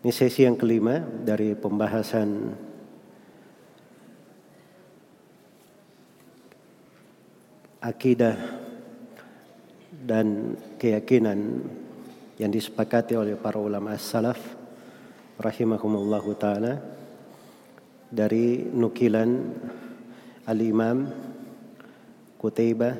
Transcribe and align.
Ini 0.00 0.16
sesi 0.16 0.48
yang 0.48 0.56
kelima 0.56 0.96
dari 0.96 1.52
pembahasan 1.52 2.56
akidah 7.84 8.32
dan 9.92 10.56
keyakinan 10.80 11.68
yang 12.40 12.48
disepakati 12.48 13.12
oleh 13.12 13.36
para 13.36 13.60
ulama 13.60 13.92
salaf 14.00 14.40
rahimahumullahu 15.36 16.32
taala 16.40 16.80
dari 18.08 18.72
nukilan 18.72 19.28
al-Imam 20.48 21.12
Qutaibah 22.40 22.96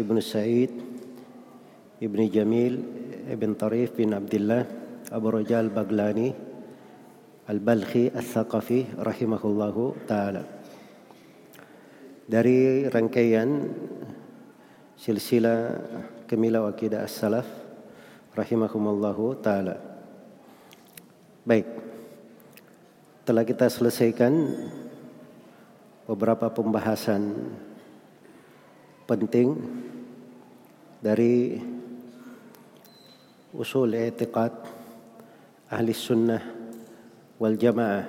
Ibn 0.00 0.16
Sa'id 0.24 0.72
Ibn 2.00 2.18
Jamil 2.32 2.80
Ibn 3.28 3.50
Tarif 3.60 3.92
bin 3.92 4.16
Abdullah 4.16 4.83
Abu 5.14 5.30
Rajal 5.30 5.70
Baglani 5.70 6.34
Al-Balkhi 7.46 8.10
Al-Thaqafi 8.10 8.98
rahimahullahu 8.98 10.10
taala. 10.10 10.42
Dari 12.26 12.90
rangkaian 12.90 13.46
silsilah 14.98 15.70
Kemilau 16.26 16.66
Akidah 16.66 17.06
As-Salaf 17.06 17.46
rahimahumullahu 18.34 19.38
taala. 19.38 19.78
Baik. 21.46 21.70
Telah 23.22 23.46
kita 23.46 23.70
selesaikan 23.70 24.34
beberapa 26.10 26.50
pembahasan 26.50 27.54
penting 29.06 29.62
dari 30.98 31.62
usul 33.54 33.94
i'tiqad 33.94 34.73
ahli 35.74 35.90
sunnah 35.90 36.38
wal 37.42 37.58
jamaah 37.58 38.06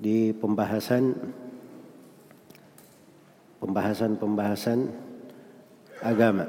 di 0.00 0.32
pembahasan 0.32 1.12
pembahasan-pembahasan 3.60 4.88
agama. 6.00 6.48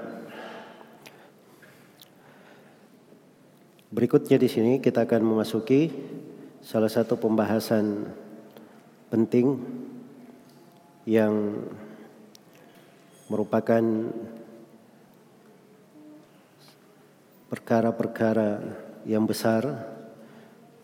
Berikutnya 3.91 4.39
di 4.39 4.47
sini 4.47 4.71
kita 4.79 5.03
akan 5.03 5.35
memasuki 5.35 5.91
salah 6.63 6.87
satu 6.87 7.19
pembahasan 7.19 8.07
penting 9.09 9.57
yang 11.09 11.59
merupakan 13.27 13.83
perkara-perkara 17.49 18.85
yang 19.07 19.23
besar 19.23 19.63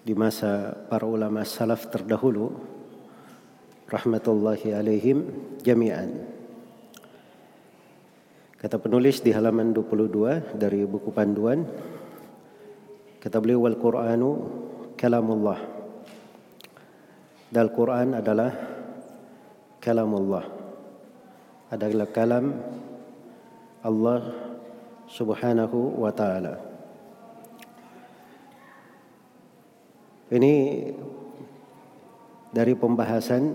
di 0.06 0.14
masa 0.14 0.76
para 0.86 1.04
ulama 1.10 1.42
salaf 1.42 1.90
terdahulu 1.90 2.54
rahmatullahi 3.90 4.76
alaihim 4.76 5.26
jami'an. 5.66 6.36
Kata 8.62 8.82
penulis 8.82 9.22
di 9.22 9.30
halaman 9.30 9.74
22 9.74 10.58
dari 10.58 10.86
buku 10.90 11.14
panduan 11.14 11.66
kata 13.22 13.42
beliau 13.42 13.66
wal 13.66 13.78
Qur'anu 13.78 14.30
kalamullah. 14.94 15.60
Dan 17.50 17.70
Quran 17.72 18.20
adalah 18.20 18.52
kalamullah. 19.80 20.46
Adalah 21.70 22.08
kalam 22.10 22.46
Allah 23.86 24.22
Subhanahu 25.06 26.02
wa 26.02 26.10
taala. 26.10 26.75
Ini 30.26 30.54
dari 32.50 32.74
pembahasan 32.74 33.54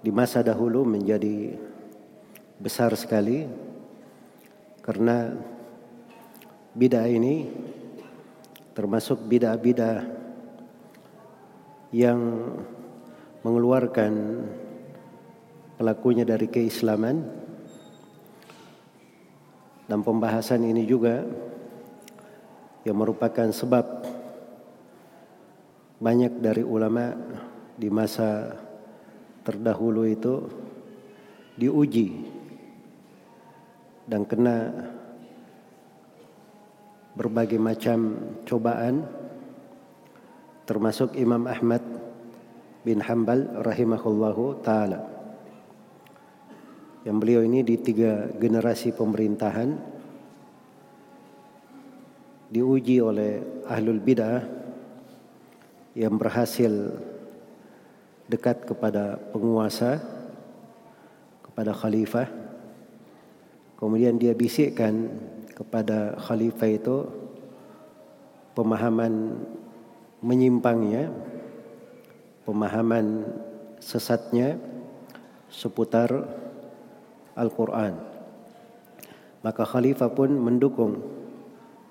di 0.00 0.08
masa 0.08 0.40
dahulu 0.40 0.88
menjadi 0.88 1.60
besar 2.56 2.96
sekali 2.96 3.44
karena 4.80 5.36
bidah 6.72 7.04
ini 7.04 7.52
termasuk 8.72 9.28
bidah-bidah 9.28 10.08
yang 11.92 12.48
mengeluarkan 13.44 14.12
pelakunya 15.76 16.24
dari 16.24 16.48
keislaman. 16.48 17.28
Dan 19.84 20.00
pembahasan 20.00 20.64
ini 20.64 20.88
juga 20.88 21.28
yang 22.88 22.96
merupakan 22.96 23.52
sebab 23.52 24.16
banyak 25.98 26.38
dari 26.38 26.62
ulama 26.62 27.10
di 27.74 27.90
masa 27.90 28.54
terdahulu 29.42 30.06
itu 30.06 30.34
diuji 31.58 32.22
dan 34.06 34.22
kena 34.22 34.70
berbagai 37.18 37.58
macam 37.58 38.14
cobaan 38.46 39.02
termasuk 40.70 41.18
Imam 41.18 41.50
Ahmad 41.50 41.82
bin 42.86 43.02
Hambal 43.02 43.58
rahimahullahu 43.66 44.62
taala. 44.62 45.02
Yang 47.02 47.16
beliau 47.18 47.42
ini 47.42 47.66
di 47.66 47.74
tiga 47.80 48.30
generasi 48.38 48.94
pemerintahan 48.94 49.74
diuji 52.54 53.02
oleh 53.02 53.64
ahlul 53.66 53.98
bidah 53.98 54.67
yang 55.98 56.14
berhasil 56.14 56.94
dekat 58.30 58.62
kepada 58.62 59.18
penguasa, 59.34 59.98
kepada 61.42 61.74
khalifah. 61.74 62.30
Kemudian 63.74 64.14
dia 64.14 64.30
bisikkan 64.30 65.10
kepada 65.58 66.14
khalifah 66.22 66.70
itu 66.70 66.96
pemahaman 68.54 69.42
menyimpangnya, 70.22 71.10
pemahaman 72.46 73.26
sesatnya 73.82 74.54
seputar 75.50 76.14
Al-Quran. 77.34 77.98
Maka 79.42 79.66
khalifah 79.66 80.14
pun 80.14 80.30
mendukung 80.30 81.02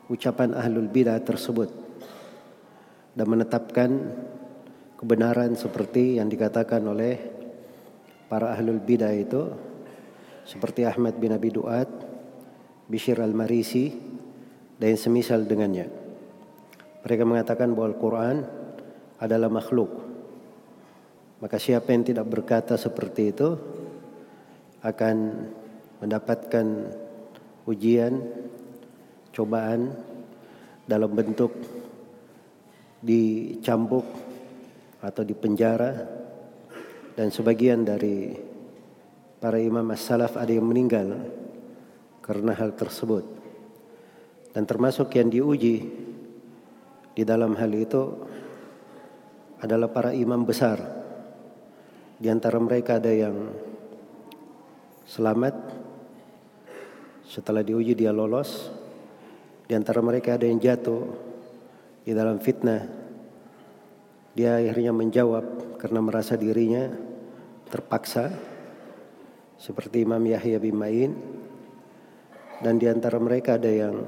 ucapan 0.07 0.55
ahlul 0.55 0.87
bidah 0.87 1.19
tersebut 1.19 1.86
dan 3.17 3.25
menetapkan 3.25 3.89
kebenaran 4.93 5.57
seperti 5.57 6.21
yang 6.21 6.29
dikatakan 6.29 6.85
oleh 6.85 7.17
para 8.29 8.53
ahlul 8.53 8.77
bidah 8.77 9.09
itu 9.09 9.41
seperti 10.45 10.85
Ahmad 10.85 11.17
bin 11.17 11.33
Abi 11.33 11.49
Duat, 11.49 11.89
Bishir 12.85 13.17
al-Marisi 13.17 13.89
dan 14.77 14.93
semisal 14.93 15.49
dengannya. 15.49 15.89
Mereka 17.01 17.23
mengatakan 17.25 17.73
bahwa 17.73 17.89
Al-Quran 17.89 18.37
adalah 19.17 19.49
makhluk. 19.49 19.89
Maka 21.41 21.57
siapa 21.57 21.89
yang 21.89 22.05
tidak 22.05 22.29
berkata 22.29 22.77
seperti 22.77 23.33
itu 23.33 23.49
akan 24.85 25.15
mendapatkan 26.05 26.65
ujian, 27.65 28.13
cobaan 29.33 29.93
dalam 30.85 31.11
bentuk 31.11 31.51
dicambuk 33.01 34.05
atau 35.01 35.21
dipenjara 35.21 35.91
dan 37.17 37.29
sebagian 37.29 37.85
dari 37.85 38.33
para 39.37 39.61
imam 39.61 39.85
as-salaf 39.93 40.37
ada 40.37 40.49
yang 40.49 40.65
meninggal 40.65 41.17
karena 42.21 42.53
hal 42.53 42.73
tersebut. 42.73 43.25
Dan 44.53 44.65
termasuk 44.65 45.13
yang 45.13 45.29
diuji 45.29 45.75
di 47.13 47.23
dalam 47.25 47.53
hal 47.57 47.69
itu 47.73 48.03
adalah 49.61 49.89
para 49.89 50.13
imam 50.13 50.41
besar. 50.45 50.81
Di 52.17 52.29
antara 52.33 52.57
mereka 52.57 52.97
ada 52.97 53.13
yang 53.13 53.53
selamat 55.05 55.53
setelah 57.25 57.61
diuji 57.61 57.93
dia 57.93 58.09
lolos. 58.09 58.73
Di 59.69 59.77
antara 59.77 60.01
mereka 60.01 60.37
ada 60.37 60.49
yang 60.49 60.57
jatuh 60.57 61.26
di 62.07 62.15
dalam 62.15 62.39
fitnah. 62.39 62.87
Dia 64.31 64.63
akhirnya 64.63 64.95
menjawab 64.95 65.75
karena 65.75 65.99
merasa 65.99 66.39
dirinya 66.39 66.87
terpaksa 67.67 68.31
seperti 69.59 70.07
Imam 70.07 70.23
Yahya 70.23 70.55
bin 70.63 70.79
Ma'in. 70.79 71.11
Dan 72.63 72.79
di 72.79 72.87
antara 72.87 73.19
mereka 73.19 73.59
ada 73.59 73.67
yang 73.67 74.07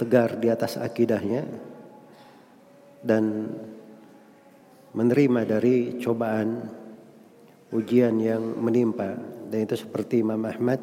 tegar 0.00 0.40
di 0.40 0.48
atas 0.48 0.80
akidahnya 0.80 1.44
dan 3.04 3.52
menerima 4.96 5.44
dari 5.44 6.00
cobaan 6.00 6.64
ujian 7.68 8.16
yang 8.16 8.40
menimpa. 8.40 9.12
Dan 9.44 9.68
itu 9.68 9.76
seperti 9.76 10.24
Imam 10.24 10.40
Ahmad 10.40 10.80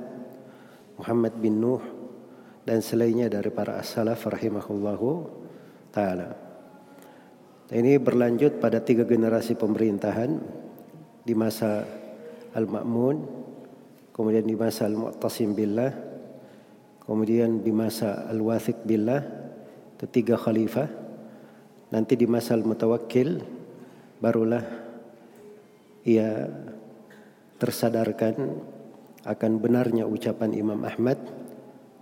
Muhammad 1.02 1.34
bin 1.42 1.57
Nuh 1.60 1.84
dan 2.62 2.86
selainnya 2.86 3.28
dari 3.28 3.50
para 3.50 3.81
as-salaf 3.81 4.22
rahimahullahu 4.30 5.44
taala. 5.95 6.36
Ini 7.71 7.97
berlanjut 7.97 8.59
pada 8.59 8.83
tiga 8.83 9.07
generasi 9.07 9.56
pemerintahan 9.56 10.38
di 11.24 11.33
masa 11.33 11.88
Al-Ma'mun, 12.53 13.24
kemudian 14.12 14.45
di 14.45 14.53
masa 14.53 14.86
Al-Mu'tasim 14.86 15.56
billah, 15.56 15.95
kemudian 17.07 17.63
di 17.63 17.71
masa 17.71 18.27
Al-Wathiq 18.27 18.83
billah, 18.86 19.24
itu 19.95 20.06
tiga 20.12 20.36
khalifah. 20.36 20.92
Nanti 21.89 22.13
di 22.19 22.27
masa 22.27 22.53
Al-Mutawakkil 22.53 23.42
barulah 24.19 24.63
ia 26.06 26.45
tersadarkan 27.57 28.36
akan 29.25 29.51
benarnya 29.57 30.06
ucapan 30.06 30.53
Imam 30.53 30.86
Ahmad 30.86 31.18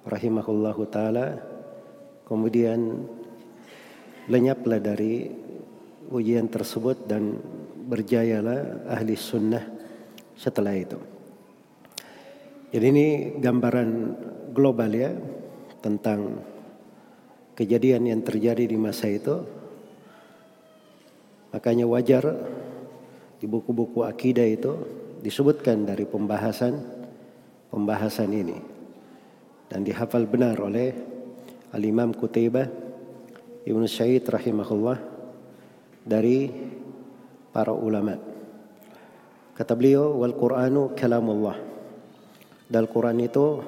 rahimahullahu 0.04 0.84
taala 0.92 1.40
kemudian 2.28 3.08
lenyaplah 4.28 4.80
dari 4.80 5.28
ujian 6.14 6.48
tersebut 6.48 7.10
dan 7.10 7.36
berjayalah 7.88 8.88
ahli 8.88 9.18
sunnah 9.18 9.64
setelah 10.38 10.74
itu. 10.76 11.00
Jadi 12.74 12.86
ini 12.90 13.08
gambaran 13.38 13.90
global 14.56 14.90
ya 14.90 15.14
tentang 15.84 16.42
kejadian 17.54 18.10
yang 18.10 18.22
terjadi 18.26 18.66
di 18.66 18.78
masa 18.80 19.12
itu. 19.12 19.46
Makanya 21.54 21.86
wajar 21.86 22.26
di 23.38 23.46
buku-buku 23.46 24.02
akidah 24.02 24.48
itu 24.48 24.74
disebutkan 25.22 25.86
dari 25.86 26.10
pembahasan 26.10 26.82
pembahasan 27.70 28.34
ini 28.34 28.58
dan 29.70 29.86
dihafal 29.86 30.26
benar 30.26 30.58
oleh 30.58 30.98
Al-Imam 31.74 32.14
Qutaibah 32.14 32.83
Ibnu 33.64 33.88
Sa'id 33.88 34.28
rahimahullah 34.28 35.00
dari 36.04 36.52
para 37.56 37.72
ulama. 37.72 38.20
Kata 39.56 39.72
beliau, 39.78 40.20
wal 40.20 40.36
Qur'anu 40.36 40.92
kalamullah. 41.00 41.56
Dan 42.68 42.90
Quran 42.92 43.24
itu 43.24 43.64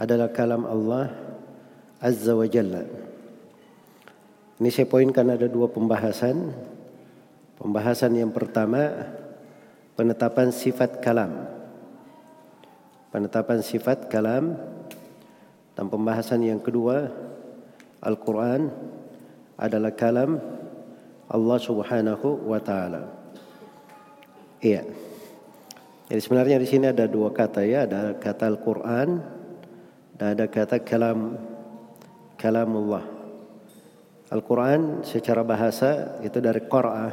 adalah 0.00 0.32
kalam 0.32 0.64
Allah 0.64 1.12
Azza 2.00 2.32
wa 2.32 2.48
Jalla. 2.48 2.88
Ini 4.56 4.68
saya 4.72 4.88
poinkan 4.88 5.28
ada 5.28 5.44
dua 5.44 5.68
pembahasan. 5.68 6.56
Pembahasan 7.60 8.16
yang 8.16 8.32
pertama 8.32 9.12
penetapan 9.92 10.48
sifat 10.48 11.04
kalam. 11.04 11.52
Penetapan 13.12 13.60
sifat 13.60 14.08
kalam 14.08 14.56
dan 15.76 15.84
pembahasan 15.92 16.40
yang 16.40 16.60
kedua 16.60 17.12
Al-Quran 18.06 18.70
adalah 19.58 19.90
kalam 19.98 20.38
Allah 21.26 21.58
Subhanahu 21.58 22.46
wa 22.46 22.62
taala. 22.62 23.10
Iya. 24.62 24.86
Jadi 26.06 26.20
sebenarnya 26.22 26.62
di 26.62 26.68
sini 26.70 26.86
ada 26.86 27.10
dua 27.10 27.34
kata 27.34 27.66
ya, 27.66 27.82
ada 27.82 28.14
kata 28.14 28.46
Al-Qur'an 28.46 29.08
dan 30.14 30.38
ada 30.38 30.46
kata 30.46 30.86
kalam 30.86 31.34
kalamullah. 32.38 33.02
Al-Qur'an 34.30 35.02
secara 35.02 35.42
bahasa 35.42 36.22
itu 36.22 36.38
dari 36.38 36.62
qara'a 36.62 37.10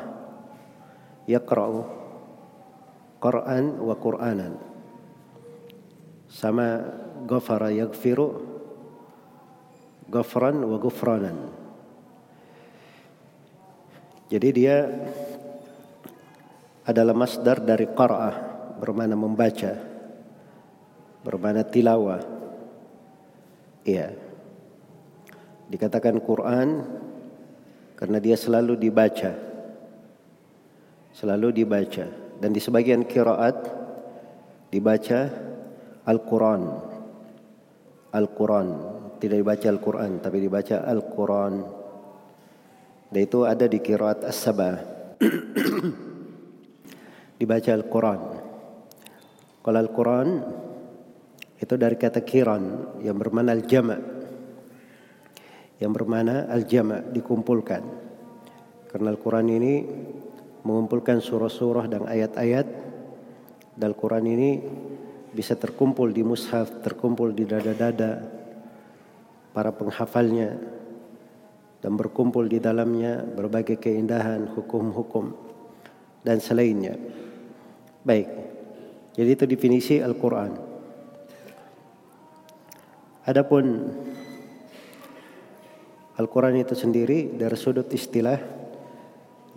yaqra'u 1.25 1.81
Qur'an 3.17 3.81
wa 3.81 3.95
Qur'anan. 3.97 4.53
Sama 6.29 6.85
ghafara 7.25 7.73
yaghfiru 7.73 8.52
ghafran 10.13 10.61
wa 10.61 10.77
ghufranan. 10.77 11.37
Jadi 14.29 14.49
dia 14.53 14.85
adalah 16.85 17.17
masdar 17.17 17.57
dari 17.65 17.89
qara'ah 17.89 18.35
bermana 18.77 19.17
membaca 19.17 19.73
bermana 21.23 21.63
tilawah. 21.63 22.21
Iya. 23.87 24.13
Dikatakan 25.71 26.19
Quran 26.19 26.83
karena 27.95 28.19
dia 28.19 28.35
selalu 28.35 28.75
dibaca. 28.77 29.31
Selalu 31.15 31.63
dibaca. 31.63 32.05
Dan 32.43 32.51
di 32.51 32.59
sebagian 32.59 33.07
kiraat 33.07 33.55
dibaca 34.67 35.31
Al-Quran. 36.03 36.61
Al-Quran 38.11 38.67
tidak 39.23 39.39
dibaca 39.39 39.67
Al-Quran 39.71 40.11
tapi 40.19 40.37
dibaca 40.43 40.83
Al-Quran 40.83 41.53
dan 43.07 43.19
itu 43.23 43.47
ada 43.47 43.71
di 43.71 43.79
kiraat 43.79 44.27
As-Sabah 44.27 44.75
dibaca 47.39 47.71
Al-Quran. 47.71 48.19
Kalau 49.63 49.79
Al-Quran 49.79 50.27
itu 51.55 51.73
dari 51.79 51.95
kata 51.95 52.19
kiran 52.27 52.63
yang 52.99 53.15
bermana 53.15 53.55
al-jama' 53.55 53.99
yang 55.79 55.95
bermana 55.95 56.51
al-jama' 56.51 57.07
dikumpulkan. 57.15 57.83
Karena 58.91 59.07
Al-Quran 59.07 59.47
ini 59.47 59.73
mengumpulkan 60.67 61.23
surah-surah 61.23 61.87
dan 61.87 62.11
ayat-ayat 62.11 62.67
dan 63.79 63.87
Al-Quran 63.87 64.27
ini 64.27 64.49
bisa 65.31 65.55
terkumpul 65.55 66.11
di 66.11 66.27
mushaf, 66.27 66.83
terkumpul 66.83 67.31
di 67.31 67.47
dada-dada 67.47 68.32
para 69.53 69.71
penghafalnya 69.71 70.57
dan 71.79 71.93
berkumpul 71.93 72.49
di 72.49 72.57
dalamnya 72.57 73.21
berbagai 73.21 73.77
keindahan, 73.77 74.49
hukum-hukum 74.51 75.35
dan 76.25 76.41
selainnya. 76.41 76.97
Baik. 78.03 78.27
Jadi 79.13 79.29
itu 79.29 79.45
definisi 79.45 79.95
Al-Qur'an. 80.01 80.51
Adapun 83.23 83.65
Al-Quran 86.13 86.61
itu 86.61 86.75
sendiri 86.77 87.33
dari 87.33 87.57
sudut 87.57 87.89
istilah 87.89 88.37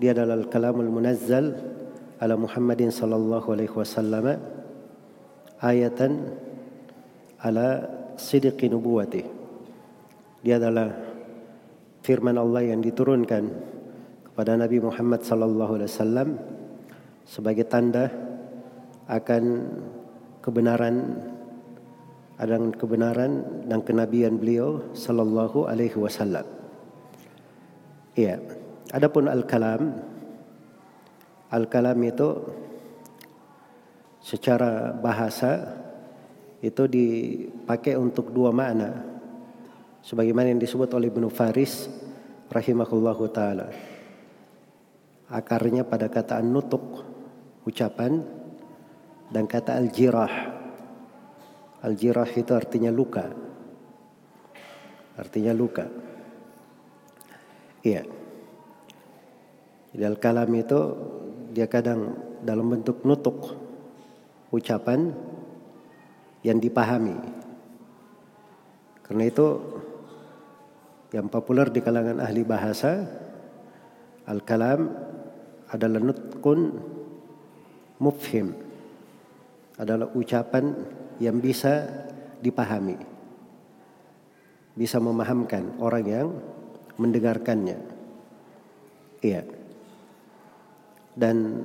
dia 0.01 0.17
adalah 0.17 0.41
kalamul 0.49 0.89
munazzal 0.89 1.53
ala 2.17 2.35
Muhammadin 2.37 2.89
sallallahu 2.89 3.49
alaihi 3.53 3.75
wasallam 3.77 4.41
ayatan 5.61 6.33
ala 7.41 7.85
sidqi 8.17 8.73
nubuwati. 8.73 9.36
Dia 10.47 10.63
adalah 10.63 10.95
firman 12.07 12.39
Allah 12.39 12.71
yang 12.71 12.79
diturunkan 12.79 13.51
kepada 14.31 14.55
Nabi 14.55 14.79
Muhammad 14.79 15.27
sallallahu 15.27 15.75
alaihi 15.75 15.91
wasallam 15.91 16.29
sebagai 17.27 17.67
tanda 17.67 18.07
akan 19.11 19.43
kebenaran 20.39 21.19
dan 22.39 22.71
kebenaran 22.71 23.33
dan 23.67 23.83
kenabian 23.83 24.39
beliau 24.39 24.87
sallallahu 24.95 25.67
alaihi 25.67 25.99
wasallam. 25.99 26.47
Iya. 28.15 28.39
Adapun 28.95 29.27
al-kalam 29.27 29.99
al-kalam 31.51 31.99
itu 32.07 32.55
secara 34.23 34.95
bahasa 34.95 35.75
itu 36.63 36.87
dipakai 36.87 37.99
untuk 37.99 38.31
dua 38.31 38.55
makna 38.55 39.16
sebagaimana 40.07 40.55
yang 40.55 40.63
disebut 40.63 40.95
oleh 40.95 41.11
Ibnu 41.11 41.27
Faris 41.27 41.91
rahimahullahu 42.47 43.27
taala. 43.35 43.75
Akarnya 45.27 45.83
pada 45.83 46.07
kata 46.07 46.39
nutuk 46.39 47.03
ucapan 47.67 48.23
dan 49.35 49.51
kata 49.51 49.75
al-jirah. 49.75 50.55
Al-jirah 51.83 52.31
itu 52.31 52.55
artinya 52.55 52.95
luka. 52.95 53.27
Artinya 55.19 55.51
luka. 55.51 55.91
Iya. 57.83 58.07
Jadi 59.91 60.05
al-kalam 60.07 60.51
itu 60.55 60.81
dia 61.51 61.67
kadang 61.67 62.15
dalam 62.47 62.71
bentuk 62.71 63.03
nutuk 63.03 63.59
ucapan 64.55 65.11
yang 66.47 66.63
dipahami. 66.63 67.19
Karena 69.03 69.25
itu 69.27 69.47
yang 71.15 71.31
populer 71.31 71.71
di 71.71 71.79
kalangan 71.79 72.19
ahli 72.19 72.43
bahasa 72.43 73.07
al-kalam 74.27 74.91
adalah 75.71 76.03
nutkun 76.03 76.61
mufhim. 78.03 78.55
Adalah 79.77 80.09
ucapan 80.17 80.73
yang 81.21 81.37
bisa 81.39 81.85
dipahami. 82.41 82.97
Bisa 84.77 84.97
memahamkan 85.01 85.77
orang 85.81 86.05
yang 86.05 86.29
mendengarkannya. 86.97 87.79
Iya. 89.21 89.45
Dan 91.17 91.65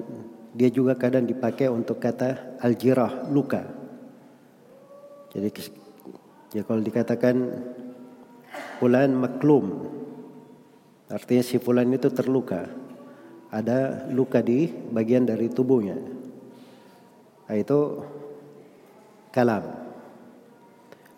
dia 0.51 0.67
juga 0.71 0.95
kadang 0.95 1.23
dipakai 1.27 1.71
untuk 1.71 1.99
kata 1.99 2.59
aljirah 2.59 3.31
luka. 3.31 3.63
Jadi 5.31 5.47
ya 6.51 6.63
kalau 6.67 6.83
dikatakan 6.83 7.35
fulan 8.81 9.13
maklum 9.13 9.85
artinya 11.13 11.45
si 11.45 11.61
fulan 11.61 11.93
itu 11.93 12.09
terluka 12.09 12.81
ada 13.51 14.07
luka 14.07 14.39
di 14.39 14.71
bagian 14.71 15.27
dari 15.27 15.51
tubuhnya. 15.51 15.99
Nah, 17.51 17.55
itu 17.59 17.99
kalam. 19.35 19.67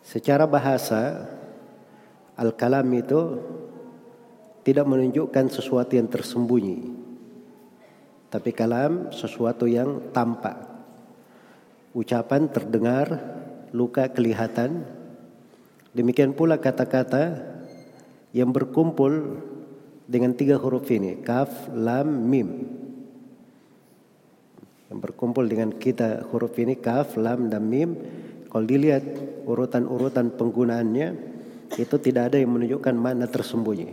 Secara 0.02 0.50
bahasa 0.50 1.30
al-kalam 2.34 2.90
itu 2.98 3.38
tidak 4.66 4.90
menunjukkan 4.90 5.54
sesuatu 5.54 5.94
yang 5.94 6.10
tersembunyi. 6.10 7.06
Tapi 8.34 8.50
kalam 8.50 9.14
sesuatu 9.14 9.70
yang 9.70 10.10
tampak. 10.10 10.58
Ucapan 11.94 12.50
terdengar, 12.50 13.08
luka 13.70 14.10
kelihatan. 14.10 14.90
Demikian 15.94 16.34
pula 16.34 16.58
kata-kata 16.58 17.53
yang 18.34 18.50
berkumpul 18.50 19.40
dengan 20.10 20.34
tiga 20.34 20.58
huruf 20.58 20.90
ini 20.90 21.22
kaf 21.22 21.70
lam 21.72 22.10
mim. 22.10 22.50
Yang 24.90 25.00
berkumpul 25.00 25.46
dengan 25.46 25.74
kita 25.78 26.26
huruf 26.34 26.58
ini 26.58 26.76
kaf 26.76 27.16
lam 27.16 27.48
dan 27.48 27.70
mim 27.70 27.96
kalau 28.50 28.66
dilihat 28.66 29.06
urutan-urutan 29.46 30.34
penggunaannya 30.34 31.08
itu 31.78 31.96
tidak 31.98 32.34
ada 32.34 32.38
yang 32.42 32.54
menunjukkan 32.54 32.94
makna 32.94 33.26
tersembunyi. 33.30 33.90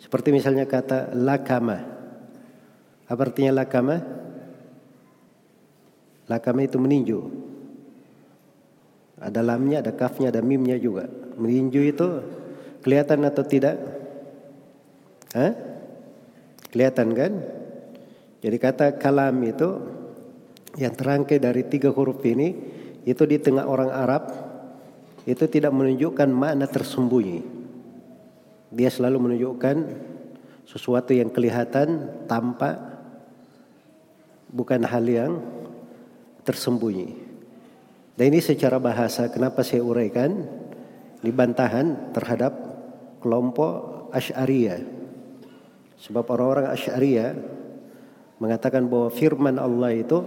Seperti 0.00 0.32
misalnya 0.32 0.64
kata 0.64 1.12
lakama. 1.12 1.84
Apa 3.04 3.20
artinya 3.28 3.60
lakama? 3.60 4.00
Lakama 6.24 6.64
itu 6.64 6.80
meninju. 6.80 7.20
Ada 9.20 9.44
lamnya 9.44 9.84
ada 9.84 9.92
kafnya 9.92 10.32
ada 10.32 10.40
mimnya 10.40 10.80
juga. 10.80 11.04
Meninju 11.36 11.80
itu 11.84 12.08
kelihatan 12.80 13.24
atau 13.28 13.44
tidak 13.44 13.76
Hah? 15.30 15.54
Kelihatan 16.74 17.14
kan? 17.14 17.32
Jadi 18.42 18.56
kata 18.58 18.98
kalam 18.98 19.36
itu 19.46 19.68
yang 20.78 20.94
terangkai 20.94 21.38
dari 21.38 21.66
tiga 21.66 21.90
huruf 21.90 22.22
ini 22.26 22.54
itu 23.06 23.22
di 23.26 23.38
tengah 23.38 23.66
orang 23.66 23.90
Arab 23.90 24.30
itu 25.26 25.44
tidak 25.46 25.70
menunjukkan 25.74 26.30
makna 26.30 26.66
tersembunyi. 26.66 27.42
Dia 28.70 28.90
selalu 28.90 29.18
menunjukkan 29.30 29.76
sesuatu 30.66 31.10
yang 31.10 31.30
kelihatan 31.30 32.06
tampak 32.30 32.78
bukan 34.50 34.82
hal 34.86 35.04
yang 35.06 35.32
tersembunyi. 36.46 37.30
Dan 38.14 38.34
ini 38.34 38.40
secara 38.42 38.78
bahasa 38.78 39.30
kenapa 39.30 39.62
saya 39.66 39.82
uraikan 39.82 40.46
di 41.20 41.30
bantahan 41.34 42.14
terhadap 42.14 42.69
kelompok 43.20 44.08
Asy'ariyah 44.10 45.00
Sebab 46.00 46.24
orang-orang 46.32 46.72
Asy'ariyah 46.72 47.30
mengatakan 48.40 48.88
bahwa 48.88 49.12
firman 49.12 49.60
Allah 49.60 49.92
itu 49.92 50.24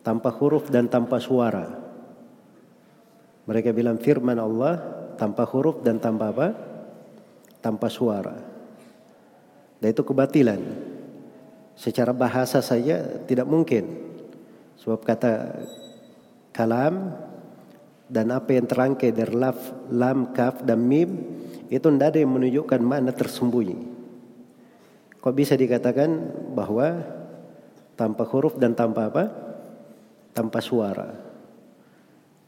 tanpa 0.00 0.32
huruf 0.32 0.72
dan 0.72 0.88
tanpa 0.88 1.20
suara. 1.20 1.68
Mereka 3.44 3.76
bilang 3.76 4.00
firman 4.00 4.40
Allah 4.40 4.80
tanpa 5.20 5.44
huruf 5.44 5.84
dan 5.84 6.00
tanpa 6.00 6.32
apa? 6.32 6.48
Tanpa 7.60 7.92
suara. 7.92 8.40
Dan 9.76 9.92
itu 9.92 10.00
kebatilan. 10.00 10.60
Secara 11.76 12.16
bahasa 12.16 12.64
saja 12.64 13.20
tidak 13.28 13.44
mungkin. 13.44 13.84
Sebab 14.80 15.04
kata 15.04 15.60
kalam 16.56 17.12
dan 18.08 18.32
apa 18.32 18.56
yang 18.56 18.64
terangkai 18.64 19.12
dari 19.12 19.32
laf, 19.36 19.60
lam, 19.92 20.32
kaf, 20.32 20.64
dan 20.64 20.80
mim 20.80 21.40
itu 21.70 21.86
tidak 21.86 22.10
ada 22.10 22.18
yang 22.18 22.34
menunjukkan 22.34 22.80
makna 22.82 23.14
tersembunyi. 23.14 23.78
Kok 25.22 25.34
bisa 25.38 25.54
dikatakan 25.54 26.10
bahwa 26.50 26.98
tanpa 27.94 28.26
huruf 28.26 28.58
dan 28.58 28.74
tanpa 28.74 29.06
apa? 29.06 29.24
Tanpa 30.34 30.58
suara. 30.58 31.14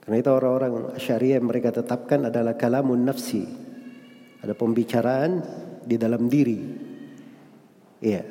Karena 0.03 0.19
itu 0.19 0.31
orang-orang 0.35 0.99
syariah 0.99 1.39
yang 1.39 1.47
mereka 1.47 1.71
tetapkan 1.71 2.27
adalah 2.27 2.59
kalamun 2.59 3.07
nafsi. 3.07 3.47
Ada 4.43 4.59
pembicaraan 4.59 5.39
di 5.87 5.95
dalam 5.95 6.27
diri. 6.27 6.59
Iya. 8.03 8.27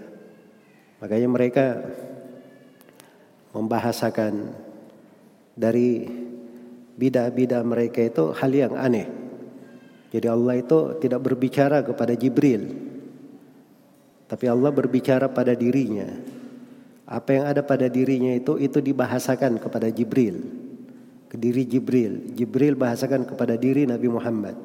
Makanya 1.00 1.30
mereka 1.32 1.66
membahasakan 3.56 4.34
dari 5.56 6.04
bidah-bidah 7.00 7.64
mereka 7.64 8.04
itu 8.04 8.36
hal 8.36 8.52
yang 8.52 8.76
aneh. 8.76 9.21
Jadi 10.12 10.28
Allah 10.28 10.60
itu 10.60 11.00
tidak 11.00 11.24
berbicara 11.24 11.80
kepada 11.88 12.12
Jibril 12.14 12.92
tapi 14.32 14.48
Allah 14.48 14.72
berbicara 14.72 15.28
pada 15.28 15.52
dirinya. 15.52 16.08
Apa 17.04 17.36
yang 17.36 17.46
ada 17.52 17.60
pada 17.68 17.92
dirinya 17.92 18.32
itu 18.32 18.56
itu 18.56 18.80
dibahasakan 18.80 19.60
kepada 19.60 19.92
Jibril. 19.92 20.40
Ke 21.28 21.36
diri 21.36 21.68
Jibril. 21.68 22.32
Jibril 22.32 22.80
bahasakan 22.80 23.28
kepada 23.28 23.60
diri 23.60 23.84
Nabi 23.84 24.08
Muhammad. 24.08 24.56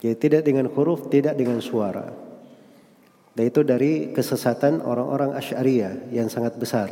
Jadi 0.00 0.16
tidak 0.16 0.48
dengan 0.48 0.72
huruf, 0.72 1.12
tidak 1.12 1.36
dengan 1.36 1.60
suara. 1.60 2.08
Dan 3.36 3.44
itu 3.44 3.60
dari 3.60 4.16
kesesatan 4.16 4.80
orang-orang 4.80 5.36
Asy'ariyah 5.36 6.08
yang 6.16 6.32
sangat 6.32 6.56
besar. 6.56 6.88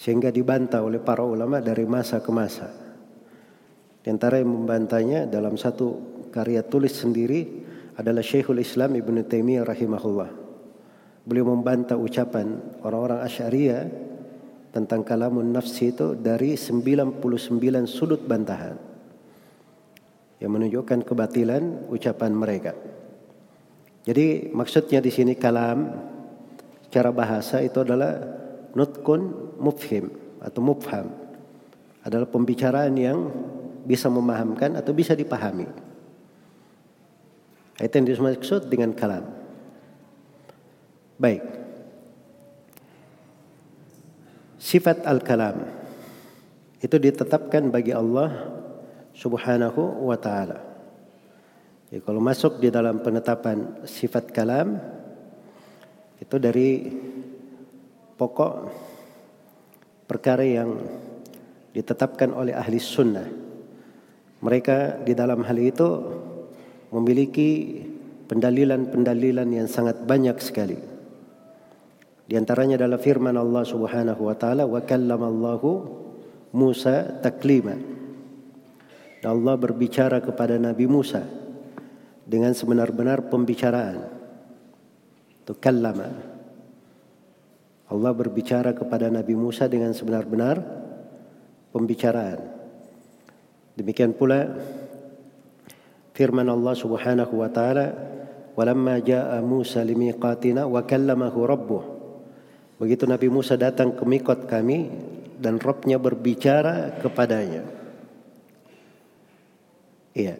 Sehingga 0.00 0.32
dibantah 0.32 0.80
oleh 0.80 1.04
para 1.04 1.20
ulama 1.20 1.60
dari 1.60 1.84
masa 1.84 2.24
ke 2.24 2.32
masa. 2.32 2.72
Di 4.00 4.08
antara 4.08 4.40
yang 4.40 4.48
membantahnya 4.48 5.28
dalam 5.28 5.60
satu 5.60 6.20
karya 6.32 6.64
tulis 6.64 6.96
sendiri 6.96 7.44
adalah 8.00 8.24
Syekhul 8.24 8.64
Islam 8.64 8.96
Ibn 8.96 9.16
Taimiyah 9.28 9.68
rahimahullah. 9.68 10.30
Beliau 11.28 11.52
membantah 11.52 12.00
ucapan 12.00 12.80
orang-orang 12.80 13.20
Asy'ariyah 13.28 13.82
tentang 14.72 15.04
kalamun 15.04 15.52
nafsi 15.52 15.92
itu 15.92 16.16
dari 16.16 16.56
99 16.56 17.20
sudut 17.84 18.24
bantahan 18.24 18.78
yang 20.40 20.50
menunjukkan 20.56 21.04
kebatilan 21.04 21.92
ucapan 21.92 22.32
mereka. 22.32 22.72
Jadi 24.00 24.48
maksudnya 24.48 25.04
di 25.04 25.12
sini 25.12 25.36
kalam 25.36 25.92
secara 26.88 27.12
bahasa 27.12 27.60
itu 27.60 27.84
adalah 27.84 28.16
nutkun 28.72 29.52
mufhim 29.60 30.08
atau 30.40 30.64
mufham 30.64 31.12
adalah 32.00 32.24
pembicaraan 32.24 32.96
yang 32.96 33.18
bisa 33.90 34.06
memahamkan 34.06 34.78
atau 34.78 34.94
bisa 34.94 35.18
dipahami. 35.18 35.66
Itu 37.82 37.90
yang 37.98 38.06
dimaksud 38.06 38.70
dengan 38.70 38.94
kalam. 38.94 39.26
Baik. 41.18 41.42
Sifat 44.62 45.02
al-kalam 45.02 45.66
itu 46.78 46.94
ditetapkan 46.94 47.66
bagi 47.74 47.90
Allah 47.90 48.30
Subhanahu 49.10 50.06
wa 50.06 50.14
taala. 50.14 50.62
Ya, 51.90 51.98
kalau 51.98 52.22
masuk 52.22 52.62
di 52.62 52.70
dalam 52.70 53.02
penetapan 53.02 53.82
sifat 53.82 54.30
kalam 54.30 54.78
itu 56.22 56.36
dari 56.38 56.86
pokok 58.14 58.52
perkara 60.06 60.46
yang 60.46 60.78
ditetapkan 61.74 62.30
oleh 62.30 62.54
ahli 62.54 62.78
sunnah. 62.78 63.49
Mereka 64.40 65.04
di 65.04 65.12
dalam 65.12 65.44
hal 65.44 65.58
itu 65.60 65.88
memiliki 66.90 67.80
pendalilan-pendalilan 68.26 69.48
yang 69.52 69.68
sangat 69.68 70.00
banyak 70.08 70.36
sekali. 70.40 70.78
Di 72.30 72.38
antaranya 72.38 72.78
adalah 72.78 73.02
firman 73.02 73.34
Allah 73.34 73.66
Subhanahu 73.66 74.30
wa 74.30 74.36
taala 74.38 74.64
wa 74.64 74.78
kallamallahu 74.78 75.70
Musa 76.54 77.20
taklima. 77.20 77.74
Dan 79.20 79.28
Allah 79.36 79.54
berbicara 79.58 80.22
kepada 80.22 80.56
Nabi 80.56 80.86
Musa 80.88 81.26
dengan 82.24 82.54
sebenar-benar 82.54 83.28
pembicaraan. 83.28 83.98
Itu 85.42 85.58
kallama. 85.58 86.08
Allah 87.90 88.12
berbicara 88.14 88.70
kepada 88.70 89.10
Nabi 89.10 89.34
Musa 89.34 89.66
dengan 89.66 89.90
sebenar-benar 89.90 90.62
pembicaraan. 91.74 92.59
Demikian 93.80 94.12
pula 94.12 94.44
firman 96.12 96.44
Allah 96.52 96.76
Subhanahu 96.76 97.40
wa 97.40 97.48
taala 97.48 97.96
walamma 98.52 99.00
jaa 99.00 99.40
Musa 99.40 99.80
limiqatina 99.80 100.68
wa 100.68 100.84
kallamahu 100.84 101.48
rabbuh. 101.48 101.84
Begitu 102.76 103.08
Nabi 103.08 103.32
Musa 103.32 103.56
datang 103.56 103.96
ke 103.96 104.04
mikot 104.04 104.44
kami 104.44 104.92
dan 105.40 105.56
Robnya 105.56 105.96
berbicara 105.96 107.00
kepadanya. 107.00 107.64
Iya. 110.12 110.36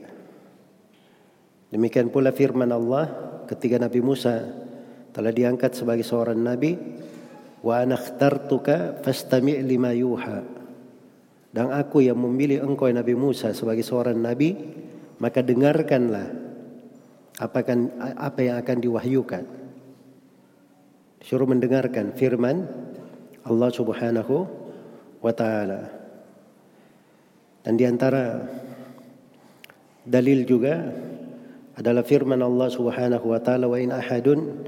Demikian 1.73 2.13
pula 2.13 2.37
firman 2.37 2.69
Allah 2.77 3.09
ketika 3.49 3.81
Nabi 3.81 4.05
Musa 4.05 4.53
telah 5.17 5.33
diangkat 5.33 5.73
sebagai 5.73 6.05
seorang 6.05 6.37
nabi 6.37 6.77
wa 7.65 7.73
ana 7.81 7.97
ikhtartuka 7.97 9.01
fastami' 9.01 9.65
lima 9.65 9.97
yuha 9.97 10.60
dan 11.51 11.75
aku 11.75 12.07
yang 12.07 12.19
memilih 12.19 12.63
engkau 12.63 12.87
Nabi 12.91 13.19
Musa 13.19 13.51
sebagai 13.51 13.83
seorang 13.83 14.15
nabi 14.15 14.55
maka 15.19 15.43
dengarkanlah 15.43 16.31
apa, 17.41 17.59
apa 18.17 18.41
yang 18.41 18.57
akan 18.63 18.79
diwahyukan. 18.79 19.45
Suruh 21.21 21.45
mendengarkan 21.45 22.17
firman 22.17 22.65
Allah 23.45 23.71
Subhanahu 23.73 24.49
wa 25.21 25.33
taala. 25.37 25.93
Dan 27.61 27.77
di 27.77 27.85
antara 27.85 28.41
dalil 30.07 30.49
juga 30.49 30.81
adalah 31.77 32.01
firman 32.01 32.41
Allah 32.41 32.73
Subhanahu 32.73 33.37
wa 33.37 33.41
taala 33.41 33.69
wa 33.69 33.77
in 33.77 33.93
ahadun 33.93 34.65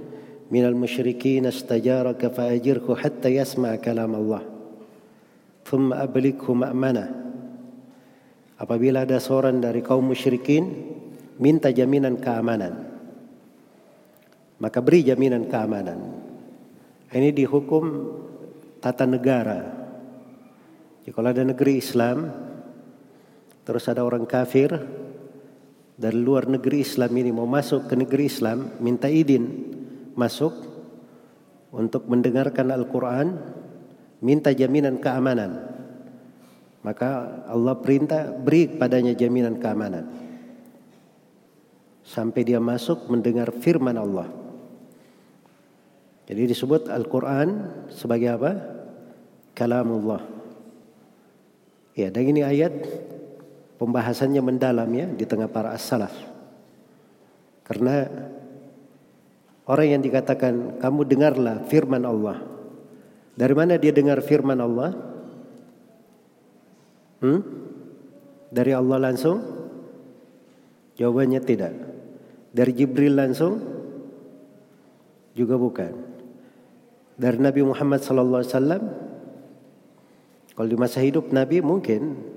minal 0.53 0.77
musyrikin 0.77 1.49
istajaraka 1.49 2.29
fa'ajirhu 2.29 2.93
hatta 3.01 3.33
yasma' 3.33 3.81
kalam 3.81 4.13
Allah. 4.13 4.52
Thumma 5.73 6.05
ablighu 6.05 6.53
ma'mana. 6.53 7.09
Apabila 8.61 9.09
ada 9.09 9.17
seorang 9.17 9.57
dari 9.57 9.81
kaum 9.81 10.05
musyrikin 10.05 10.69
minta 11.41 11.73
jaminan 11.73 12.21
keamanan. 12.21 12.93
Maka 14.61 14.85
beri 14.85 15.01
jaminan 15.09 15.49
keamanan. 15.49 15.99
Ini 17.09 17.33
dihukum 17.33 17.85
tata 18.85 19.09
negara. 19.09 19.65
Jadi 21.09 21.17
ada 21.17 21.43
negeri 21.43 21.81
Islam, 21.81 22.29
terus 23.65 23.89
ada 23.89 24.05
orang 24.05 24.29
kafir 24.29 24.77
dari 25.97 26.19
luar 26.21 26.53
negeri 26.53 26.85
Islam 26.85 27.11
ini 27.17 27.33
mau 27.33 27.49
masuk 27.49 27.89
ke 27.89 27.97
negeri 27.97 28.29
Islam, 28.29 28.77
minta 28.79 29.09
izin 29.09 29.73
masuk 30.15 30.53
untuk 31.73 32.07
mendengarkan 32.07 32.71
Al-Quran, 32.71 33.29
minta 34.23 34.55
jaminan 34.55 35.03
keamanan. 35.03 35.69
Maka 36.83 37.45
Allah 37.47 37.79
perintah 37.79 38.31
beri 38.31 38.67
padanya 38.67 39.15
jaminan 39.15 39.59
keamanan 39.59 40.23
sampai 42.03 42.43
dia 42.43 42.59
masuk 42.59 43.07
mendengar 43.07 43.55
firman 43.55 43.95
Allah. 43.95 44.29
Jadi 46.27 46.43
disebut 46.51 46.91
Al-Quran 46.91 47.49
sebagai 47.91 48.35
apa? 48.35 48.53
Kalamullah. 49.55 50.23
Ya, 51.93 52.09
dan 52.09 52.25
ini 52.25 52.41
ayat 52.41 52.73
pembahasannya 53.77 54.41
mendalam 54.41 54.89
ya 54.91 55.07
di 55.13 55.25
tengah 55.29 55.51
para 55.51 55.77
as-salaf. 55.77 56.15
Karena 57.67 58.09
orang 59.69 59.99
yang 59.99 60.03
dikatakan 60.03 60.81
kamu 60.81 61.01
dengarlah 61.05 61.57
firman 61.69 62.07
Allah. 62.07 62.39
Dari 63.33 63.55
mana 63.57 63.81
dia 63.81 63.93
dengar 63.95 64.21
firman 64.21 64.61
Allah? 64.61 64.93
Hmm? 67.25 67.41
Dari 68.53 68.73
Allah 68.77 68.99
langsung? 69.01 69.41
Jawabannya 71.01 71.41
tidak. 71.41 71.73
Dari 72.53 72.73
Jibril 72.77 73.17
langsung? 73.17 73.57
Juga 75.33 75.57
bukan. 75.57 75.93
Dari 77.17 77.41
Nabi 77.41 77.65
Muhammad 77.65 78.05
wasallam? 78.05 78.83
Kalau 80.53 80.69
di 80.69 80.77
masa 80.77 81.01
hidup 81.01 81.33
Nabi 81.33 81.65
mungkin. 81.65 82.33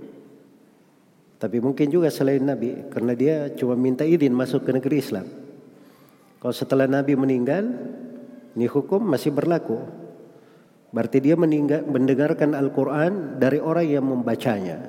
Tapi 1.35 1.59
mungkin 1.59 1.91
juga 1.91 2.07
selain 2.07 2.39
Nabi 2.39 2.87
karena 2.87 3.11
dia 3.11 3.51
cuma 3.59 3.75
minta 3.75 4.07
izin 4.07 4.31
masuk 4.31 4.63
ke 4.63 4.71
negeri 4.71 5.03
Islam. 5.03 5.27
Kalau 6.39 6.55
setelah 6.55 6.87
Nabi 6.87 7.19
meninggal, 7.19 7.67
ini 8.55 8.71
hukum 8.71 9.03
masih 9.03 9.35
berlaku. 9.35 10.04
Berarti 10.95 11.19
dia 11.19 11.35
mendengarkan 11.83 12.55
Al-Quran 12.55 13.35
dari 13.35 13.59
orang 13.59 13.83
yang 13.83 14.07
membacanya. 14.07 14.79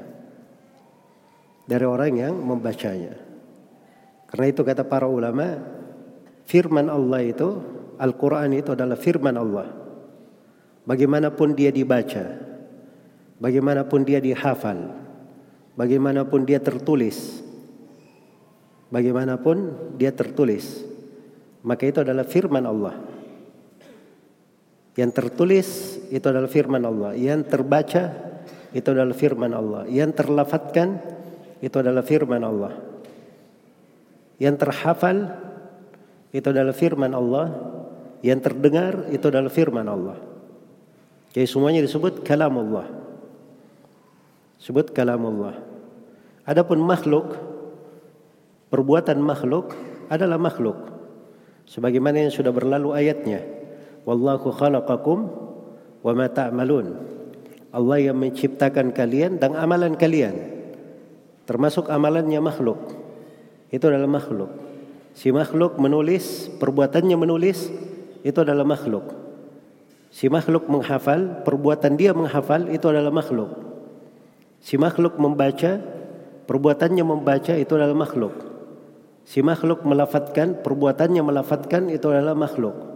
Dari 1.67 1.83
orang 1.83 2.15
yang 2.15 2.39
membacanya. 2.39 3.19
Karena 4.31 4.47
itu 4.47 4.63
kata 4.63 4.87
para 4.87 5.11
ulama, 5.11 5.59
firman 6.47 6.87
Allah 6.87 7.27
itu, 7.27 7.59
Al-Quran 7.99 8.55
itu 8.55 8.71
adalah 8.71 8.95
firman 8.95 9.35
Allah. 9.35 9.67
Bagaimanapun 10.87 11.59
dia 11.59 11.75
dibaca, 11.75 12.39
bagaimanapun 13.43 14.07
dia 14.07 14.23
dihafal, 14.23 14.95
bagaimanapun 15.75 16.47
dia 16.47 16.63
tertulis, 16.63 17.43
bagaimanapun 18.95 19.75
dia 19.99 20.15
tertulis, 20.15 20.87
maka 21.67 21.91
itu 21.91 21.99
adalah 22.07 22.23
firman 22.23 22.63
Allah. 22.63 22.95
Yang 24.95 25.11
tertulis 25.13 25.96
itu 26.11 26.27
adalah 26.27 26.51
firman 26.51 26.83
Allah, 26.85 27.13
yang 27.15 27.43
terbaca 27.47 28.13
itu 28.71 28.89
adalah 28.93 29.17
firman 29.17 29.53
Allah, 29.57 29.83
yang 29.89 30.13
terlafatkan 30.13 31.01
itu 31.65 31.77
adalah 31.81 32.05
firman 32.05 32.43
Allah. 32.45 32.73
Yang 34.37 34.69
terhafal 34.69 35.33
itu 36.29 36.45
adalah 36.45 36.77
firman 36.77 37.13
Allah, 37.17 37.47
yang 38.21 38.37
terdengar 38.45 39.09
itu 39.09 39.25
adalah 39.33 39.49
firman 39.49 39.89
Allah. 39.89 40.21
Jadi 41.33 41.47
semuanya 41.49 41.81
disebut 41.81 42.21
kalam 42.21 42.53
Allah. 42.53 42.87
Sebut 44.61 44.93
kalam 44.93 45.25
Allah. 45.25 45.61
Adapun 46.45 46.81
makhluk, 46.81 47.37
perbuatan 48.69 49.21
makhluk 49.21 49.73
adalah 50.13 50.37
makhluk. 50.37 50.77
Sebagaimana 51.67 52.29
yang 52.29 52.33
sudah 52.33 52.53
berlalu 52.53 52.93
ayatnya. 52.93 53.41
Wallahu 54.07 54.55
khalaqakum 54.55 55.46
wa 56.01 56.13
ma 56.13 56.27
ta'malun. 56.29 56.87
Allah 57.73 57.99
yang 58.01 58.17
menciptakan 58.17 58.93
kalian 58.97 59.37
dan 59.37 59.53
amalan 59.53 59.95
kalian. 59.95 60.57
Termasuk 61.45 61.93
amalannya 61.93 62.41
makhluk 62.41 63.07
itu 63.71 63.85
adalah 63.87 64.09
makhluk. 64.09 64.51
Si 65.17 65.33
makhluk 65.33 65.81
menulis, 65.81 66.53
perbuatannya 66.61 67.17
menulis, 67.17 67.73
itu 68.21 68.39
adalah 68.41 68.69
makhluk. 68.69 69.17
Si 70.13 70.29
makhluk 70.33 70.69
menghafal, 70.69 71.45
perbuatan 71.45 71.97
dia 72.01 72.17
menghafal, 72.17 72.69
itu 72.73 72.89
adalah 72.89 73.13
makhluk. 73.13 73.53
Si 74.61 74.81
makhluk 74.81 75.21
membaca, 75.21 75.81
perbuatannya 76.49 77.05
membaca, 77.05 77.53
itu 77.57 77.73
adalah 77.77 77.97
makhluk. 77.97 78.35
Si 79.27 79.43
makhluk 79.43 79.83
melafatkan, 79.83 80.63
perbuatannya 80.63 81.23
melafatkan, 81.25 81.93
itu 81.93 82.07
adalah 82.13 82.33
makhluk. 82.33 82.96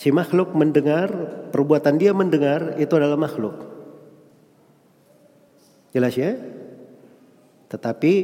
Si 0.00 0.08
makhluk 0.08 0.56
mendengar, 0.56 1.12
perbuatan 1.52 2.00
dia 2.00 2.16
mendengar, 2.16 2.80
itu 2.80 2.88
adalah 2.96 3.20
makhluk. 3.20 3.52
Jelas 5.92 6.16
ya? 6.16 6.40
Tetapi 7.68 8.14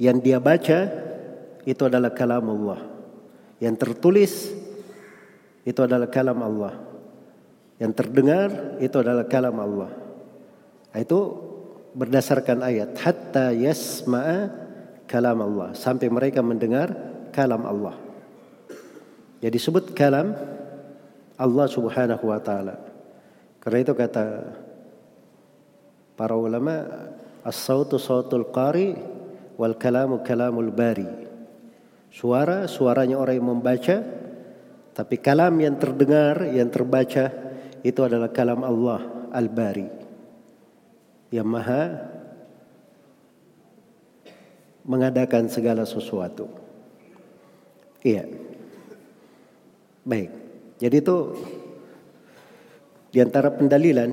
yang 0.00 0.16
dia 0.16 0.40
baca 0.40 0.88
itu 1.68 1.82
adalah 1.84 2.08
kalam 2.16 2.40
Allah. 2.56 2.80
Yang 3.60 3.74
tertulis 3.84 4.32
itu 5.68 5.80
adalah 5.84 6.08
kalam 6.08 6.40
Allah. 6.40 6.80
Yang 7.76 7.92
terdengar 8.00 8.48
itu 8.80 8.96
adalah 8.96 9.28
kalam 9.28 9.60
Allah. 9.60 9.92
Itu 10.96 11.20
berdasarkan 11.92 12.64
ayat 12.64 12.96
hatta 12.96 13.52
yasma'a 13.52 14.48
kalam 15.04 15.36
Allah 15.36 15.76
sampai 15.76 16.08
mereka 16.08 16.40
mendengar 16.40 16.96
kalam 17.28 17.68
Allah. 17.68 18.11
Jadi 19.42 19.58
sebut 19.58 19.90
kalam 19.90 20.38
Allah 21.34 21.66
Subhanahu 21.66 22.30
wa 22.30 22.38
taala. 22.38 22.78
Karena 23.58 23.78
itu 23.82 23.92
kata 23.98 24.54
para 26.14 26.38
ulama 26.38 26.86
as-sautu 27.42 27.98
sautul 27.98 28.46
qari 28.54 28.94
wal 29.58 29.74
kalamu 29.74 30.22
kalamul 30.22 30.70
bari. 30.70 31.10
Suara 32.14 32.70
suaranya 32.70 33.18
orang 33.18 33.34
yang 33.34 33.48
membaca 33.50 33.96
tapi 34.92 35.16
kalam 35.18 35.56
yang 35.58 35.80
terdengar 35.80 36.46
yang 36.52 36.68
terbaca 36.68 37.32
itu 37.82 38.00
adalah 38.04 38.30
kalam 38.30 38.62
Allah 38.62 39.00
al-bari. 39.32 39.88
Yang 41.32 41.48
maha 41.48 41.82
mengadakan 44.84 45.48
segala 45.48 45.88
sesuatu. 45.88 46.46
Iya. 48.04 48.51
Baik. 50.02 50.30
Jadi 50.82 50.96
itu 50.98 51.16
di 53.14 53.18
antara 53.22 53.54
pendalilan 53.54 54.10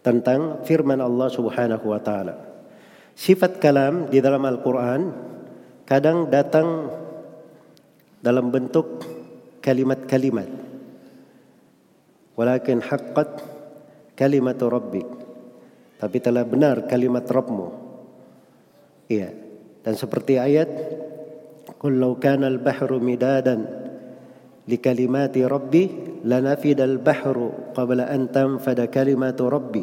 tentang 0.00 0.64
firman 0.64 1.00
Allah 1.04 1.28
Subhanahu 1.28 1.84
wa 1.84 2.00
taala. 2.00 2.34
Sifat 3.12 3.60
kalam 3.60 4.08
di 4.08 4.16
dalam 4.24 4.40
Al-Qur'an 4.48 5.12
kadang 5.84 6.32
datang 6.32 6.88
dalam 8.24 8.48
bentuk 8.48 9.04
kalimat-kalimat. 9.60 10.48
Walakin 12.32 12.80
haqqat 12.80 13.44
kalimat 14.16 14.56
rabbik. 14.56 15.08
Tapi 16.00 16.16
telah 16.16 16.48
benar 16.48 16.88
kalimat 16.88 17.28
Rabbmu. 17.28 17.68
Iya. 19.12 19.36
Dan 19.84 19.94
seperti 19.96 20.40
ayat 20.40 20.68
Qul 21.76 22.00
kana 22.20 22.48
al-bahru 22.48 23.00
midadan 23.00 23.79
likalimati 24.70 25.42
rabbi 25.42 25.90
lanafida 26.22 26.86
al-bahru 26.86 27.74
qabla 27.74 28.06
an 28.06 28.30
tanfada 28.30 28.86
kalimatu 28.86 29.50
rabbi 29.50 29.82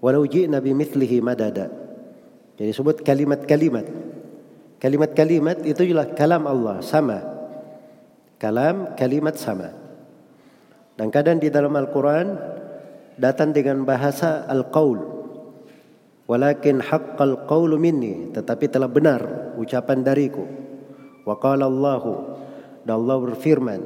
walau 0.00 0.24
ji'na 0.24 0.62
bimithlihi 0.62 1.20
madada. 1.20 1.68
Jadi 2.56 2.72
sebut 2.72 3.04
kalimat-kalimat. 3.04 3.84
Kalimat-kalimat 4.80 5.60
itu 5.64 5.82
adalah 5.92 6.08
kalam 6.16 6.44
Allah 6.48 6.80
sama. 6.80 7.20
Kalam 8.40 8.96
kalimat 8.96 9.36
sama. 9.36 9.72
Dan 10.96 11.12
kadang 11.12 11.36
di 11.36 11.52
dalam 11.52 11.72
Al-Quran 11.76 12.36
datang 13.20 13.52
dengan 13.52 13.84
bahasa 13.84 14.48
al-qaul. 14.48 15.00
Walakin 16.28 16.80
haqqal 16.80 17.44
qawlu 17.44 17.76
minni. 17.76 18.32
Tetapi 18.32 18.64
telah 18.72 18.88
benar 18.88 19.52
ucapan 19.60 20.00
dariku. 20.00 20.44
Wa 21.28 21.36
qala 21.36 21.68
Allahu. 21.68 22.12
Dan 22.88 23.04
Allah 23.04 23.16
berfirman. 23.20 23.80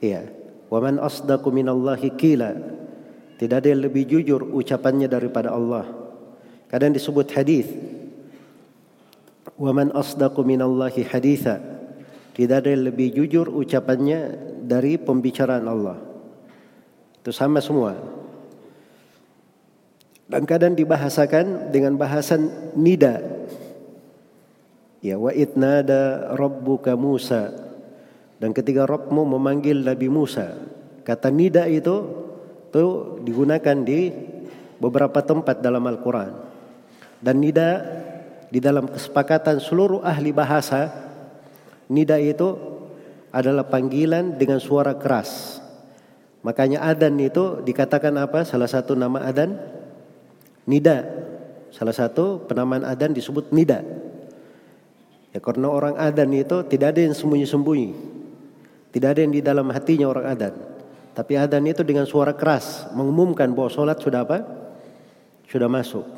Iya. 0.00 0.28
Wa 0.66 0.82
man 0.82 0.98
asdaqu 0.98 1.48
minallahi 1.54 2.12
qila. 2.14 2.52
Tidak 3.36 3.56
ada 3.56 3.68
yang 3.68 3.84
lebih 3.84 4.08
jujur 4.08 4.42
ucapannya 4.42 5.06
daripada 5.06 5.52
Allah. 5.52 5.84
Kadang 6.72 6.96
disebut 6.96 7.30
hadis. 7.36 7.68
Wa 9.56 9.72
man 9.72 9.92
asdaqu 9.92 10.40
minallahi 10.42 11.04
haditha. 11.06 11.60
Tidak 12.36 12.56
ada 12.56 12.68
yang 12.68 12.84
lebih 12.92 13.16
jujur 13.16 13.48
ucapannya 13.48 14.36
dari 14.64 15.00
pembicaraan 15.00 15.64
Allah. 15.64 15.96
Itu 17.22 17.32
sama 17.32 17.64
semua. 17.64 17.96
Dan 20.26 20.42
kadang 20.42 20.74
dibahasakan 20.74 21.70
dengan 21.70 21.94
bahasan 21.94 22.74
nida. 22.74 23.22
Ya 25.00 25.16
wa 25.16 25.30
itnada 25.30 26.34
rabbuka 26.34 26.98
Musa. 26.98 27.65
Dan 28.36 28.52
ketika 28.52 28.84
Rabbmu 28.84 29.24
memanggil 29.24 29.80
Nabi 29.80 30.12
Musa, 30.12 30.52
kata 31.04 31.32
nida 31.32 31.64
itu 31.68 32.24
itu 32.68 33.16
digunakan 33.24 33.76
di 33.80 34.12
beberapa 34.76 35.24
tempat 35.24 35.64
dalam 35.64 35.80
Al-Qur'an. 35.88 36.44
Dan 37.16 37.40
nida 37.40 37.80
di 38.52 38.60
dalam 38.60 38.84
kesepakatan 38.92 39.56
seluruh 39.56 40.04
ahli 40.04 40.36
bahasa, 40.36 40.92
nida 41.88 42.20
itu 42.20 42.52
adalah 43.32 43.64
panggilan 43.64 44.36
dengan 44.36 44.60
suara 44.60 44.92
keras. 45.00 45.60
Makanya 46.44 46.84
adan 46.84 47.16
itu 47.18 47.64
dikatakan 47.64 48.12
apa? 48.20 48.44
Salah 48.44 48.68
satu 48.68 48.92
nama 48.92 49.24
adan 49.24 49.56
nida. 50.68 51.02
Salah 51.72 51.96
satu 51.96 52.44
penamaan 52.44 52.84
adan 52.84 53.16
disebut 53.16 53.50
nida. 53.56 53.82
Ya 55.34 55.40
karena 55.42 55.68
orang 55.68 55.96
adan 55.96 56.32
itu 56.32 56.60
tidak 56.68 56.96
ada 56.96 57.00
yang 57.02 57.16
sembunyi-sembunyi. 57.16 58.15
Tidak 58.96 59.12
ada 59.12 59.20
yang 59.20 59.36
di 59.36 59.44
dalam 59.44 59.68
hatinya 59.76 60.08
orang 60.08 60.24
adan. 60.24 60.56
Tapi 61.12 61.36
adan 61.36 61.68
itu 61.68 61.84
dengan 61.84 62.08
suara 62.08 62.32
keras 62.32 62.88
mengumumkan 62.96 63.52
bahwa 63.52 63.68
sholat 63.68 64.00
sudah 64.00 64.24
apa? 64.24 64.40
Sudah 65.44 65.68
masuk. 65.68 66.08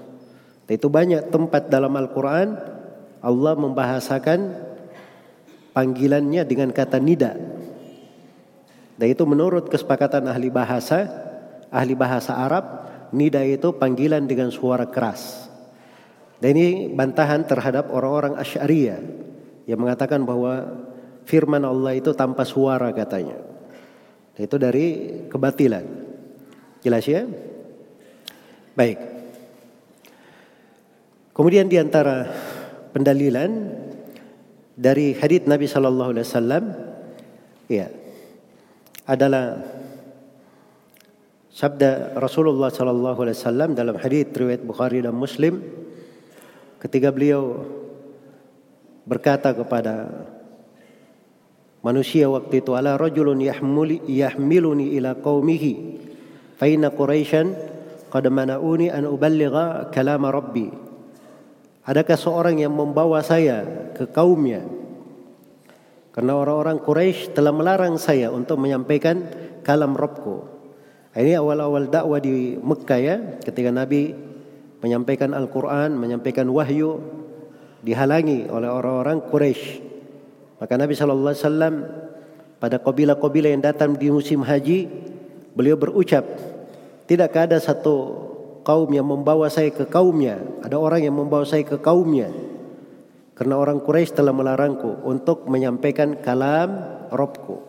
Dan 0.63 0.79
itu 0.79 0.87
banyak 0.87 1.27
tempat 1.27 1.67
dalam 1.67 1.91
Al-Quran 1.91 2.55
Allah 3.19 3.59
membahasakan 3.59 4.39
panggilannya 5.75 6.47
dengan 6.47 6.71
kata 6.71 7.03
nida. 7.03 7.35
Dan 8.95 9.07
itu 9.11 9.27
menurut 9.27 9.67
kesepakatan 9.67 10.31
ahli 10.31 10.47
bahasa, 10.47 11.11
ahli 11.75 11.99
bahasa 11.99 12.39
Arab, 12.39 12.87
nida 13.11 13.43
itu 13.43 13.75
panggilan 13.75 14.23
dengan 14.31 14.55
suara 14.55 14.87
keras. 14.87 15.51
Dan 16.39 16.55
ini 16.55 16.95
bantahan 16.95 17.43
terhadap 17.43 17.91
orang-orang 17.91 18.39
Asy'ariyah 18.39 19.03
yang 19.67 19.83
mengatakan 19.83 20.23
bahwa 20.23 20.87
firman 21.29 21.61
Allah 21.69 21.93
itu 21.93 22.17
tanpa 22.17 22.49
suara 22.49 22.89
katanya. 22.97 23.37
Itu 24.41 24.57
dari 24.57 25.13
kebatilan. 25.29 25.85
Jelas 26.81 27.05
ya? 27.05 27.29
Baik. 28.73 28.97
Kemudian 31.37 31.69
di 31.69 31.77
antara 31.77 32.33
pendalilan 32.97 33.51
dari 34.79 35.13
hadits 35.13 35.45
Nabi 35.45 35.67
Shallallahu 35.69 36.11
Alaihi 36.17 36.27
Wasallam, 36.27 36.65
ya, 37.67 37.91
adalah 39.05 39.59
sabda 41.51 42.15
Rasulullah 42.17 42.71
Shallallahu 42.71 43.19
Alaihi 43.27 43.37
Wasallam 43.37 43.71
dalam 43.75 43.99
hadits 43.99 44.33
riwayat 44.39 44.63
Bukhari 44.63 45.03
dan 45.03 45.19
Muslim, 45.19 45.59
ketika 46.79 47.11
beliau 47.11 47.67
berkata 49.03 49.51
kepada 49.51 50.11
manusia 51.83 52.27
waktu 52.27 52.61
itu 52.65 52.75
ala 52.75 52.99
rajulun 52.99 53.39
yahmuli 53.39 54.03
yahmiluni 54.07 54.99
ila 54.99 55.15
qaumihi 55.19 55.73
fa 56.59 56.67
inna 56.67 56.91
quraisyan 56.91 57.55
qad 58.09 58.25
mana'uni 58.33 58.89
an 58.89 59.05
uballigha 59.07 59.93
kalam 59.93 60.25
rabbi. 60.27 60.69
Adakah 61.89 62.19
seorang 62.21 62.61
yang 62.61 62.77
membawa 62.77 63.25
saya 63.25 63.65
ke 63.97 64.05
kaumnya? 64.13 64.61
Karena 66.13 66.37
orang-orang 66.37 66.83
Quraisy 66.83 67.33
telah 67.33 67.55
melarang 67.55 67.97
saya 67.97 68.29
untuk 68.29 68.61
menyampaikan 68.61 69.25
kalam 69.65 69.97
Rabbku. 69.97 70.59
Ini 71.17 71.41
awal-awal 71.41 71.89
dakwah 71.89 72.21
di 72.21 72.61
Mekah 72.61 73.01
ya 73.01 73.17
ketika 73.41 73.73
Nabi 73.73 74.13
menyampaikan 74.85 75.33
Al-Quran 75.33 75.97
menyampaikan 75.97 76.47
wahyu 76.53 77.01
dihalangi 77.83 78.47
oleh 78.53 78.69
orang-orang 78.71 79.25
Quraisy 79.27 79.88
maka 80.59 80.75
Nabi 80.75 80.95
Shallallahu 80.99 81.31
Alaihi 81.31 81.45
Wasallam 81.47 81.75
pada 82.59 82.77
kabilah-kabilah 82.83 83.51
yang 83.55 83.63
datang 83.63 83.95
di 83.95 84.11
musim 84.11 84.43
haji, 84.43 84.91
beliau 85.55 85.79
berucap, 85.79 86.27
tidakkah 87.07 87.47
ada 87.47 87.59
satu 87.63 88.27
kaum 88.67 88.91
yang 88.91 89.07
membawa 89.07 89.47
saya 89.47 89.71
ke 89.71 89.87
kaumnya? 89.87 90.43
Ada 90.67 90.75
orang 90.75 91.07
yang 91.07 91.15
membawa 91.15 91.47
saya 91.47 91.63
ke 91.63 91.79
kaumnya. 91.79 92.29
Karena 93.39 93.55
orang 93.55 93.79
Quraisy 93.79 94.19
telah 94.19 94.35
melarangku 94.35 95.07
untuk 95.07 95.47
menyampaikan 95.47 96.19
kalam 96.19 96.99
Robku. 97.15 97.63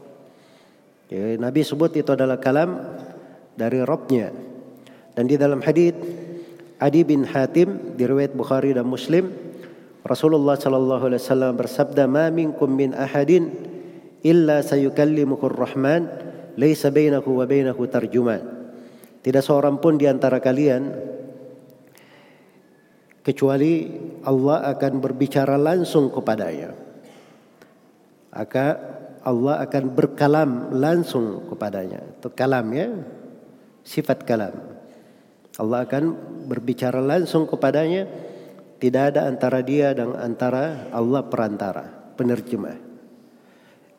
Ya, 1.13 1.37
Nabi 1.37 1.61
sebut 1.61 1.93
itu 1.93 2.09
adalah 2.09 2.41
kalam 2.41 2.81
dari 3.53 3.85
Robnya. 3.85 4.33
Dan 5.13 5.29
di 5.29 5.37
dalam 5.37 5.61
hadis 5.61 5.93
Adi 6.81 7.05
bin 7.05 7.21
Hatim 7.21 7.93
diriwayat 7.93 8.33
Bukhari 8.33 8.73
dan 8.73 8.89
Muslim 8.89 9.29
Rasulullah 10.03 10.55
sallallahu 10.55 11.11
alaihi 11.11 11.21
wasallam 11.21 11.53
bersabda, 11.59 12.07
"Ma 12.07 12.31
minkum 12.31 12.71
min 12.71 12.95
ahadin 12.95 13.51
illa 14.23 14.63
sayukallimuhu 14.63 15.43
ar-Rahman, 15.51 16.01
laisa 16.55 16.87
bainahu 16.89 17.39
wa 17.39 17.45
bainahu 17.45 17.83
tarjuman." 17.87 18.41
Tidak 19.19 19.43
seorang 19.43 19.83
pun 19.83 19.99
di 19.99 20.07
antara 20.07 20.39
kalian 20.39 20.95
kecuali 23.19 23.91
Allah 24.23 24.71
akan 24.71 24.93
berbicara 25.03 25.59
langsung 25.59 26.07
kepadanya. 26.09 26.71
Maka 28.31 28.67
Allah 29.19 29.59
akan 29.67 29.83
berkalam 29.91 30.71
langsung 30.79 31.51
kepadanya. 31.51 31.99
Itu 32.17 32.31
kalamnya 32.31 33.03
sifat 33.83 34.23
kalam. 34.23 34.55
Allah 35.59 35.83
akan 35.83 36.03
berbicara 36.47 37.03
langsung 37.03 37.43
kepadanya. 37.43 38.07
Tidak 38.79 39.03
ada 39.11 39.27
antara 39.27 39.59
dia 39.59 39.91
dan 39.91 40.15
antara 40.15 40.87
Allah 40.95 41.27
perantara, 41.27 41.83
penerjemah. 42.15 42.79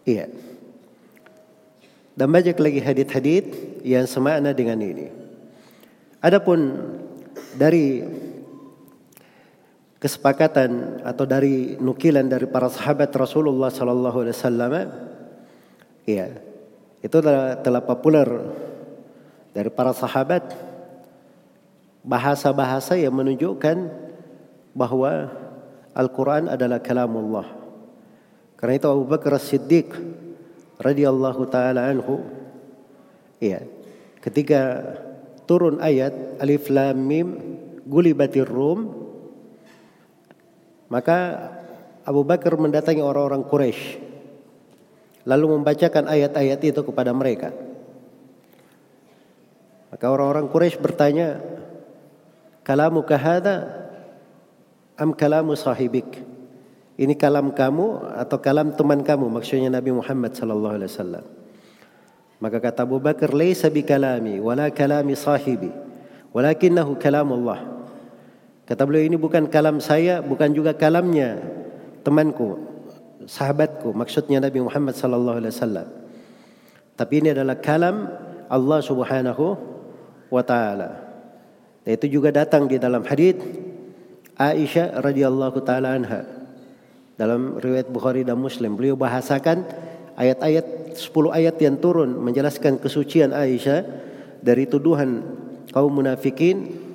Iya. 0.08 0.32
Dan 2.16 2.28
banyak 2.32 2.56
lagi 2.56 2.80
hadit-hadit 2.80 3.44
yang 3.84 4.08
semakna 4.08 4.56
dengan 4.56 4.80
ini. 4.80 5.12
Adapun 6.24 6.80
dari 7.56 8.04
kesepakatan 10.00 11.04
atau 11.04 11.28
dari 11.28 11.76
nukilan 11.76 12.24
dari 12.24 12.48
para 12.48 12.72
sahabat 12.72 13.12
Rasulullah 13.12 13.68
sallallahu 13.68 14.24
alaihi 14.24 14.36
wasallam 14.36 14.72
ya 16.08 16.26
itu 17.04 17.16
telah, 17.20 17.60
telah 17.60 17.82
populer 17.84 18.28
dari 19.52 19.68
para 19.68 19.92
sahabat 19.92 20.56
bahasa-bahasa 22.00 22.96
yang 22.96 23.12
menunjukkan 23.12 23.76
bahwa 24.72 25.30
Al-Quran 25.94 26.46
adalah 26.46 26.78
kalamullah. 26.78 27.46
Karena 28.54 28.74
itu 28.76 28.87
Abu 28.87 29.04
Bakar 29.09 29.35
As-Siddiq 29.40 29.90
radhiyallahu 30.80 31.42
taala 31.52 31.92
anhu 31.92 32.24
ya 33.37 33.61
ketika 34.24 34.80
turun 35.44 35.76
ayat 35.80 36.40
Alif 36.40 36.72
Lam 36.72 36.96
Mim 36.96 37.28
gulibatir 37.85 38.48
Rum 38.48 38.88
maka 40.88 41.48
Abu 42.04 42.24
Bakar 42.24 42.56
mendatangi 42.56 43.04
orang-orang 43.04 43.44
Quraisy 43.44 44.11
lalu 45.28 45.61
membacakan 45.61 46.09
ayat-ayat 46.09 46.61
itu 46.64 46.80
kepada 46.80 47.12
mereka. 47.12 47.52
Maka 49.92 50.06
orang-orang 50.09 50.48
Quraisy 50.48 50.80
bertanya, 50.80 51.44
"Kalamu 52.64 53.04
kahada 53.04 53.89
am 55.00 55.16
kalamu 55.16 55.56
sahibik?" 55.56 56.20
Ini 57.00 57.16
kalam 57.16 57.56
kamu 57.56 58.12
atau 58.12 58.36
kalam 58.44 58.76
teman 58.76 59.00
kamu? 59.00 59.32
Maksudnya 59.32 59.72
Nabi 59.72 59.88
Muhammad 59.88 60.36
sallallahu 60.36 60.76
alaihi 60.76 60.92
wasallam. 60.92 61.24
Maka 62.44 62.60
kata 62.60 62.84
Abu 62.84 63.00
Bakar, 63.00 63.32
"Laisa 63.32 63.72
bi 63.72 63.80
kalami 63.80 64.36
wala 64.36 64.68
kalami 64.68 65.16
sahibi, 65.16 65.72
walakinnahu 66.36 67.00
kalamullah." 67.00 67.80
Kata 68.68 68.84
beliau 68.84 69.08
ini 69.08 69.16
bukan 69.16 69.48
kalam 69.48 69.80
saya, 69.80 70.20
bukan 70.20 70.52
juga 70.52 70.76
kalamnya 70.76 71.40
temanku, 72.04 72.60
sahabatku. 73.24 73.96
Maksudnya 73.96 74.44
Nabi 74.44 74.60
Muhammad 74.60 74.92
sallallahu 74.92 75.40
alaihi 75.40 75.52
wasallam. 75.56 75.88
Tapi 77.00 77.12
ini 77.24 77.32
adalah 77.32 77.56
kalam 77.56 78.12
Allah 78.52 78.80
Subhanahu 78.84 79.56
wa 80.28 80.42
taala. 80.44 81.00
Itu 81.88 82.12
juga 82.12 82.28
datang 82.28 82.68
di 82.68 82.76
dalam 82.76 83.00
hadis 83.08 83.40
Aisyah 84.40 85.05
radhiyallahu 85.05 85.61
taala 85.61 85.92
anha. 85.92 86.24
Dalam 87.20 87.61
riwayat 87.61 87.92
Bukhari 87.92 88.24
dan 88.24 88.40
Muslim, 88.40 88.81
beliau 88.81 88.96
bahasakan 88.96 89.68
ayat-ayat 90.16 90.96
10 90.96 91.05
ayat 91.37 91.61
yang 91.61 91.76
turun 91.76 92.16
menjelaskan 92.16 92.81
kesucian 92.81 93.37
Aisyah 93.37 93.85
dari 94.40 94.64
tuduhan 94.64 95.20
kaum 95.68 95.92
munafikin 95.92 96.88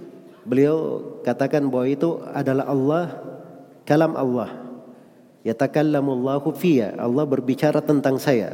Beliau 0.45 1.01
katakan 1.25 1.65
bahwa 1.73 1.89
itu 1.89 2.21
adalah 2.29 2.69
Allah, 2.69 3.05
kalam 3.81 4.13
Allah. 4.13 4.53
Yatakallamullahu 5.41 6.53
fiyya. 6.53 6.93
Allah 7.01 7.25
berbicara 7.25 7.81
tentang 7.81 8.21
saya. 8.21 8.53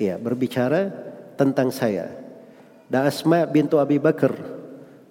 Ya, 0.00 0.16
berbicara 0.16 0.88
tentang 1.36 1.68
saya. 1.68 2.08
Dan 2.88 3.04
Asma 3.04 3.44
bintu 3.44 3.76
Abi 3.76 4.00
Bakar 4.00 4.32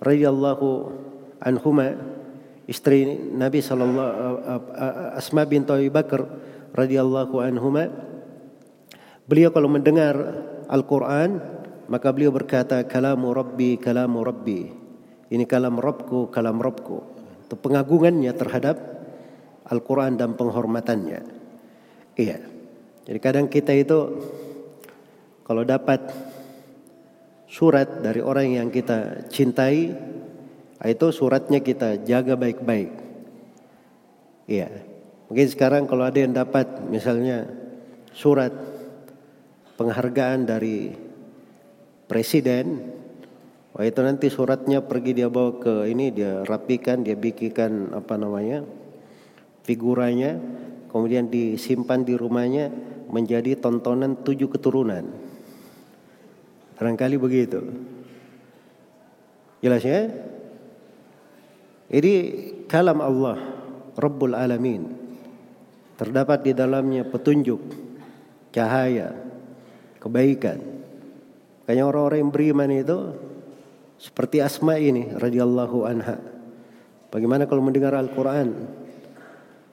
radhiyallahu 0.02 0.90
anhuma 1.46 1.94
istri 2.68 3.08
Nabi 3.34 3.64
sallallahu 3.64 4.12
Asma 5.16 5.48
bintu 5.48 5.74
Abi 5.74 5.90
Bakar 5.90 6.28
radhiyallahu 6.76 7.42
anhuma 7.42 7.90
beliau 9.26 9.50
kalau 9.50 9.72
mendengar 9.72 10.14
Al-Qur'an 10.68 11.40
maka 11.88 12.12
beliau 12.12 12.36
berkata 12.36 12.84
kalamu 12.84 13.32
rabbi 13.32 13.80
kalamu 13.80 14.22
rabbi 14.22 14.88
ini 15.28 15.44
kalam 15.44 15.76
Robku, 15.76 16.32
kalam 16.32 16.60
Robku. 16.60 17.04
Itu 17.48 17.60
pengagungannya 17.60 18.32
terhadap 18.32 18.80
Al-Quran 19.68 20.16
dan 20.16 20.40
penghormatannya. 20.40 21.20
Iya. 22.16 22.40
Jadi 23.08 23.20
kadang 23.20 23.48
kita 23.52 23.76
itu 23.76 24.24
kalau 25.44 25.64
dapat 25.68 26.12
surat 27.48 28.04
dari 28.04 28.24
orang 28.24 28.48
yang 28.56 28.68
kita 28.72 29.28
cintai, 29.32 29.92
itu 30.86 31.10
suratnya 31.10 31.66
kita 31.66 32.06
jaga 32.06 32.38
baik-baik. 32.38 32.94
Iya. 34.46 34.70
Mungkin 35.28 35.48
sekarang 35.50 35.90
kalau 35.90 36.06
ada 36.06 36.22
yang 36.22 36.38
dapat 36.38 36.86
misalnya 36.88 37.50
surat 38.14 38.54
penghargaan 39.76 40.46
dari 40.46 40.94
presiden 42.06 42.98
Wah 43.78 43.86
itu 43.86 44.02
nanti 44.02 44.26
suratnya 44.34 44.82
pergi 44.82 45.14
dia 45.14 45.30
bawa 45.30 45.62
ke 45.62 45.86
ini 45.86 46.10
dia 46.10 46.42
rapikan, 46.50 47.06
dia 47.06 47.14
bikinkan 47.14 47.94
apa 47.94 48.18
namanya 48.18 48.66
figuranya, 49.62 50.42
kemudian 50.90 51.30
disimpan 51.30 52.02
di 52.02 52.18
rumahnya 52.18 52.74
menjadi 53.14 53.54
tontonan 53.54 54.26
tujuh 54.26 54.50
keturunan. 54.50 55.06
Barangkali 56.74 57.22
begitu. 57.22 57.62
Jelas 59.62 59.86
ya? 59.86 60.10
Ini 61.88 62.14
kalam 62.68 63.00
Allah 63.00 63.38
Rabbul 63.96 64.36
Alamin. 64.36 64.84
Terdapat 65.98 66.46
di 66.46 66.54
dalamnya 66.54 67.02
petunjuk, 67.08 67.58
cahaya, 68.54 69.18
kebaikan. 69.98 70.62
Kayaknya 71.66 71.84
orang-orang 71.84 72.20
yang 72.22 72.32
beriman 72.32 72.70
itu 72.70 72.98
seperti 73.98 74.46
Asma 74.46 74.78
ini 74.78 75.10
radhiyallahu 75.18 75.78
anha. 75.90 76.22
Bagaimana 77.10 77.50
kalau 77.50 77.66
mendengar 77.66 77.98
Al-Quran? 77.98 78.54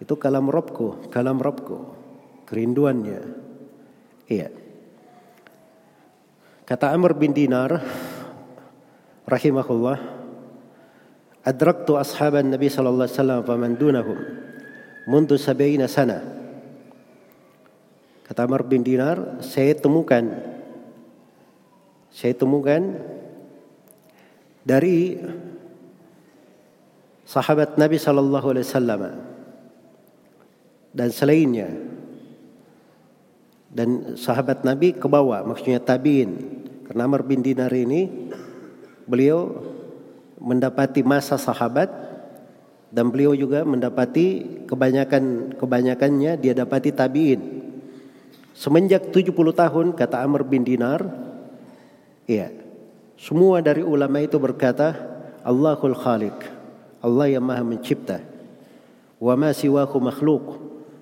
Itu 0.00 0.16
kalam 0.16 0.48
Robku, 0.48 1.12
kalam 1.12 1.38
Robku. 1.42 1.92
Kerinduannya. 2.48 3.20
Iya. 4.28 4.48
Kata 6.64 6.96
Amr 6.96 7.12
bin 7.12 7.36
Dinar 7.36 7.84
rahimahullah, 9.28 10.23
"Adraktu 11.44 12.00
ashaban 12.00 12.48
Nabi 12.48 12.72
sallallahu 12.72 13.04
alaihi 13.04 13.16
wasallam 13.20 13.40
faman 13.44 13.72
dunahum 13.76 14.18
mundu 15.04 15.36
sab'ina 15.36 15.84
sana." 15.86 16.24
Kata 18.24 18.48
Amr 18.48 18.64
bin 18.64 18.80
Dinar, 18.80 19.44
saya 19.44 19.76
temukan 19.76 20.24
saya 22.14 22.32
temukan 22.32 22.94
dari 24.64 25.18
sahabat 27.26 27.74
Nabi 27.74 27.98
sallallahu 27.98 28.46
alaihi 28.54 28.66
wasallam 28.70 29.02
dan 30.94 31.08
selainnya 31.10 31.68
dan 33.74 34.14
sahabat 34.14 34.62
Nabi 34.62 34.94
ke 34.94 35.10
bawah 35.10 35.42
maksudnya 35.42 35.82
tabiin 35.82 36.30
karena 36.86 37.10
Amr 37.10 37.26
bin 37.26 37.42
Dinar 37.42 37.74
ini 37.74 38.30
beliau 39.10 39.73
mendapati 40.44 41.00
masa 41.00 41.40
sahabat 41.40 41.88
dan 42.92 43.08
beliau 43.08 43.32
juga 43.32 43.64
mendapati 43.64 44.60
kebanyakan 44.68 45.56
kebanyakannya 45.56 46.36
dia 46.36 46.52
dapati 46.52 46.92
tabiin 46.92 47.40
semenjak 48.52 49.08
70 49.08 49.32
tahun 49.32 49.86
kata 49.96 50.20
Amr 50.20 50.44
bin 50.44 50.62
Dinar 50.62 51.00
iya 52.28 52.52
semua 53.14 53.62
dari 53.62 53.80
ulama 53.80 54.20
itu 54.20 54.36
berkata 54.36 55.14
Allahul 55.44 55.94
Khaliq. 55.94 56.38
Allah 57.04 57.26
yang 57.28 57.44
Maha 57.44 57.62
mencipta. 57.62 58.24
Wa 59.20 59.36
ma 59.36 59.52
siwahu 59.52 59.96
makhluk. 60.00 60.44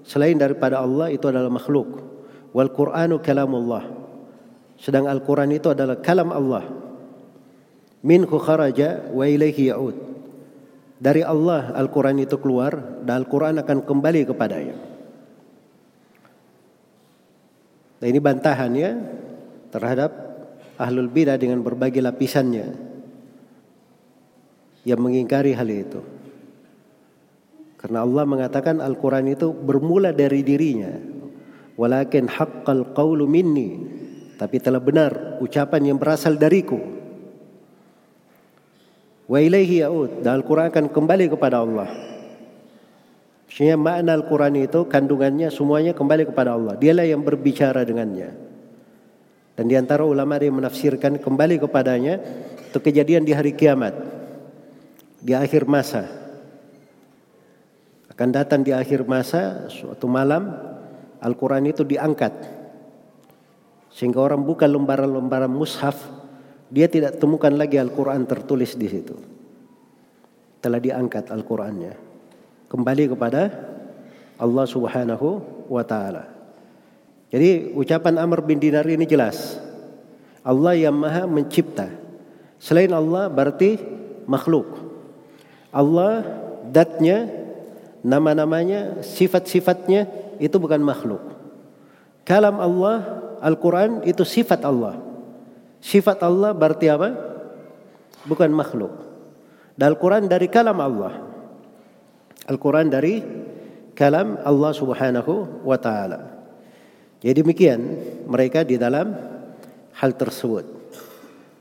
Selain 0.02 0.34
daripada 0.34 0.82
Allah 0.82 1.14
itu 1.14 1.30
adalah 1.30 1.48
makhluk. 1.48 2.02
Wal 2.50 2.68
Qur'anu 2.74 3.22
kalamullah. 3.22 3.86
Sedang 4.76 5.06
Al-Quran 5.06 5.54
itu 5.54 5.70
adalah 5.70 6.02
kalam 6.02 6.34
Allah. 6.34 6.66
Minhu 8.02 8.36
kharaja 8.38 9.08
wa 9.14 9.24
ilaihi 9.24 9.70
ya'ud. 9.70 9.96
Dari 11.02 11.22
Allah 11.22 11.74
Al-Quran 11.74 12.22
itu 12.22 12.38
keluar 12.38 13.02
dan 13.02 13.26
Al-Quran 13.26 13.58
akan 13.62 13.78
kembali 13.82 14.22
kepadanya. 14.30 14.76
Nah, 18.02 18.06
ini 18.06 18.18
bantahannya 18.18 18.90
terhadap 19.70 20.10
ahlul 20.78 21.06
bidah 21.06 21.38
dengan 21.38 21.62
berbagai 21.62 22.02
lapisannya 22.02 22.74
yang 24.82 24.98
mengingkari 24.98 25.54
hal 25.54 25.70
itu. 25.70 26.02
Karena 27.82 28.06
Allah 28.06 28.22
mengatakan 28.22 28.78
Al-Quran 28.78 29.26
itu 29.34 29.50
bermula 29.50 30.14
dari 30.14 30.46
dirinya. 30.46 30.94
Walakin 31.74 32.30
haqqal 32.30 32.94
qawlu 32.94 33.26
minni. 33.26 33.74
Tapi 34.38 34.62
telah 34.62 34.78
benar 34.78 35.42
ucapan 35.42 35.90
yang 35.90 35.98
berasal 35.98 36.38
dariku. 36.38 36.78
Wa 39.32 39.40
ilaihi 39.40 39.80
ya'ud. 39.80 40.20
Dan 40.20 40.44
Al-Quran 40.44 40.68
akan 40.68 40.92
kembali 40.92 41.32
kepada 41.32 41.64
Allah. 41.64 41.88
Maksudnya 43.48 43.80
makna 43.80 44.12
Al-Quran 44.12 44.60
itu 44.60 44.84
kandungannya 44.84 45.48
semuanya 45.48 45.96
kembali 45.96 46.28
kepada 46.28 46.52
Allah. 46.52 46.76
Dialah 46.76 47.08
yang 47.08 47.24
berbicara 47.24 47.80
dengannya. 47.88 48.36
Dan 49.56 49.72
di 49.72 49.76
antara 49.80 50.04
ulama 50.04 50.36
yang 50.36 50.60
menafsirkan 50.60 51.16
kembali 51.16 51.64
kepadanya 51.64 52.20
itu 52.68 52.76
kejadian 52.76 53.24
di 53.24 53.32
hari 53.32 53.56
kiamat. 53.56 53.96
Di 55.24 55.32
akhir 55.32 55.64
masa 55.64 56.22
akan 58.12 58.28
datang 58.28 58.60
di 58.60 58.76
akhir 58.76 59.08
masa 59.08 59.72
suatu 59.72 60.04
malam 60.04 60.52
Al-Quran 61.24 61.64
itu 61.72 61.80
diangkat 61.80 62.30
sehingga 63.88 64.20
orang 64.20 64.44
buka 64.44 64.68
lembaran-lembaran 64.68 65.48
mushaf 65.48 65.96
dia 66.72 66.88
tidak 66.88 67.20
temukan 67.20 67.52
lagi 67.52 67.76
Al-Quran 67.76 68.24
tertulis 68.24 68.72
di 68.80 68.88
situ 68.88 69.12
telah 70.64 70.80
diangkat 70.80 71.28
Al-Qurannya 71.28 71.92
kembali 72.72 73.04
kepada 73.12 73.52
Allah 74.40 74.64
Subhanahu 74.64 75.28
wa 75.68 75.84
taala. 75.84 76.32
Jadi 77.28 77.76
ucapan 77.76 78.16
Amr 78.16 78.40
bin 78.40 78.56
Dinar 78.56 78.88
ini 78.88 79.04
jelas. 79.04 79.60
Allah 80.40 80.72
yang 80.74 80.96
Maha 80.96 81.28
mencipta. 81.28 81.92
Selain 82.56 82.90
Allah 82.90 83.28
berarti 83.28 83.76
makhluk. 84.24 84.68
Allah 85.72 86.24
datnya 86.68 87.28
nama-namanya, 88.04 89.00
sifat-sifatnya 89.00 90.08
itu 90.42 90.56
bukan 90.58 90.82
makhluk. 90.82 91.22
Kalam 92.26 92.58
Allah, 92.60 93.22
Al-Quran 93.40 94.04
itu 94.04 94.22
sifat 94.22 94.62
Allah. 94.62 95.11
Sifat 95.82 96.22
Allah 96.22 96.54
berarti 96.54 96.86
apa? 96.86 97.10
Bukan 98.22 98.54
makhluk. 98.54 98.94
Dan 99.74 99.98
Al-Quran 99.98 100.30
dari 100.30 100.46
kalam 100.46 100.78
Allah. 100.78 101.26
Al-Quran 102.46 102.86
dari 102.86 103.18
kalam 103.98 104.38
Allah 104.46 104.70
subhanahu 104.70 105.66
wa 105.66 105.74
ta'ala. 105.74 106.20
Jadi 107.18 107.42
demikian 107.42 107.80
mereka 108.30 108.62
di 108.62 108.78
dalam 108.78 109.10
hal 109.98 110.10
tersebut. 110.14 110.66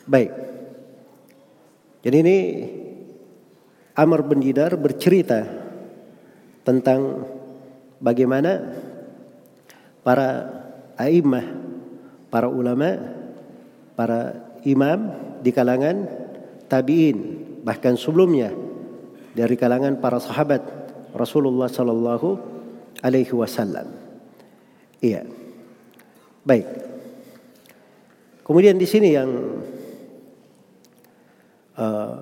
Baik. 0.06 0.34
Jadi 2.02 2.18
ini 2.18 2.38
Amr 3.94 4.26
bin 4.26 4.42
Dinar 4.42 4.74
bercerita 4.78 5.46
tentang 6.66 7.26
bagaimana 8.02 8.74
para 10.02 10.30
a'immah, 10.98 11.46
para 12.34 12.50
ulama, 12.50 13.21
para 14.02 14.34
imam 14.66 15.14
di 15.46 15.54
kalangan 15.54 16.10
tabi'in 16.66 17.18
bahkan 17.62 17.94
sebelumnya 17.94 18.50
dari 19.38 19.54
kalangan 19.54 20.02
para 20.02 20.18
sahabat 20.18 20.66
Rasulullah 21.14 21.70
sallallahu 21.70 22.42
alaihi 23.06 23.30
wasallam. 23.38 23.94
Iya. 25.06 25.30
Baik. 26.42 26.66
Kemudian 28.42 28.82
di 28.82 28.90
sini 28.90 29.14
yang 29.14 29.30
uh, 31.78 32.16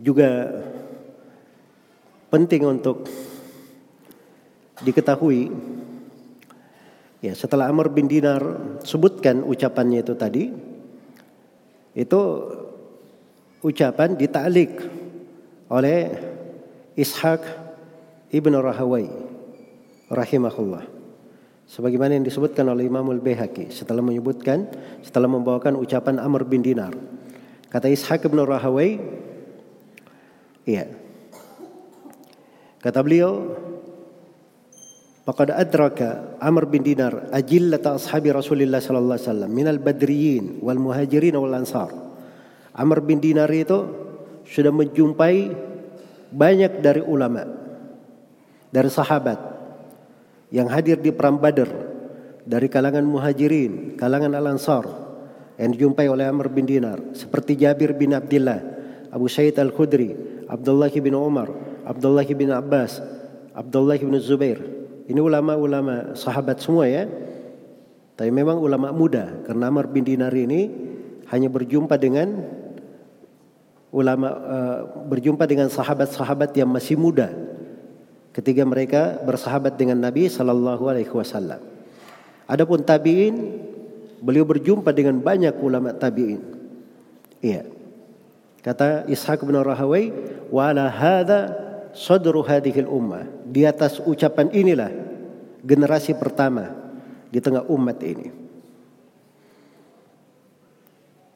juga 0.00 0.48
penting 2.32 2.64
untuk 2.64 3.04
diketahui 4.80 5.52
ya 7.20 7.36
setelah 7.36 7.68
Amr 7.68 7.92
bin 7.92 8.08
Dinar 8.08 8.42
sebutkan 8.84 9.44
ucapannya 9.44 10.00
itu 10.00 10.14
tadi 10.16 10.44
itu 11.96 12.20
ucapan 13.60 14.16
ditalik 14.16 14.80
oleh 15.70 16.10
Ishaq 16.96 17.42
ibn 18.34 18.52
Rahawai 18.56 19.06
rahimahullah. 20.10 20.84
Sebagaimana 21.70 22.18
yang 22.18 22.26
disebutkan 22.26 22.66
oleh 22.66 22.90
Imam 22.90 23.06
Al-Baihaqi 23.06 23.70
setelah 23.70 24.02
menyebutkan 24.02 24.66
setelah 25.06 25.30
membawakan 25.30 25.78
ucapan 25.78 26.18
Amr 26.18 26.42
bin 26.42 26.66
Dinar. 26.66 26.90
Kata 27.70 27.86
Ishaq 27.86 28.26
ibn 28.26 28.42
Rahawai 28.42 28.98
iya. 30.66 30.90
Kata 32.80 33.04
beliau, 33.04 33.54
Faqad 35.30 35.54
adraka 35.54 36.34
Amr 36.42 36.66
bin 36.66 36.82
Dinar 36.82 37.30
ajillata 37.30 37.94
ashabi 37.94 38.34
Rasulullah 38.34 38.82
sallallahu 38.82 39.14
alaihi 39.14 39.28
wasallam 39.30 39.50
minal 39.54 39.78
badriyin 39.78 40.58
wal 40.58 40.82
muhajirin 40.82 41.38
wal 41.38 41.54
ansar. 41.54 41.94
Amr 42.74 42.98
bin 42.98 43.22
Dinar 43.22 43.46
itu 43.54 43.78
sudah 44.42 44.74
menjumpai 44.74 45.54
banyak 46.34 46.82
dari 46.82 46.98
ulama 47.06 47.46
dari 48.74 48.90
sahabat 48.90 49.38
yang 50.50 50.66
hadir 50.66 50.98
di 50.98 51.14
perang 51.14 51.38
Badar 51.38 51.70
dari 52.42 52.66
kalangan 52.66 53.06
muhajirin, 53.06 53.94
kalangan 53.94 54.34
al-ansar 54.34 54.82
yang 55.62 55.70
dijumpai 55.70 56.10
oleh 56.10 56.26
Amr 56.26 56.50
bin 56.50 56.66
Dinar 56.66 57.14
seperti 57.14 57.54
Jabir 57.54 57.94
bin 57.94 58.18
Abdullah, 58.18 58.58
Abu 59.14 59.30
Sa'id 59.30 59.54
al-Khudri, 59.62 60.10
Abdullah 60.50 60.90
bin 60.90 61.14
Umar, 61.14 61.54
Abdullah 61.86 62.26
bin 62.26 62.50
Abbas, 62.50 62.98
Abdullah 63.54 63.94
bin 63.94 64.18
Zubair. 64.18 64.79
Ini 65.10 65.18
ulama-ulama 65.18 66.14
sahabat 66.14 66.62
semua 66.62 66.86
ya. 66.86 67.10
Tapi 68.14 68.30
memang 68.30 68.62
ulama 68.62 68.94
muda 68.94 69.42
karena 69.42 69.66
Amr 69.66 69.90
bin 69.90 70.06
Dinar 70.06 70.30
ini 70.30 70.70
hanya 71.34 71.50
berjumpa 71.50 71.98
dengan 71.98 72.46
ulama 73.90 74.28
uh, 74.30 74.78
berjumpa 75.10 75.50
dengan 75.50 75.66
sahabat-sahabat 75.66 76.54
yang 76.54 76.70
masih 76.70 76.94
muda 76.94 77.34
ketika 78.30 78.62
mereka 78.62 79.18
bersahabat 79.26 79.74
dengan 79.74 79.98
Nabi 79.98 80.30
sallallahu 80.30 80.86
alaihi 80.86 81.10
wasallam. 81.10 81.58
Adapun 82.46 82.86
tabi'in 82.86 83.34
beliau 84.22 84.46
berjumpa 84.46 84.94
dengan 84.94 85.18
banyak 85.18 85.58
ulama 85.58 85.90
tabi'in. 85.90 86.38
Iya. 87.42 87.66
Kata 88.60 89.08
Ishaq 89.10 89.42
bin 89.42 89.58
Rahawai, 89.58 90.12
"Wa 90.52 90.70
ala 90.70 90.86
hadza 90.86 91.59
sadru 91.94 92.42
hadhil 92.44 92.88
ummah. 92.88 93.26
Di 93.46 93.66
atas 93.66 93.98
ucapan 94.02 94.50
inilah 94.50 94.90
generasi 95.64 96.16
pertama 96.16 96.72
di 97.30 97.38
tengah 97.38 97.66
umat 97.70 97.98
ini. 98.02 98.28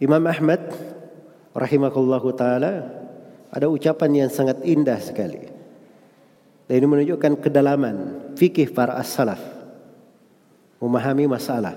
Imam 0.03 0.25
Ahmad 0.27 0.61
rahimahullahu 1.55 2.29
taala 2.35 2.91
ada 3.55 3.67
ucapan 3.71 4.27
yang 4.27 4.31
sangat 4.31 4.61
indah 4.67 4.99
sekali. 4.99 5.55
Dan 6.65 6.75
ini 6.81 6.87
menunjukkan 6.89 7.45
kedalaman 7.45 7.97
fikih 8.35 8.73
para 8.73 8.99
as-salaf 8.99 9.39
memahami 10.83 11.29
masalah. 11.29 11.77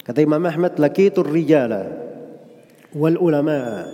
Kata 0.00 0.18
Imam 0.24 0.40
Ahmad 0.42 0.80
lakitur 0.80 1.28
rijala 1.28 1.86
wal 2.96 3.20
ulama 3.20 3.86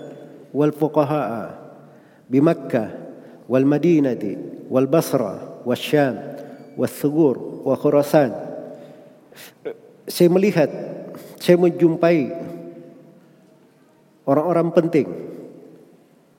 wal 0.55 0.73
fuqaha 0.73 1.53
bi 2.31 2.41
Makkah 2.41 3.06
والمدينة 3.52 4.24
والبصرة 4.72 5.34
والشام 5.66 6.16
والثغور 6.78 7.36
وخراسان 7.66 8.32
saya 10.08 10.28
melihat 10.32 10.68
saya 11.40 11.56
menjumpai 11.60 12.32
orang-orang 14.28 14.70
penting 14.72 15.08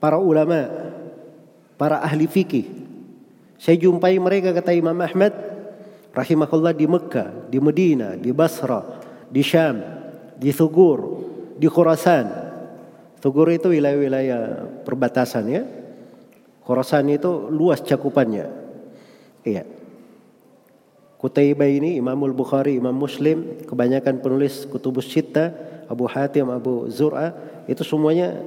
para 0.00 0.16
ulama 0.18 0.68
para 1.76 2.00
ahli 2.00 2.26
fikih 2.26 2.66
saya 3.60 3.78
jumpai 3.78 4.18
mereka 4.18 4.50
kata 4.56 4.74
Imam 4.74 4.96
Ahmad 4.98 5.32
rahimahullah 6.16 6.74
di 6.74 6.86
Mekah 6.88 7.48
di 7.48 7.58
Medina 7.60 8.16
di 8.16 8.32
Basra 8.34 8.82
di 9.28 9.40
Syam 9.44 9.80
di 10.36 10.50
Thugur 10.50 11.00
di 11.56 11.68
Khurasan 11.68 12.26
Thugur 13.22 13.46
itu 13.54 13.70
wilayah-wilayah 13.70 14.40
perbatasan 14.82 15.44
ya 15.46 15.62
Khurasan 16.67 17.07
itu 17.07 17.47
luas 17.47 17.79
cakupannya. 17.79 18.51
Iya. 19.47 19.63
Kutaibah 21.15 21.71
ini 21.71 21.95
Imamul 21.95 22.35
Bukhari, 22.35 22.75
Imam 22.75 22.91
Muslim, 22.91 23.63
kebanyakan 23.63 24.19
penulis 24.19 24.67
Kutubus 24.67 25.07
Sitta, 25.07 25.55
Abu 25.87 26.11
Hatim, 26.11 26.51
Abu 26.51 26.91
Zur'a, 26.91 27.31
itu 27.71 27.87
semuanya 27.87 28.43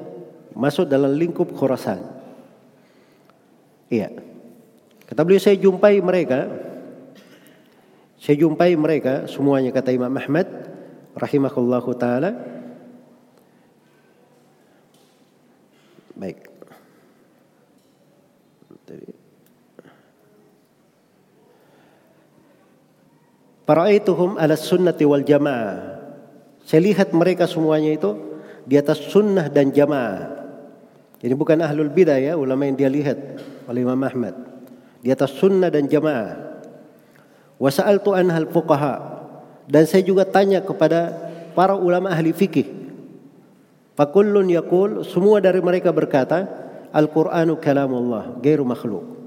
masuk 0.53 0.85
dalam 0.85 1.17
lingkup 1.17 1.49
Khurasan. 1.57 2.05
Iya. 3.89 4.13
Kata 5.09 5.25
beliau 5.25 5.41
saya 5.41 5.57
jumpai 5.57 6.05
mereka, 6.05 6.45
saya 8.21 8.37
jumpai 8.37 8.77
mereka 8.77 9.25
semuanya 9.33 9.73
kata 9.73 9.97
Imam 9.97 10.13
Ahmad 10.13 10.45
rahimahullahu 11.17 11.91
taala. 11.97 12.37
Baik. 16.21 16.50
Jadi 18.91 19.07
Para'aituhum 23.71 24.35
ala 24.35 24.59
sunnati 24.59 25.07
wal 25.07 25.23
jamaah. 25.23 26.03
Saya 26.67 26.91
lihat 26.91 27.15
mereka 27.15 27.47
semuanya 27.47 27.95
itu 27.95 28.19
di 28.67 28.75
atas 28.75 28.99
sunnah 28.99 29.47
dan 29.47 29.71
jamaah. 29.71 30.43
Jadi 31.23 31.35
bukan 31.39 31.63
ahlul 31.63 31.87
bidah 31.87 32.19
ya, 32.19 32.35
ulama 32.35 32.67
yang 32.67 32.75
dia 32.75 32.91
lihat 32.91 33.15
oleh 33.71 33.87
Imam 33.87 34.03
Ahmad. 34.03 34.35
Di 34.99 35.15
atas 35.15 35.39
sunnah 35.39 35.71
dan 35.71 35.87
jamaah. 35.87 36.59
Wa 37.63 37.71
sa'altu 37.71 38.11
anhal 38.11 38.51
fuqaha. 38.51 39.23
Dan 39.71 39.87
saya 39.87 40.03
juga 40.03 40.27
tanya 40.27 40.67
kepada 40.67 41.15
para 41.55 41.79
ulama 41.79 42.11
ahli 42.11 42.35
fikih. 42.35 42.67
Fakullun 43.95 44.51
yakul, 44.51 45.07
semua 45.07 45.39
dari 45.39 45.63
mereka 45.63 45.95
berkata, 45.95 46.70
Al-Qur'anu 46.91 47.59
kalamullah, 47.63 48.39
gairu 48.43 48.67
makhluk. 48.67 49.21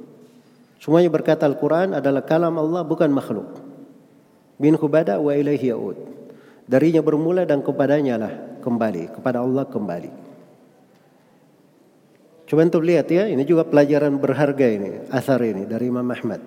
Semuanya 0.83 1.07
berkata 1.07 1.47
Al-Quran 1.47 1.95
adalah 1.95 2.27
kalam 2.27 2.59
Allah 2.59 2.83
bukan 2.83 3.07
makhluk. 3.07 3.55
Min 4.59 4.75
bada 4.75 5.15
wa 5.15 5.31
ilaihi 5.31 5.71
ya'ud. 5.71 5.95
Darinya 6.67 6.99
bermula 6.99 7.47
dan 7.47 7.63
kepadanya 7.63 8.15
lah 8.19 8.33
kembali. 8.59 9.15
Kepada 9.15 9.39
Allah 9.39 9.63
kembali. 9.63 10.11
Coba 12.43 12.67
untuk 12.67 12.83
lihat 12.83 13.07
ya, 13.07 13.31
ini 13.31 13.47
juga 13.47 13.63
pelajaran 13.63 14.19
berharga 14.19 14.67
ini, 14.67 15.07
asar 15.07 15.39
ini 15.41 15.63
dari 15.63 15.87
Imam 15.87 16.05
Ahmad. 16.05 16.43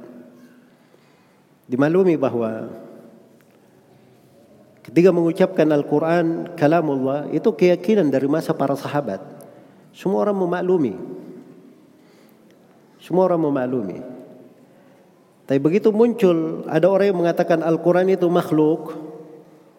Dimaklumi 1.66 2.14
bahwa 2.20 2.70
ketika 4.86 5.10
mengucapkan 5.10 5.66
Al-Quran, 5.72 6.54
kalamullah, 6.54 7.26
itu 7.32 7.50
keyakinan 7.50 8.12
dari 8.12 8.28
masa 8.28 8.52
para 8.52 8.76
sahabat. 8.76 9.36
Semua 9.97 10.28
orang 10.28 10.36
memaklumi. 10.36 10.94
Semua 13.01 13.32
orang 13.32 13.40
memaklumi. 13.49 13.99
Tapi 15.49 15.59
begitu 15.62 15.88
muncul 15.88 16.68
ada 16.68 16.90
orang 16.92 17.09
yang 17.09 17.18
mengatakan 17.22 17.64
Al-Quran 17.64 18.12
itu 18.12 18.28
makhluk, 18.28 18.92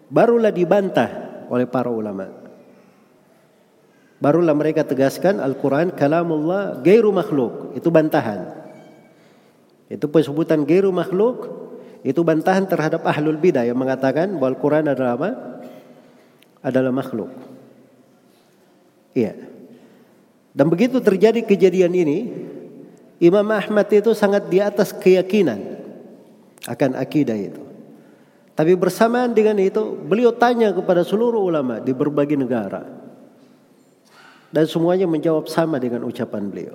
barulah 0.09 0.49
dibantah 0.49 1.45
oleh 1.53 1.69
para 1.69 1.93
ulama. 1.93 2.33
Barulah 4.17 4.57
mereka 4.57 4.81
tegaskan 4.81 5.37
Al-Quran 5.37 5.93
kalamullah 5.93 6.81
gairu 6.81 7.13
makhluk. 7.13 7.77
Itu 7.77 7.93
bantahan. 7.93 8.57
Itu 9.85 10.09
penyebutan 10.09 10.65
gairu 10.65 10.89
makhluk. 10.89 11.69
Itu 12.01 12.25
bantahan 12.25 12.65
terhadap 12.65 13.05
ahlul 13.05 13.37
bidah 13.37 13.67
yang 13.67 13.77
mengatakan 13.77 14.33
bahwa 14.41 14.57
Al-Quran 14.57 14.85
adalah 14.89 15.13
apa? 15.13 15.29
Adalah 16.65 16.89
makhluk. 16.89 17.29
Iya. 19.13 19.56
Dan 20.57 20.73
begitu 20.73 20.97
terjadi 20.97 21.45
kejadian 21.45 21.93
ini, 21.93 22.33
Imam 23.21 23.45
Ahmad 23.53 23.85
itu 23.93 24.17
sangat 24.17 24.49
di 24.49 24.57
atas 24.57 24.89
keyakinan 24.89 25.61
akan 26.65 26.97
akidah 26.97 27.37
itu. 27.37 27.61
Tapi 28.57 28.73
bersamaan 28.73 29.37
dengan 29.37 29.61
itu, 29.61 29.93
beliau 29.93 30.33
tanya 30.33 30.73
kepada 30.73 31.05
seluruh 31.05 31.45
ulama 31.45 31.77
di 31.77 31.93
berbagai 31.93 32.33
negara. 32.33 32.89
Dan 34.49 34.65
semuanya 34.65 35.05
menjawab 35.05 35.45
sama 35.45 35.77
dengan 35.77 36.01
ucapan 36.01 36.49
beliau. 36.49 36.73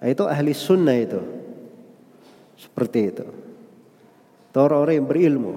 Nah, 0.00 0.08
itu 0.08 0.24
ahli 0.24 0.56
sunnah 0.56 0.96
itu. 0.96 1.20
Seperti 2.56 2.98
itu. 3.04 3.26
Orang-orang 4.56 4.96
yang 4.96 5.08
berilmu. 5.10 5.54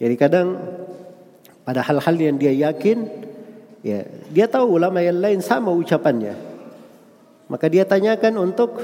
Jadi 0.00 0.14
kadang 0.16 0.56
pada 1.68 1.84
hal-hal 1.84 2.16
yang 2.16 2.40
dia 2.40 2.56
yakin, 2.56 3.04
ya 3.84 4.00
dia 4.34 4.50
tahu 4.50 4.82
ulama 4.82 4.98
yang 4.98 5.22
lain 5.22 5.38
sama 5.38 5.70
ucapannya. 5.70 6.34
Maka 7.46 7.70
dia 7.70 7.86
tanyakan 7.86 8.34
untuk 8.42 8.82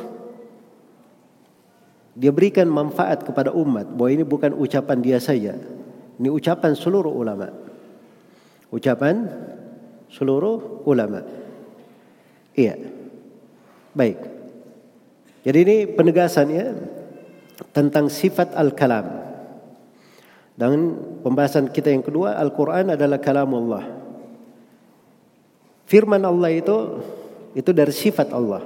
dia 2.14 2.30
berikan 2.30 2.70
manfaat 2.70 3.26
kepada 3.26 3.51
umat 3.51 3.90
bahwa 3.90 4.11
ini 4.14 4.22
bukan 4.22 4.55
ucapan 4.55 5.03
dia 5.03 5.18
saja. 5.18 5.59
Ini 6.22 6.30
ucapan 6.30 6.78
seluruh 6.78 7.11
ulama. 7.11 7.51
Ucapan 8.70 9.26
seluruh 10.07 10.86
ulama. 10.86 11.26
Iya. 12.55 12.78
Baik. 13.90 14.22
Jadi 15.42 15.59
ini 15.66 15.76
penegasannya 15.90 16.66
tentang 17.74 18.07
sifat 18.07 18.55
al-kalam. 18.55 19.26
Dan 20.55 20.94
pembahasan 21.24 21.72
kita 21.72 21.88
yang 21.88 22.05
kedua, 22.05 22.36
Al-Quran 22.36 22.92
adalah 22.92 23.16
kalam 23.16 23.51
Allah. 23.57 23.99
Firman 25.91 26.22
Allah 26.22 26.55
itu 26.55 27.03
itu 27.51 27.74
dari 27.74 27.91
sifat 27.91 28.30
Allah. 28.30 28.62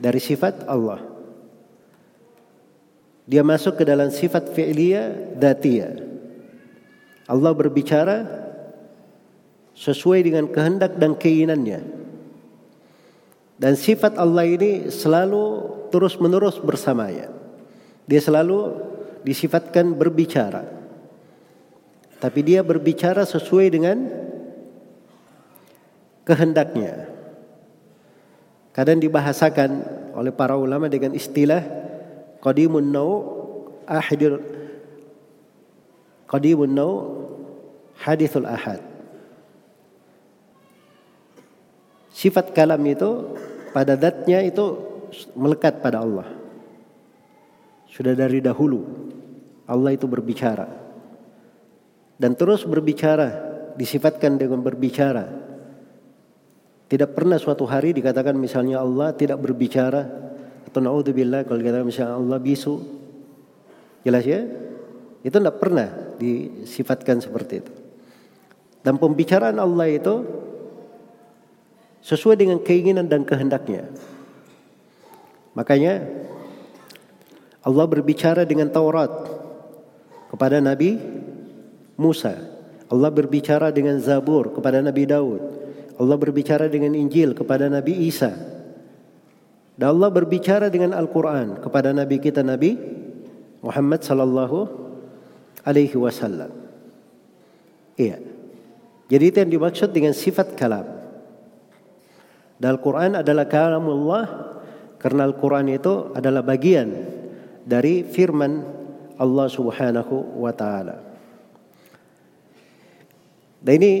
Dari 0.00 0.16
sifat 0.16 0.64
Allah. 0.64 1.04
Dia 3.28 3.44
masuk 3.44 3.76
ke 3.76 3.84
dalam 3.84 4.08
sifat 4.08 4.48
fi'liyah 4.56 5.36
datiyah. 5.36 6.00
Allah 7.28 7.52
berbicara 7.52 8.24
sesuai 9.76 10.24
dengan 10.24 10.48
kehendak 10.48 10.96
dan 10.96 11.12
keinginannya. 11.12 11.84
Dan 13.60 13.76
sifat 13.76 14.16
Allah 14.16 14.48
ini 14.48 14.88
selalu 14.88 15.68
terus-menerus 15.92 16.56
bersamanya. 16.64 17.28
Dia 18.08 18.24
selalu 18.24 18.72
disifatkan 19.20 19.92
berbicara. 19.92 20.64
Tapi 22.16 22.40
dia 22.40 22.64
berbicara 22.64 23.28
sesuai 23.28 23.68
dengan 23.68 24.27
kehendaknya. 26.28 27.08
Kadang 28.76 29.00
dibahasakan 29.00 29.70
oleh 30.12 30.28
para 30.28 30.54
ulama 30.60 30.92
dengan 30.92 31.16
istilah 31.16 31.64
qadimun 32.44 32.84
nau 32.84 33.12
ahidur 33.88 34.44
qadimun 36.28 36.68
nau 36.68 36.92
hadithul 37.96 38.44
ahad. 38.44 38.84
Sifat 42.12 42.52
kalam 42.52 42.82
itu 42.84 43.32
pada 43.72 43.96
datnya 43.96 44.44
itu 44.44 44.76
melekat 45.32 45.80
pada 45.80 46.04
Allah. 46.04 46.28
Sudah 47.88 48.12
dari 48.12 48.44
dahulu 48.44 48.84
Allah 49.64 49.96
itu 49.96 50.04
berbicara. 50.04 50.66
Dan 52.18 52.34
terus 52.34 52.66
berbicara, 52.66 53.30
disifatkan 53.78 54.34
dengan 54.34 54.58
berbicara. 54.58 55.47
Tidak 56.88 57.12
pernah 57.12 57.36
suatu 57.36 57.68
hari 57.68 57.92
dikatakan 57.92 58.32
misalnya 58.32 58.80
Allah 58.80 59.12
tidak 59.12 59.36
berbicara 59.44 60.08
atau 60.64 60.80
naudzubillah 60.80 61.44
kalau 61.44 61.60
dikatakan 61.60 61.84
misalnya 61.84 62.16
Allah 62.16 62.38
bisu. 62.40 62.80
Jelas 64.08 64.24
ya? 64.24 64.40
Itu 65.20 65.36
tidak 65.36 65.60
pernah 65.60 66.16
disifatkan 66.16 67.20
seperti 67.20 67.54
itu. 67.60 67.72
Dan 68.80 68.96
pembicaraan 68.96 69.60
Allah 69.60 69.84
itu 69.90 70.24
sesuai 72.00 72.40
dengan 72.40 72.62
keinginan 72.64 73.04
dan 73.04 73.26
kehendaknya. 73.26 73.90
Makanya 75.52 76.06
Allah 77.66 77.86
berbicara 77.90 78.46
dengan 78.46 78.70
Taurat 78.70 79.10
kepada 80.30 80.62
Nabi 80.62 80.96
Musa. 81.98 82.38
Allah 82.88 83.10
berbicara 83.12 83.68
dengan 83.74 84.00
Zabur 84.00 84.54
kepada 84.54 84.80
Nabi 84.80 85.04
Daud. 85.04 85.57
Allah 85.98 86.16
berbicara 86.16 86.70
dengan 86.70 86.94
Injil 86.94 87.34
kepada 87.34 87.66
Nabi 87.66 88.06
Isa. 88.06 88.30
Dan 89.78 89.94
Allah 89.94 90.10
berbicara 90.10 90.70
dengan 90.70 90.94
Al-Quran 90.94 91.58
kepada 91.62 91.90
Nabi 91.94 92.18
kita 92.18 92.42
Nabi 92.42 92.78
Muhammad 93.62 94.02
sallallahu 94.02 94.58
alaihi 95.66 95.94
wasallam. 95.98 96.50
Iya. 97.98 98.22
Jadi 99.10 99.24
itu 99.26 99.36
yang 99.42 99.52
dimaksud 99.54 99.90
dengan 99.90 100.14
sifat 100.14 100.54
kalam. 100.54 100.86
Dan 102.58 102.74
Al-Quran 102.74 103.22
adalah 103.22 103.46
kalamullah 103.46 104.26
karena 104.98 105.26
Al-Quran 105.26 105.66
itu 105.70 106.10
adalah 106.14 106.42
bagian 106.42 106.90
dari 107.62 108.02
firman 108.02 108.66
Allah 109.18 109.46
Subhanahu 109.50 110.42
wa 110.42 110.50
taala. 110.54 110.98
Dan 113.58 113.72
ini 113.82 113.92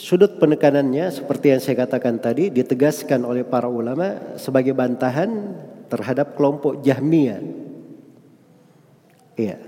sudut 0.00 0.40
penekanannya 0.40 1.12
seperti 1.12 1.52
yang 1.52 1.60
saya 1.60 1.84
katakan 1.84 2.16
tadi 2.16 2.48
ditegaskan 2.48 3.20
oleh 3.28 3.44
para 3.44 3.68
ulama 3.68 4.36
sebagai 4.40 4.72
bantahan 4.72 5.28
terhadap 5.92 6.40
kelompok 6.40 6.80
Jahmiyah. 6.80 7.40
Iya. 9.36 9.60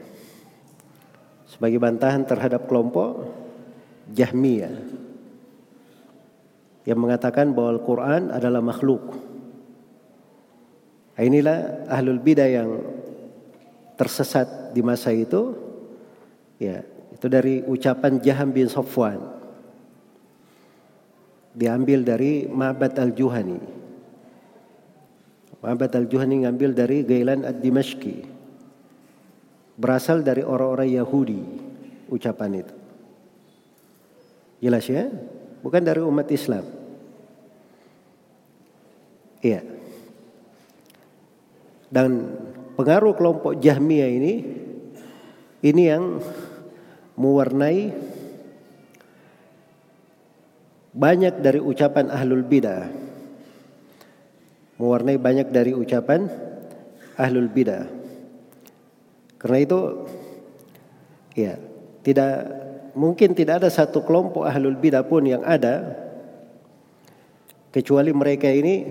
Sebagai 1.44 1.76
bantahan 1.76 2.24
terhadap 2.24 2.64
kelompok 2.64 3.28
Jahmiyah 4.16 4.72
yang 6.88 6.98
mengatakan 6.98 7.52
bahwa 7.52 7.78
Al-Quran 7.78 8.22
adalah 8.32 8.64
makhluk. 8.64 9.14
Nah, 11.12 11.22
inilah 11.22 11.86
ahlul 11.92 12.18
bidah 12.18 12.48
yang 12.48 12.70
tersesat 14.00 14.72
di 14.74 14.80
masa 14.80 15.12
itu. 15.12 15.54
Ya, 16.56 16.82
itu 17.12 17.26
dari 17.28 17.62
ucapan 17.62 18.18
Jaham 18.18 18.50
bin 18.50 18.66
Safwan. 18.66 19.41
Diambil 21.52 22.00
dari 22.00 22.48
Ma'bad 22.48 22.96
al-Juhani. 22.96 23.60
Ma'bad 25.62 25.92
al-Juhani 25.94 26.48
ngambil 26.48 26.70
dari 26.72 27.04
Gailan 27.04 27.44
ad-Dimashqi. 27.44 28.40
berasal 29.72 30.20
dari 30.20 30.44
orang-orang 30.44 30.88
Yahudi 30.94 31.40
ucapan 32.12 32.60
itu. 32.60 32.74
Jelas 34.62 34.84
ya? 34.86 35.08
Bukan 35.64 35.82
dari 35.82 36.04
umat 36.04 36.28
Islam. 36.30 36.62
Iya. 39.42 39.64
Dan 41.90 42.30
pengaruh 42.78 43.18
kelompok 43.18 43.58
Jahmiyah 43.58 44.10
ini 44.12 44.32
ini 45.66 45.82
yang 45.82 46.22
mewarnai 47.18 47.90
banyak 50.92 51.40
dari 51.40 51.60
ucapan 51.60 52.12
ahlul 52.12 52.44
bidah. 52.44 52.88
Mewarnai 54.76 55.16
banyak 55.16 55.48
dari 55.48 55.72
ucapan 55.72 56.28
ahlul 57.16 57.48
bidah. 57.48 57.88
Karena 59.40 59.58
itu 59.58 59.78
ya, 61.34 61.56
tidak 62.04 62.32
mungkin 62.92 63.32
tidak 63.32 63.64
ada 63.64 63.70
satu 63.72 64.04
kelompok 64.04 64.44
ahlul 64.44 64.76
bidah 64.76 65.02
pun 65.02 65.24
yang 65.24 65.40
ada 65.42 65.96
kecuali 67.72 68.12
mereka 68.12 68.52
ini 68.52 68.84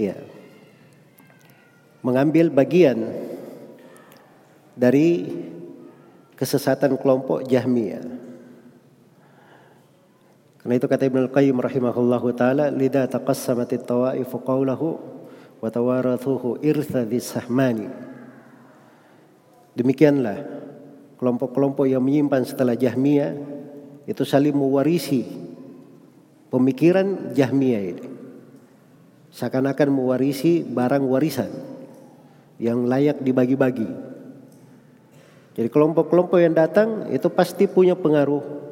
ya 0.00 0.16
mengambil 2.00 2.48
bagian 2.48 3.12
dari 4.76 5.26
kesesatan 6.36 7.00
kelompok 7.00 7.44
Jahmiyah. 7.48 8.25
Karena 10.66 10.82
itu 10.82 10.90
kata 10.90 11.06
Ibnu 11.06 11.30
Al-Qayyim 11.30 11.62
rahimahullahu 11.62 12.34
taala, 12.34 12.74
"Lidha 12.74 13.06
taqassamat 13.06 13.70
at-tawa'if 13.70 14.34
qawlahu 14.34 14.98
wa 15.62 15.68
tawarathuhu 15.70 16.58
irtha 16.58 17.06
sahmani." 17.22 17.86
Demikianlah 19.78 20.42
kelompok-kelompok 21.22 21.86
yang 21.86 22.02
menyimpan 22.02 22.42
setelah 22.42 22.74
Jahmiyah 22.74 23.38
itu 24.10 24.26
saling 24.26 24.58
mewarisi 24.58 25.22
pemikiran 26.50 27.30
Jahmiyah 27.30 27.82
ini. 27.86 28.06
Seakan-akan 29.30 29.86
mewarisi 29.94 30.66
barang 30.66 31.06
warisan 31.06 31.54
yang 32.58 32.90
layak 32.90 33.22
dibagi-bagi. 33.22 33.86
Jadi 35.62 35.68
kelompok-kelompok 35.70 36.42
yang 36.42 36.58
datang 36.58 37.06
itu 37.14 37.30
pasti 37.30 37.70
punya 37.70 37.94
pengaruh 37.94 38.65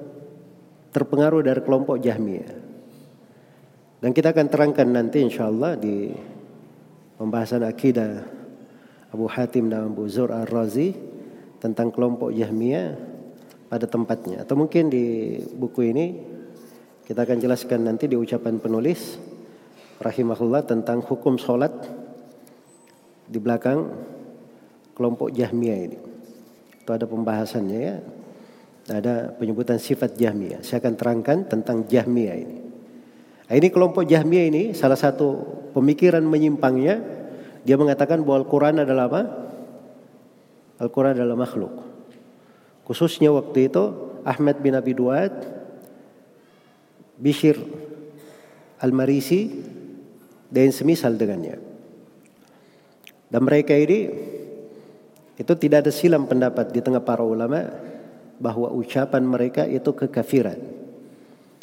terpengaruh 0.94 1.42
dari 1.42 1.58
kelompok 1.58 1.98
Jahmiyah. 1.98 2.54
Dan 3.98 4.14
kita 4.14 4.30
akan 4.30 4.46
terangkan 4.46 4.86
nanti 4.86 5.18
insya 5.26 5.50
Allah 5.50 5.74
di 5.74 6.14
pembahasan 7.18 7.66
akidah 7.66 8.22
Abu 9.10 9.26
Hatim 9.26 9.66
dan 9.66 9.90
Abu 9.90 10.06
Zur 10.06 10.30
Ar-Razi 10.30 10.94
tentang 11.58 11.90
kelompok 11.90 12.30
Jahmiyah 12.30 12.94
pada 13.66 13.90
tempatnya. 13.90 14.46
Atau 14.46 14.54
mungkin 14.54 14.86
di 14.86 15.38
buku 15.42 15.90
ini 15.90 16.06
kita 17.02 17.26
akan 17.26 17.42
jelaskan 17.42 17.90
nanti 17.90 18.06
di 18.06 18.14
ucapan 18.14 18.62
penulis 18.62 19.18
rahimahullah 19.98 20.62
tentang 20.62 21.02
hukum 21.02 21.34
sholat 21.40 21.72
di 23.26 23.40
belakang 23.42 23.90
kelompok 24.94 25.34
Jahmiyah 25.34 25.78
ini. 25.90 25.98
Itu 26.84 26.90
ada 26.92 27.08
pembahasannya 27.08 27.80
ya. 27.80 27.96
Ada 28.84 29.32
penyebutan 29.40 29.80
sifat 29.80 30.12
Jahmiyah. 30.20 30.60
Saya 30.60 30.84
akan 30.84 30.94
terangkan 30.94 31.38
tentang 31.48 31.88
Jahmiyah 31.88 32.36
ini. 32.36 32.58
Nah, 33.48 33.54
ini 33.56 33.68
kelompok 33.72 34.04
Jahmiyah 34.04 34.46
ini 34.48 34.62
salah 34.76 34.96
satu 34.96 35.40
pemikiran 35.72 36.20
menyimpangnya 36.20 37.00
dia 37.64 37.80
mengatakan 37.80 38.20
bahwa 38.20 38.44
Al-Quran 38.44 38.76
adalah 38.84 39.08
apa? 39.08 39.22
Al-Quran 40.84 41.16
adalah 41.16 41.36
makhluk. 41.36 41.72
Khususnya 42.84 43.32
waktu 43.32 43.72
itu 43.72 43.84
Ahmad 44.20 44.60
bin 44.60 44.76
Abi 44.76 44.92
Duad, 44.92 45.32
Bishir 47.16 47.56
Al-Marisi 48.84 49.48
dan 50.52 50.68
semisal 50.68 51.16
dengannya. 51.16 51.56
Dan 53.32 53.40
mereka 53.48 53.72
ini 53.72 54.12
itu 55.34 55.52
tidak 55.56 55.88
ada 55.88 55.90
silam 55.90 56.28
pendapat 56.28 56.68
di 56.70 56.84
tengah 56.84 57.00
para 57.00 57.24
ulama 57.24 57.66
bahwa 58.44 58.68
ucapan 58.76 59.24
mereka 59.24 59.64
itu 59.64 59.88
kekafiran. 59.96 60.60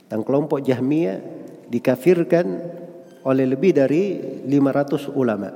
Dan 0.09 0.25
kelompok 0.25 0.65
Jahmiyah 0.65 1.21
dikafirkan 1.69 2.45
oleh 3.21 3.45
lebih 3.45 3.77
dari 3.77 4.17
500 4.49 5.13
ulama. 5.13 5.53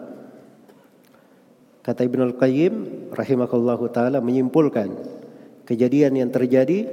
Kata 1.82 2.06
Ibnu 2.06 2.30
Al-Qayyim 2.30 2.74
rahimakallahu 3.10 3.90
taala 3.90 4.22
menyimpulkan 4.22 4.90
kejadian 5.66 6.14
yang 6.14 6.30
terjadi 6.30 6.86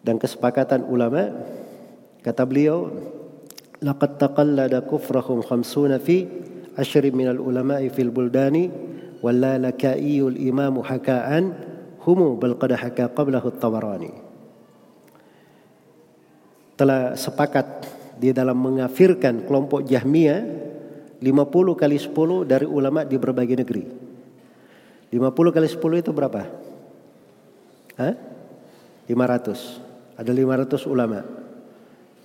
dan 0.00 0.16
kesepakatan 0.16 0.88
ulama 0.88 1.32
kata 2.24 2.44
beliau 2.48 2.88
laqad 3.84 4.16
taqallada 4.16 4.80
kufrahum 4.84 5.44
khamsuna 5.44 6.00
fi 6.00 6.24
ashrin 6.76 7.12
minal 7.12 7.40
ulama'i 7.40 7.92
fil 7.92 8.12
buldani 8.12 8.72
walla 9.20 9.60
lakaiyul 9.60 10.36
imamu 10.36 10.80
hakaan 10.80 11.67
humu 12.08 12.40
bal 12.40 12.56
qad 12.56 12.72
haka 12.72 13.12
qablahu 13.12 13.52
tawarani 13.60 14.08
telah 16.80 17.12
sepakat 17.18 17.84
di 18.16 18.32
dalam 18.32 18.56
mengafirkan 18.56 19.44
kelompok 19.44 19.84
Jahmiyah 19.84 20.40
50 21.18 21.74
kali 21.74 21.98
10 21.98 22.46
dari 22.46 22.66
ulama 22.66 23.02
di 23.02 23.18
berbagai 23.18 23.58
negeri. 23.58 23.84
50 25.10 25.54
kali 25.54 25.66
10 25.66 26.02
itu 26.06 26.10
berapa? 26.14 26.46
Hah? 27.98 28.14
500. 29.10 30.14
Ada 30.14 30.30
500 30.30 30.86
ulama 30.86 31.26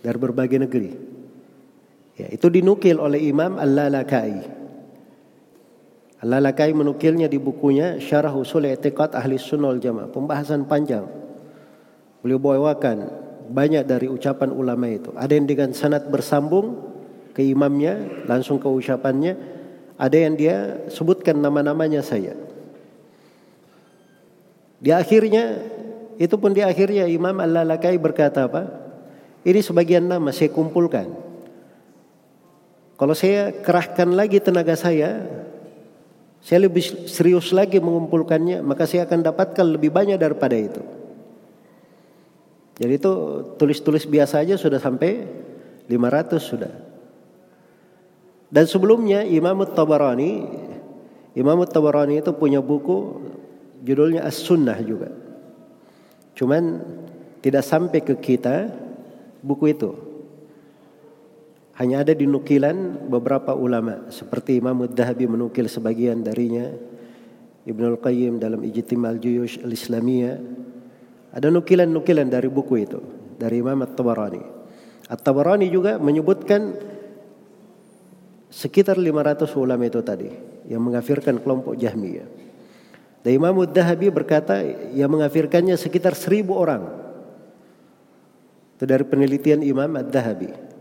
dari 0.05 0.17
berbagai 0.21 0.61
negeri. 0.61 0.91
Ya, 2.13 2.29
itu 2.29 2.45
dinukil 2.53 3.01
oleh 3.01 3.25
Imam 3.25 3.57
Al-Lalakai. 3.57 4.62
Al-Lalakai 6.23 6.71
menukilnya 6.71 7.27
di 7.27 7.35
bukunya 7.35 7.99
Syarah 7.99 8.31
Usul 8.31 8.71
I'tiqad 8.71 9.11
Ahli 9.11 9.35
Sunnah 9.35 9.75
Jamaah. 9.75 10.07
Pembahasan 10.07 10.63
panjang. 10.63 11.03
Beliau 12.23 12.39
bawakan 12.39 13.11
banyak 13.51 13.83
dari 13.83 14.07
ucapan 14.07 14.55
ulama 14.55 14.87
itu. 14.87 15.11
Ada 15.19 15.35
yang 15.35 15.43
dengan 15.43 15.75
sanad 15.75 16.07
bersambung 16.07 16.79
ke 17.35 17.43
imamnya, 17.43 18.23
langsung 18.23 18.55
ke 18.55 18.71
ucapannya. 18.71 19.35
Ada 19.99 20.15
yang 20.15 20.39
dia 20.39 20.87
sebutkan 20.87 21.43
nama-namanya 21.43 21.99
saya. 21.99 22.39
Di 24.79 24.95
akhirnya, 24.95 25.59
itu 26.15 26.35
pun 26.39 26.55
di 26.55 26.63
akhirnya 26.63 27.03
Imam 27.03 27.35
Al-Lalakai 27.35 27.99
berkata 27.99 28.47
apa? 28.47 28.71
Ini 29.43 29.59
sebagian 29.59 30.07
nama 30.07 30.31
saya 30.31 30.55
kumpulkan. 30.55 31.11
Kalau 32.95 33.11
saya 33.11 33.51
kerahkan 33.51 34.07
lagi 34.15 34.39
tenaga 34.39 34.79
saya, 34.79 35.27
saya 36.43 36.67
lebih 36.67 37.07
serius 37.07 37.55
lagi 37.55 37.79
mengumpulkannya, 37.79 38.59
maka 38.59 38.83
saya 38.83 39.07
akan 39.07 39.23
dapatkan 39.23 39.63
lebih 39.63 39.95
banyak 39.95 40.19
daripada 40.19 40.59
itu. 40.59 40.83
Jadi 42.75 42.93
itu 42.99 43.11
tulis-tulis 43.55 44.03
biasa 44.03 44.43
aja 44.43 44.59
sudah 44.59 44.75
sampai 44.75 45.23
500 45.87 46.43
sudah. 46.43 46.73
Dan 48.51 48.65
sebelumnya 48.67 49.23
Imam 49.23 49.63
Tabarani, 49.63 50.43
Imam 51.31 51.63
Tabarani 51.63 52.19
itu 52.19 52.35
punya 52.35 52.59
buku 52.59 53.23
judulnya 53.79 54.27
As-Sunnah 54.27 54.77
juga. 54.83 55.15
Cuman 56.35 56.83
tidak 57.39 57.63
sampai 57.63 58.03
ke 58.03 58.19
kita 58.19 58.67
buku 59.39 59.71
itu. 59.71 60.12
Hanya 61.73 62.05
ada 62.05 62.13
di 62.13 62.29
nukilan 62.29 63.09
beberapa 63.09 63.57
ulama 63.57 64.05
seperti 64.13 64.61
Imam 64.61 64.85
Ad-Dahabi 64.85 65.25
menukil 65.25 65.65
sebagian 65.65 66.21
darinya, 66.21 66.69
Ibnu 67.65 67.97
Al-Qayyim 67.97 68.37
dalam 68.37 68.61
Ijtimal 68.61 69.17
Juyush 69.17 69.65
Al-Islamiyah. 69.65 70.37
Ada 71.33 71.49
nukilan-nukilan 71.49 72.29
dari 72.29 72.45
buku 72.45 72.85
itu 72.85 73.01
dari 73.41 73.65
Imam 73.65 73.81
At-Tabarani. 73.81 74.43
At-Tabarani 75.09 75.65
juga 75.73 75.97
menyebutkan 75.97 76.77
sekitar 78.53 79.01
500 79.01 79.49
ulama 79.57 79.89
itu 79.89 79.97
tadi 80.05 80.29
yang 80.69 80.85
mengafirkan 80.85 81.41
kelompok 81.41 81.73
Jahmiyah. 81.73 82.29
Dan 83.25 83.31
Imam 83.33 83.57
Ad-Dahabi 83.65 84.13
berkata 84.13 84.61
yang 84.93 85.09
mengafirkannya 85.09 85.73
sekitar 85.73 86.13
seribu 86.13 86.53
orang. 86.53 86.85
Itu 88.77 88.85
dari 88.85 89.01
penelitian 89.09 89.65
Imam 89.65 89.89
Ad-Dahabi 89.97 90.72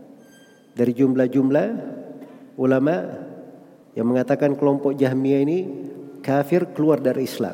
dari 0.73 0.91
jumlah-jumlah 0.93 1.67
ulama 2.57 2.95
yang 3.93 4.09
mengatakan 4.09 4.57
kelompok 4.57 4.97
Jahmiyah 4.97 5.41
ini 5.45 5.59
kafir 6.25 6.69
keluar 6.73 6.97
dari 6.97 7.29
Islam. 7.29 7.53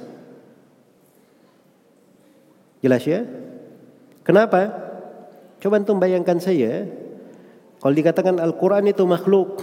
Jelas 2.80 3.04
ya? 3.04 3.28
Kenapa? 4.24 4.72
Coba 5.60 5.84
antum 5.84 6.00
bayangkan 6.00 6.40
saya, 6.40 6.88
kalau 7.84 7.92
dikatakan 7.92 8.40
Al-Quran 8.40 8.88
itu 8.88 9.04
makhluk, 9.04 9.60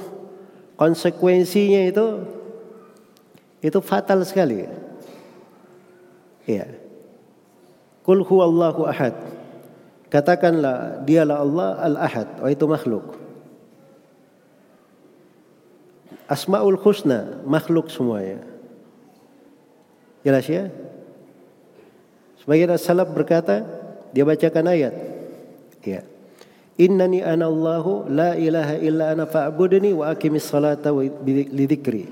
konsekuensinya 0.76 1.88
itu 1.88 2.06
Itu 3.64 3.80
fatal 3.80 4.22
sekali. 4.22 4.62
Iya. 6.46 6.70
Kul 8.06 8.22
huwallahu 8.22 8.86
ahad. 8.86 9.16
Katakanlah 10.06 11.02
dialah 11.02 11.42
Allah 11.42 11.68
al-ahad, 11.82 12.28
oh 12.38 12.46
itu 12.46 12.62
makhluk. 12.70 13.25
Asmaul 16.26 16.78
husna, 16.82 17.42
makhluk 17.46 17.86
semuanya. 17.86 18.42
Jelas 20.26 20.46
ya? 20.50 20.74
Sebagian 22.42 22.74
salaf 22.78 23.14
berkata, 23.14 23.62
dia 24.10 24.26
bacakan 24.26 24.74
ayat. 24.74 24.94
Ya. 25.86 26.02
Innani 26.76 27.22
ana 27.22 27.46
la 28.10 28.34
ilaha 28.34 28.74
illa 28.82 29.14
ana 29.14 29.24
fa'budni 29.24 29.94
wa 29.94 30.10
aqimis 30.10 30.50
salata 30.50 30.90
li 30.92 31.64
dzikri. 31.64 32.10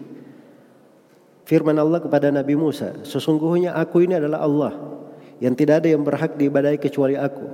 Firman 1.44 1.76
Allah 1.76 2.00
kepada 2.00 2.32
Nabi 2.32 2.56
Musa, 2.56 3.04
sesungguhnya 3.04 3.76
aku 3.76 4.08
ini 4.08 4.16
adalah 4.16 4.40
Allah 4.40 4.72
yang 5.44 5.52
tidak 5.52 5.84
ada 5.84 5.92
yang 5.92 6.00
berhak 6.00 6.40
diibadahi 6.40 6.80
kecuali 6.80 7.18
aku. 7.18 7.44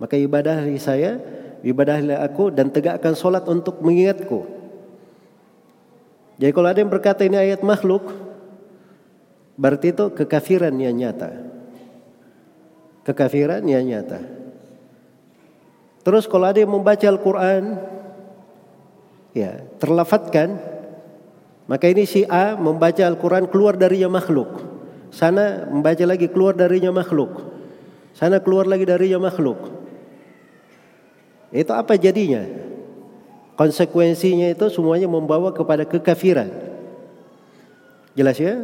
Maka 0.00 0.16
ibadahi 0.16 0.76
saya, 0.80 1.20
ibadahilah 1.60 2.24
aku 2.24 2.48
dan 2.48 2.72
tegakkan 2.72 3.12
solat 3.12 3.44
untuk 3.44 3.84
mengingatku. 3.84 4.48
Jadi 6.36 6.52
kalau 6.52 6.68
ada 6.68 6.78
yang 6.80 6.92
berkata 6.92 7.24
ini 7.24 7.40
ayat 7.40 7.64
makhluk, 7.64 8.12
berarti 9.56 9.92
itu 9.96 10.12
kekafiran 10.12 10.76
yang 10.76 10.92
nyata 10.92 11.46
kekafiran 13.06 13.62
yang 13.62 13.86
nyata. 13.86 14.18
Terus 16.02 16.26
kalau 16.26 16.50
ada 16.50 16.58
yang 16.58 16.74
membaca 16.74 17.06
Al-Quran, 17.06 17.78
ya 19.30 19.62
terlafatkan, 19.78 20.58
maka 21.70 21.86
ini 21.86 22.02
si 22.02 22.26
A 22.26 22.58
membaca 22.58 23.06
Al-Quran 23.06 23.46
keluar 23.46 23.78
darinya 23.78 24.10
makhluk. 24.10 24.74
Sana 25.14 25.70
membaca 25.70 26.02
lagi 26.02 26.26
keluar 26.26 26.58
darinya 26.58 26.90
makhluk. 26.90 27.54
Sana 28.10 28.42
keluar 28.42 28.66
lagi 28.66 28.82
darinya 28.82 29.22
makhluk. 29.22 29.70
Itu 31.54 31.70
apa 31.74 31.94
jadinya? 31.94 32.42
Konsekuensinya 33.56 34.52
itu 34.52 34.68
semuanya 34.68 35.08
membawa 35.08 35.48
kepada 35.48 35.88
kekafiran. 35.88 36.52
Jelas 38.12 38.36
ya? 38.36 38.60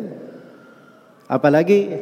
Apalagi 1.24 1.96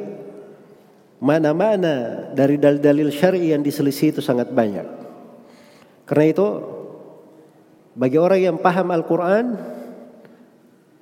mana-mana 1.23 2.27
dari 2.35 2.59
dalil-dalil 2.59 3.15
syar'i 3.15 3.55
yang 3.55 3.63
diselisih 3.63 4.19
itu 4.19 4.21
sangat 4.23 4.51
banyak. 4.51 4.87
Karena 6.03 6.27
itu 6.27 6.47
bagi 7.95 8.19
orang 8.19 8.41
yang 8.43 8.57
paham 8.59 8.91
Al-Qur'an 8.91 9.55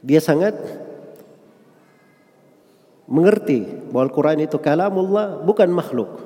dia 0.04 0.20
sangat 0.20 0.60
mengerti 3.08 3.64
bahwa 3.88 4.12
Al-Qur'an 4.12 4.38
itu 4.44 4.60
kalamullah 4.60 5.40
bukan 5.40 5.72
makhluk. 5.72 6.20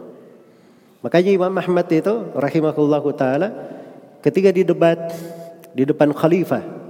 Makanya 1.07 1.31
Imam 1.31 1.55
Ahmad 1.55 1.87
itu 1.87 2.35
rahimahullahu 2.35 3.15
taala 3.15 3.55
ketika 4.23 4.51
di 4.51 4.67
debat 4.67 4.99
di 5.73 5.89
depan 5.89 6.13
khalifah 6.13 6.83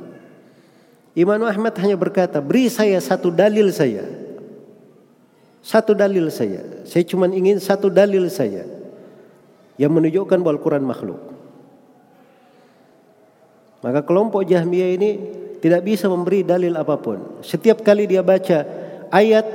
Imam 1.13 1.45
Ahmad 1.45 1.77
hanya 1.77 1.97
berkata, 1.97 2.41
"Beri 2.41 2.73
saya 2.73 2.97
satu 2.97 3.29
dalil 3.29 3.69
saya." 3.69 4.05
Satu 5.63 5.95
dalil 5.95 6.27
saya. 6.33 6.83
Saya 6.83 7.07
cuma 7.07 7.31
ingin 7.31 7.63
satu 7.63 7.87
dalil 7.87 8.27
saya 8.27 8.67
yang 9.79 9.95
menunjukkan 9.95 10.43
bahwa 10.43 10.59
Al-Quran 10.59 10.83
makhluk. 10.83 11.21
Maka 13.87 14.03
kelompok 14.03 14.43
Jahmiyah 14.43 14.91
ini 14.99 15.11
tidak 15.63 15.87
bisa 15.87 16.11
memberi 16.11 16.43
dalil 16.43 16.75
apa 16.75 16.99
pun. 16.99 17.39
Setiap 17.47 17.87
kali 17.87 18.11
dia 18.11 18.27
baca 18.27 18.67
ayat 19.15 19.47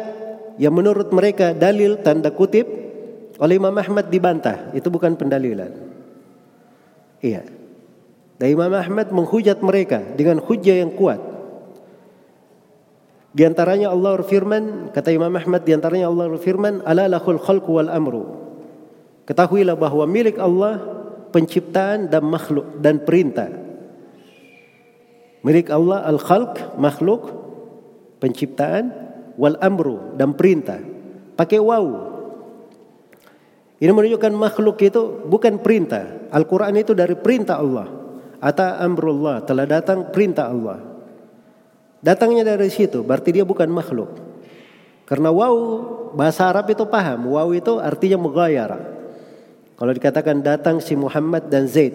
yang 0.55 0.71
menurut 0.71 1.11
mereka 1.11 1.51
dalil 1.51 1.99
tanda 1.99 2.31
kutip 2.31 2.63
oleh 3.35 3.59
Imam 3.59 3.75
Ahmad 3.75 4.07
dibantah. 4.07 4.71
Itu 4.71 4.87
bukan 4.87 5.19
pendalilan. 5.19 5.75
Iya. 7.19 7.56
Dan 8.37 8.53
Imam 8.53 8.69
Ahmad 8.69 9.09
menghujat 9.09 9.57
mereka 9.65 10.01
dengan 10.13 10.37
hujah 10.37 10.85
yang 10.85 10.93
kuat. 10.93 11.17
Di 13.33 13.45
antaranya 13.45 13.93
Allah 13.93 14.17
berfirman, 14.21 14.93
kata 14.93 15.13
Imam 15.13 15.33
Ahmad 15.33 15.65
di 15.65 15.73
antaranya 15.73 16.09
Allah 16.09 16.29
berfirman, 16.37 16.85
"Ala 16.85 17.09
lahul 17.09 17.41
khalqu 17.41 17.69
wal 17.69 17.89
amru." 17.89 18.25
Ketahuilah 19.25 19.75
bahwa 19.77 20.05
milik 20.07 20.39
Allah 20.39 20.79
penciptaan 21.33 22.07
dan 22.07 22.23
makhluk 22.25 22.79
dan 22.79 23.03
perintah. 23.03 23.51
Milik 25.43 25.69
Allah 25.69 26.01
al-khalq, 26.07 26.79
makhluk, 26.79 27.29
penciptaan, 28.23 28.89
wal 29.37 29.57
amru 29.61 30.17
dan 30.17 30.33
perintah. 30.33 30.81
Pakai 31.37 31.61
waw. 31.61 31.85
Ini 33.77 33.93
menunjukkan 33.93 34.33
makhluk 34.33 34.81
itu 34.81 35.21
bukan 35.29 35.61
perintah. 35.61 36.25
Al-Quran 36.33 36.73
itu 36.81 36.97
dari 36.97 37.13
perintah 37.13 37.61
Allah. 37.61 37.96
Ata 38.37 38.77
amrullah 38.81 39.41
telah 39.41 39.65
datang 39.65 40.13
perintah 40.13 40.49
Allah. 40.53 40.77
Datangnya 41.97 42.45
dari 42.45 42.69
situ, 42.69 43.01
berarti 43.01 43.33
dia 43.33 43.45
bukan 43.45 43.65
makhluk. 43.67 44.13
Karena 45.09 45.33
waw 45.33 45.55
bahasa 46.13 46.45
Arab 46.45 46.69
itu 46.69 46.85
paham, 46.85 47.33
waw 47.33 47.49
itu 47.55 47.81
artinya 47.81 48.21
mughayar. 48.21 48.77
Kalau 49.77 49.91
dikatakan 49.93 50.41
datang 50.43 50.77
si 50.83 50.93
Muhammad 50.93 51.49
dan 51.49 51.65
Zaid. 51.65 51.93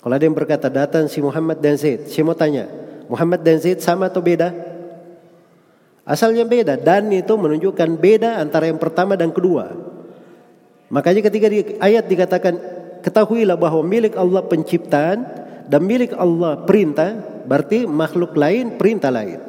Kalau 0.00 0.14
ada 0.16 0.24
yang 0.24 0.34
berkata 0.34 0.72
datang 0.72 1.06
si 1.06 1.20
Muhammad 1.20 1.60
dan 1.60 1.76
Zaid, 1.76 2.08
saya 2.08 2.24
mau 2.24 2.34
tanya, 2.34 2.66
Muhammad 3.06 3.44
dan 3.44 3.60
Zaid 3.60 3.84
sama 3.84 4.08
atau 4.08 4.24
beda? 4.24 4.50
Asalnya 6.08 6.42
beda, 6.48 6.80
dan 6.80 7.06
itu 7.12 7.30
menunjukkan 7.36 8.00
beda 8.00 8.40
antara 8.40 8.66
yang 8.66 8.80
pertama 8.80 9.14
dan 9.14 9.30
kedua. 9.30 9.70
Makanya 10.90 11.22
ketika 11.30 11.46
di 11.46 11.78
ayat 11.78 12.08
dikatakan 12.10 12.79
ketahuilah 13.00 13.56
bahwa 13.56 13.82
milik 13.84 14.14
Allah 14.16 14.44
penciptaan 14.44 15.18
dan 15.66 15.80
milik 15.84 16.16
Allah 16.16 16.64
perintah, 16.64 17.42
berarti 17.46 17.86
makhluk 17.86 18.34
lain 18.34 18.76
perintah 18.76 19.10
lain. 19.12 19.40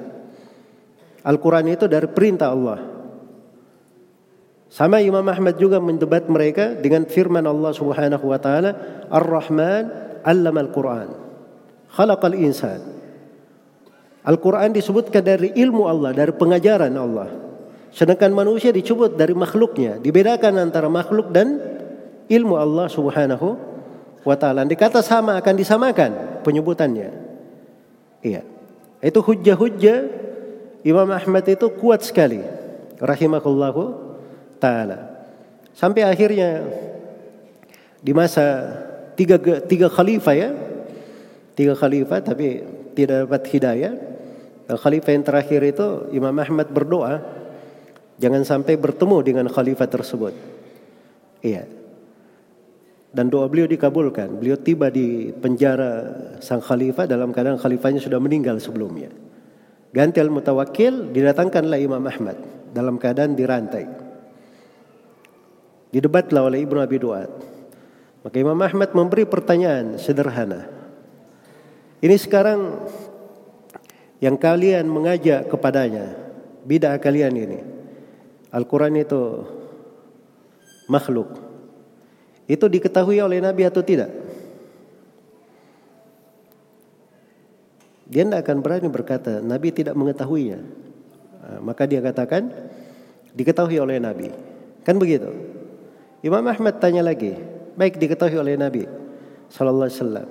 Al-Quran 1.21 1.69
itu 1.69 1.85
dari 1.85 2.09
perintah 2.09 2.49
Allah. 2.49 2.79
Sama 4.71 5.03
Imam 5.03 5.23
Ahmad 5.27 5.59
juga 5.59 5.83
mendebat 5.83 6.31
mereka 6.31 6.73
dengan 6.73 7.03
firman 7.03 7.43
Allah 7.43 7.75
Subhanahu 7.75 8.25
wa 8.25 8.39
taala, 8.39 9.03
Ar-Rahman 9.11 9.83
'allama 10.23 10.59
al-Quran. 10.63 11.07
Khalaqal 11.91 12.37
insan. 12.39 12.79
Al-Quran 14.23 14.71
disebutkan 14.71 15.25
dari 15.25 15.51
ilmu 15.57 15.89
Allah, 15.89 16.15
dari 16.15 16.31
pengajaran 16.31 16.93
Allah. 16.93 17.29
Sedangkan 17.91 18.31
manusia 18.31 18.71
disebut 18.71 19.19
dari 19.19 19.35
makhluknya. 19.35 19.99
Dibedakan 19.99 20.55
antara 20.61 20.87
makhluk 20.87 21.35
dan 21.35 21.70
ilmu 22.29 22.57
Allah 22.57 22.87
subhanahu 22.91 23.57
wa 24.21 24.35
taala. 24.37 24.65
Dikata 24.67 25.01
sama 25.01 25.37
akan 25.41 25.53
disamakan 25.57 26.11
penyebutannya. 26.45 27.09
Iya. 28.21 28.41
Itu 29.01 29.25
hujah-hujah 29.25 29.99
Imam 30.85 31.09
Ahmad 31.09 31.45
itu 31.49 31.67
kuat 31.73 32.05
sekali 32.05 32.41
rahimahullahu 33.01 33.81
taala. 34.61 35.25
Sampai 35.73 36.05
akhirnya 36.05 36.61
di 38.01 38.13
masa 38.13 38.77
tiga 39.17 39.41
tiga 39.65 39.89
khalifah 39.89 40.35
ya. 40.37 40.49
Tiga 41.57 41.73
khalifah 41.73 42.21
tapi 42.21 42.61
tidak 42.93 43.25
dapat 43.25 43.41
hidayah. 43.49 43.93
Khalifah 44.71 45.11
yang 45.11 45.25
terakhir 45.25 45.61
itu 45.67 45.87
Imam 46.15 46.31
Ahmad 46.31 46.71
berdoa 46.71 47.19
jangan 48.21 48.45
sampai 48.45 48.77
bertemu 48.77 49.17
dengan 49.25 49.45
khalifah 49.49 49.89
tersebut. 49.89 50.33
Iya. 51.41 51.80
Dan 53.11 53.27
doa 53.27 53.51
beliau 53.51 53.67
dikabulkan. 53.67 54.39
Beliau 54.39 54.55
tiba 54.55 54.87
di 54.87 55.35
penjara 55.35 56.07
sang 56.39 56.63
khalifah 56.63 57.11
dalam 57.11 57.35
keadaan 57.35 57.59
khalifahnya 57.59 57.99
sudah 57.99 58.23
meninggal 58.23 58.55
sebelumnya. 58.63 59.11
Ganti 59.91 60.23
al-mutawakil 60.23 61.11
didatangkanlah 61.11 61.75
Imam 61.75 61.99
Ahmad 62.07 62.39
dalam 62.71 62.95
keadaan 62.95 63.35
dirantai. 63.35 63.83
Didebatlah 65.91 66.47
oleh 66.47 66.63
Ibnu 66.63 66.79
Abi 66.79 66.97
Duat. 67.03 67.27
Maka 68.23 68.37
Imam 68.39 68.55
Ahmad 68.63 68.95
memberi 68.95 69.27
pertanyaan 69.27 69.99
sederhana. 69.99 70.71
Ini 71.99 72.15
sekarang 72.15 72.87
yang 74.21 74.37
kalian 74.37 74.85
mengajak 74.85 75.49
kepadanya, 75.49 76.15
bidah 76.63 76.95
kalian 77.01 77.33
ini. 77.33 77.59
Al-Quran 78.53 79.01
itu 79.01 79.43
makhluk. 80.85 81.40
Itu 82.51 82.67
diketahui 82.67 83.23
oleh 83.23 83.39
Nabi 83.39 83.63
atau 83.63 83.79
tidak? 83.79 84.11
Dia 88.11 88.27
tidak 88.27 88.43
akan 88.43 88.59
berani 88.59 88.91
berkata 88.91 89.39
Nabi 89.39 89.71
tidak 89.71 89.95
mengetahuinya. 89.95 90.59
Nah, 90.59 91.59
maka 91.63 91.87
dia 91.87 92.03
katakan 92.03 92.51
diketahui 93.31 93.79
oleh 93.79 94.03
Nabi. 94.03 94.35
Kan 94.83 94.99
begitu? 94.99 95.31
Imam 96.19 96.43
Ahmad 96.43 96.75
tanya 96.83 97.07
lagi, 97.07 97.39
baik 97.79 97.95
diketahui 97.95 98.35
oleh 98.35 98.59
Nabi 98.59 98.83
sallallahu 99.47 99.87
alaihi 99.87 99.99
wasallam. 100.03 100.27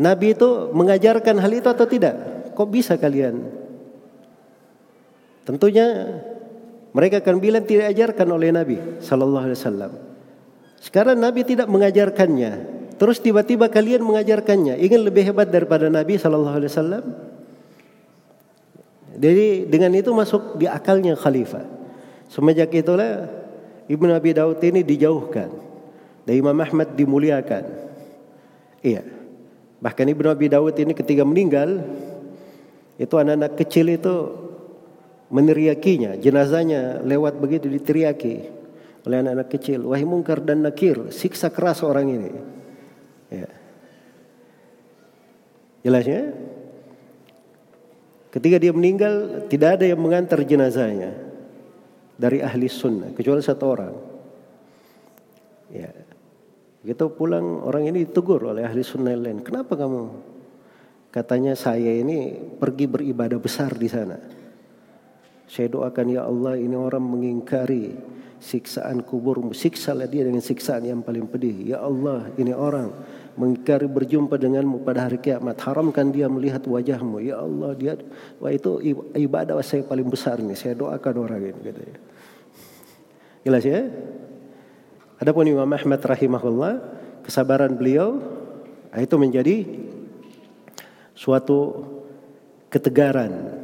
Nabi 0.00 0.26
itu 0.32 0.48
mengajarkan 0.72 1.36
hal 1.44 1.52
itu 1.52 1.68
atau 1.68 1.84
tidak? 1.84 2.16
Kok 2.56 2.68
bisa 2.72 2.96
kalian 2.96 3.60
Tentunya 5.44 5.86
mereka 6.94 7.18
akan 7.18 7.36
bilang 7.42 7.64
tidak 7.66 7.90
ajarkan 7.90 8.28
oleh 8.30 8.54
Nabi 8.54 8.76
sallallahu 9.02 9.44
alaihi 9.50 9.58
wasallam. 9.58 10.09
Sekarang 10.80 11.20
Nabi 11.20 11.44
tidak 11.44 11.68
mengajarkannya. 11.68 12.80
Terus 12.96 13.20
tiba-tiba 13.20 13.68
kalian 13.68 14.00
mengajarkannya. 14.00 14.80
Ingin 14.80 15.04
lebih 15.04 15.28
hebat 15.28 15.52
daripada 15.52 15.92
Nabi 15.92 16.16
sallallahu 16.16 16.56
alaihi 16.56 16.72
wasallam? 16.72 17.04
Jadi 19.20 19.68
dengan 19.68 19.92
itu 19.92 20.08
masuk 20.16 20.56
di 20.56 20.64
akalnya 20.64 21.12
khalifah. 21.12 21.68
Semenjak 22.32 22.72
itulah 22.72 23.28
Ibnu 23.92 24.08
Abi 24.16 24.32
Daud 24.32 24.60
ini 24.64 24.80
dijauhkan. 24.80 25.52
Dan 26.24 26.34
Imam 26.40 26.56
Ahmad 26.56 26.96
dimuliakan. 26.96 27.64
Iya. 28.80 29.04
Bahkan 29.84 30.06
Ibnu 30.16 30.28
Abi 30.32 30.48
Daud 30.48 30.76
ini 30.80 30.96
ketika 30.96 31.24
meninggal 31.28 31.84
itu 32.96 33.14
anak-anak 33.16 33.56
kecil 33.56 33.92
itu 33.92 34.14
meneriakinya, 35.32 36.20
jenazahnya 36.20 37.00
lewat 37.00 37.40
begitu 37.40 37.68
diteriaki 37.68 38.59
oleh 39.06 39.16
anak-anak 39.24 39.48
kecil. 39.48 39.80
Wahai 39.88 40.04
mungkar 40.04 40.44
dan 40.44 40.64
nakir, 40.64 41.08
siksa 41.14 41.48
keras 41.48 41.80
orang 41.80 42.06
ini. 42.08 42.30
Ya. 43.30 43.48
Jelasnya? 45.80 46.36
Ketika 48.30 48.56
dia 48.62 48.70
meninggal, 48.70 49.46
tidak 49.50 49.80
ada 49.80 49.84
yang 49.90 49.98
mengantar 49.98 50.38
jenazahnya 50.46 51.16
dari 52.14 52.44
ahli 52.44 52.68
sunnah, 52.70 53.10
kecuali 53.16 53.42
satu 53.42 53.64
orang. 53.66 53.94
Ya. 55.72 55.90
Begitu 56.80 57.12
pulang 57.12 57.60
orang 57.64 57.92
ini 57.92 58.08
ditegur 58.08 58.52
oleh 58.52 58.64
ahli 58.64 58.80
sunnah 58.80 59.12
lain. 59.12 59.44
Kenapa 59.44 59.76
kamu? 59.76 60.02
Katanya 61.10 61.58
saya 61.58 61.90
ini 61.90 62.38
pergi 62.56 62.86
beribadah 62.86 63.36
besar 63.42 63.74
di 63.74 63.90
sana. 63.90 64.39
Saya 65.50 65.66
doakan 65.66 66.06
ya 66.14 66.22
Allah 66.30 66.54
ini 66.54 66.78
orang 66.78 67.02
mengingkari 67.02 67.98
siksaan 68.38 69.02
kubur. 69.02 69.42
Siksalah 69.50 70.06
dia 70.06 70.22
dengan 70.22 70.38
siksaan 70.38 70.86
yang 70.86 71.02
paling 71.02 71.26
pedih. 71.26 71.74
Ya 71.74 71.82
Allah 71.82 72.30
ini 72.38 72.54
orang 72.54 72.94
mengingkari 73.34 73.90
berjumpa 73.90 74.38
denganmu 74.38 74.86
pada 74.86 75.10
hari 75.10 75.18
kiamat. 75.18 75.58
Haramkan 75.58 76.14
dia 76.14 76.30
melihat 76.30 76.62
wajahmu. 76.62 77.18
Ya 77.18 77.42
Allah 77.42 77.74
dia 77.74 77.98
wah 78.38 78.54
itu 78.54 78.78
ibadah 79.18 79.58
saya 79.66 79.82
paling 79.82 80.06
besar 80.06 80.38
nih. 80.38 80.54
Saya 80.54 80.78
doakan 80.78 81.14
orang 81.18 81.42
ini. 81.42 81.58
Gitu 81.66 81.80
ya. 81.82 81.96
Jelas 83.42 83.64
ya? 83.66 83.80
Adapun 85.18 85.50
Imam 85.50 85.66
Ahmad 85.66 85.98
rahimahullah 85.98 86.78
kesabaran 87.26 87.74
beliau 87.74 88.22
itu 88.94 89.18
menjadi 89.18 89.66
suatu 91.12 91.84
ketegaran 92.70 93.59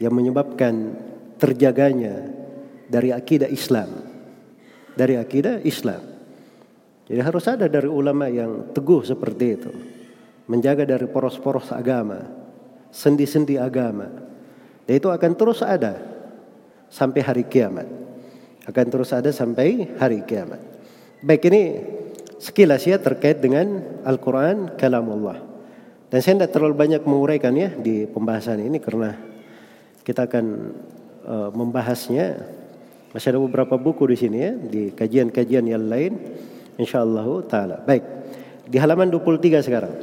yang 0.00 0.16
menyebabkan 0.16 0.96
terjaganya 1.36 2.24
dari 2.88 3.12
akidah 3.12 3.46
Islam. 3.46 4.08
Dari 4.96 5.14
akidah 5.20 5.60
Islam. 5.62 6.02
Jadi 7.06 7.20
harus 7.20 7.44
ada 7.46 7.68
dari 7.68 7.86
ulama 7.86 8.26
yang 8.26 8.72
teguh 8.72 9.04
seperti 9.04 9.46
itu. 9.54 9.70
Menjaga 10.48 10.88
dari 10.88 11.06
poros-poros 11.06 11.70
agama. 11.70 12.26
Sendi-sendi 12.90 13.60
agama. 13.60 14.10
Dan 14.88 14.98
itu 14.98 15.06
akan 15.06 15.32
terus 15.38 15.62
ada 15.62 16.00
sampai 16.90 17.20
hari 17.22 17.44
kiamat. 17.46 17.86
Akan 18.66 18.86
terus 18.90 19.14
ada 19.14 19.30
sampai 19.30 19.94
hari 20.00 20.26
kiamat. 20.26 20.58
Baik 21.22 21.46
ini 21.52 21.62
sekilas 22.40 22.88
ya 22.88 22.96
terkait 22.98 23.38
dengan 23.38 24.00
Al-Quran 24.02 24.74
kalamullah. 24.74 25.38
Dan 26.10 26.18
saya 26.18 26.42
tidak 26.42 26.52
terlalu 26.58 26.74
banyak 26.74 27.02
menguraikan 27.06 27.54
ya 27.54 27.70
di 27.70 28.10
pembahasan 28.10 28.58
ini 28.58 28.82
karena 28.82 29.29
kita 30.10 30.26
akan 30.26 30.74
uh, 31.22 31.50
membahasnya. 31.54 32.42
Masih 33.14 33.30
ada 33.30 33.38
beberapa 33.38 33.78
buku 33.78 34.10
di 34.10 34.16
sini 34.18 34.38
ya 34.42 34.52
di 34.58 34.90
kajian-kajian 34.90 35.70
yang 35.70 35.86
lain. 35.86 36.18
Insyaallah 36.74 37.26
taala. 37.46 37.78
Baik. 37.86 38.02
Di 38.66 38.82
halaman 38.82 39.06
23 39.06 39.62
sekarang. 39.62 39.94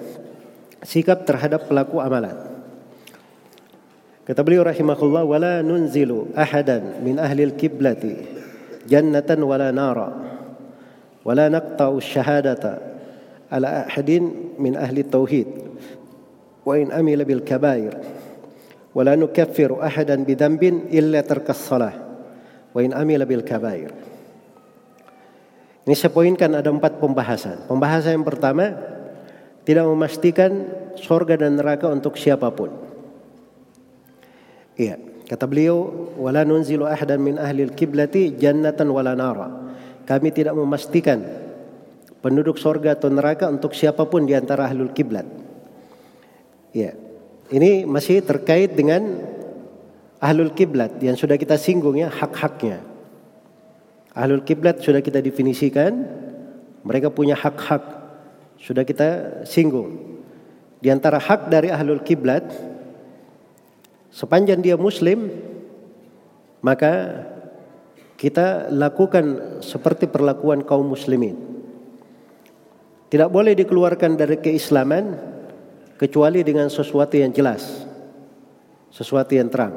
Sikap 0.79 1.27
terhadap 1.27 1.67
pelaku 1.67 1.99
amalan. 1.99 2.35
Kata 4.23 4.43
beliau 4.43 4.63
rahimahullah 4.63 5.23
wala 5.23 5.53
nunzilu 5.63 6.31
ahadan 6.35 7.03
min 7.03 7.15
ahli 7.19 7.47
al-kiblati 7.47 8.15
jannatan 8.87 9.39
wala 9.43 9.71
nara 9.71 10.11
wala 11.23 11.47
naqta'u 11.47 11.99
syahadata 12.03 12.75
ala 13.47 13.87
ahadin 13.87 14.55
min 14.59 14.75
ahli 14.75 15.07
tauhid 15.07 15.47
wa 16.67 16.75
in 16.75 16.91
amila 16.91 17.23
bil 17.23 17.39
kabair 17.39 18.16
ولا 18.96 19.16
نكفر 19.16 19.70
أحدا 19.80 20.16
بذنب 20.24 20.62
إلا 20.92 21.20
ترك 21.24 21.50
الصلاة 21.50 21.94
وإن 22.74 22.92
أمل 22.92 23.20
بالكبائر 23.24 23.92
Ini 25.82 25.98
saya 25.98 26.14
poinkan 26.14 26.54
ada 26.54 26.70
empat 26.70 27.02
pembahasan. 27.02 27.66
Pembahasan 27.66 28.14
yang 28.14 28.22
pertama 28.22 28.70
tidak 29.66 29.82
memastikan 29.82 30.70
sorga 30.94 31.34
dan 31.34 31.58
neraka 31.58 31.90
untuk 31.90 32.14
siapapun. 32.14 32.70
Iya, 34.78 35.02
kata 35.26 35.42
beliau, 35.42 36.06
wala 36.22 36.46
nunzilu 36.46 36.86
ahadan 36.86 37.18
min 37.18 37.34
ahli 37.34 37.66
al-kiblati 37.66 38.38
jannatan 38.38 38.94
wala 38.94 39.18
nara. 39.18 39.74
Kami 40.06 40.30
tidak 40.30 40.54
memastikan 40.54 41.18
penduduk 42.22 42.62
sorga 42.62 42.94
atau 42.94 43.10
neraka 43.10 43.50
untuk 43.50 43.74
siapapun 43.74 44.22
di 44.22 44.38
antara 44.38 44.70
ahlul 44.70 44.94
kiblat. 44.94 45.26
Iya. 46.70 47.05
ini 47.47 47.87
masih 47.87 48.19
terkait 48.19 48.75
dengan 48.75 49.23
ahlul 50.19 50.51
kiblat 50.51 50.99
yang 50.99 51.15
sudah 51.15 51.39
kita 51.39 51.55
singgung 51.55 51.95
ya 51.95 52.11
hak-haknya. 52.11 52.83
Ahlul 54.11 54.43
kiblat 54.43 54.83
sudah 54.83 54.99
kita 54.99 55.23
definisikan, 55.23 56.03
mereka 56.83 57.07
punya 57.07 57.39
hak-hak 57.39 57.83
sudah 58.59 58.83
kita 58.83 59.41
singgung. 59.47 60.19
Di 60.83 60.91
antara 60.91 61.21
hak 61.21 61.47
dari 61.47 61.71
ahlul 61.71 62.03
kiblat 62.03 62.45
sepanjang 64.11 64.61
dia 64.61 64.75
muslim 64.75 65.29
maka 66.61 67.23
kita 68.17 68.73
lakukan 68.73 69.59
seperti 69.61 70.09
perlakuan 70.09 70.65
kaum 70.65 70.89
muslimin. 70.89 71.37
Tidak 73.07 73.29
boleh 73.31 73.55
dikeluarkan 73.55 74.19
dari 74.19 74.35
keislaman 74.41 75.36
kecuali 75.97 76.45
dengan 76.45 76.69
sesuatu 76.69 77.17
yang 77.17 77.33
jelas, 77.33 77.83
sesuatu 78.93 79.33
yang 79.33 79.49
terang. 79.49 79.73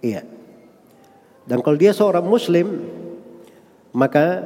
Iya. 0.00 0.24
Dan 1.44 1.60
kalau 1.60 1.76
dia 1.76 1.92
seorang 1.92 2.24
muslim, 2.24 2.80
maka 3.92 4.40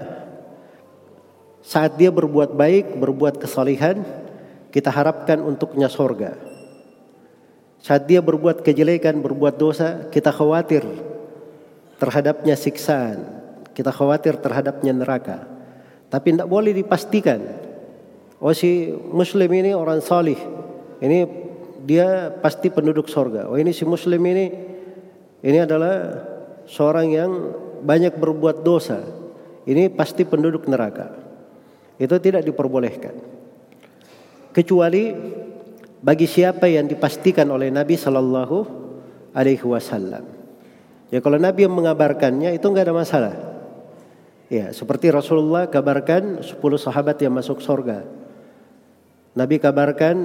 saat 1.62 1.94
dia 1.94 2.10
berbuat 2.10 2.58
baik, 2.58 2.98
berbuat 2.98 3.38
kesalehan, 3.38 4.02
kita 4.74 4.90
harapkan 4.90 5.38
untuknya 5.38 5.86
sorga. 5.86 6.34
Saat 7.78 8.10
dia 8.10 8.18
berbuat 8.18 8.66
kejelekan, 8.66 9.22
berbuat 9.22 9.54
dosa, 9.54 10.10
kita 10.10 10.34
khawatir 10.34 10.82
terhadapnya 12.02 12.58
siksaan. 12.58 13.22
Kita 13.70 13.94
khawatir 13.94 14.42
terhadapnya 14.42 14.90
neraka. 14.90 15.46
Tapi 16.10 16.34
tidak 16.34 16.50
boleh 16.50 16.74
dipastikan 16.74 17.67
Oh 18.38 18.54
si 18.54 18.94
muslim 19.10 19.50
ini 19.50 19.74
orang 19.74 19.98
salih. 19.98 20.38
Ini 21.02 21.18
dia 21.82 22.30
pasti 22.30 22.70
penduduk 22.70 23.10
sorga. 23.10 23.50
Oh 23.50 23.58
ini 23.58 23.74
si 23.74 23.82
muslim 23.82 24.22
ini 24.26 24.46
ini 25.42 25.58
adalah 25.58 26.22
seorang 26.66 27.06
yang 27.10 27.30
banyak 27.82 28.14
berbuat 28.14 28.62
dosa. 28.62 29.02
Ini 29.66 29.90
pasti 29.92 30.22
penduduk 30.22 30.70
neraka. 30.70 31.12
Itu 31.98 32.14
tidak 32.22 32.46
diperbolehkan. 32.46 33.14
Kecuali 34.54 35.12
bagi 35.98 36.26
siapa 36.30 36.70
yang 36.70 36.86
dipastikan 36.86 37.50
oleh 37.50 37.74
Nabi 37.74 37.98
Shallallahu 37.98 38.56
Alaihi 39.34 39.66
Wasallam. 39.66 40.24
Ya 41.10 41.18
kalau 41.18 41.42
Nabi 41.42 41.66
yang 41.66 41.74
mengabarkannya 41.74 42.54
itu 42.54 42.66
nggak 42.70 42.86
ada 42.86 42.94
masalah. 42.94 43.34
Ya 44.48 44.72
seperti 44.72 45.12
Rasulullah 45.12 45.68
kabarkan 45.68 46.40
10 46.40 46.56
sahabat 46.80 47.18
yang 47.20 47.34
masuk 47.36 47.60
sorga. 47.60 48.06
Nabi 49.36 49.56
kabarkan 49.60 50.16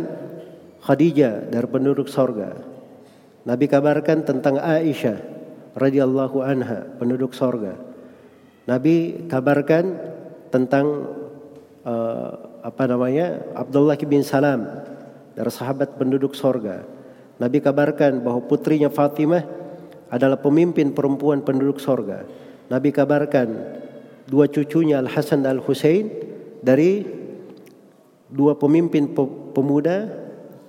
Khadijah 0.83 1.47
dari 1.51 1.67
penduduk 1.67 2.11
sorga. 2.11 2.55
Nabi 3.43 3.65
kabarkan 3.67 4.23
tentang 4.23 4.59
Aisyah 4.59 5.19
radhiyallahu 5.75 6.43
anha 6.43 6.87
penduduk 6.99 7.35
sorga. 7.35 7.75
Nabi 8.67 9.27
kabarkan 9.27 9.99
tentang 10.47 10.85
uh, 11.83 12.31
apa 12.63 12.83
namanya 12.87 13.43
Abdullah 13.57 13.99
bin 13.99 14.23
Salam 14.23 14.63
dari 15.35 15.51
sahabat 15.51 15.99
penduduk 15.99 16.37
sorga. 16.37 16.87
Nabi 17.41 17.59
kabarkan 17.59 18.23
bahwa 18.23 18.45
putrinya 18.47 18.87
Fatimah 18.87 19.43
adalah 20.07 20.39
pemimpin 20.39 20.93
perempuan 20.93 21.43
penduduk 21.43 21.81
sorga. 21.81 22.23
Nabi 22.71 22.95
kabarkan 22.95 23.49
dua 24.29 24.47
cucunya 24.47 25.01
Al 25.01 25.09
Hasan 25.11 25.43
dan 25.43 25.59
Al 25.59 25.61
Husain 25.65 26.07
dari 26.63 27.22
dua 28.33 28.57
pemimpin 28.57 29.13
pemuda 29.53 30.09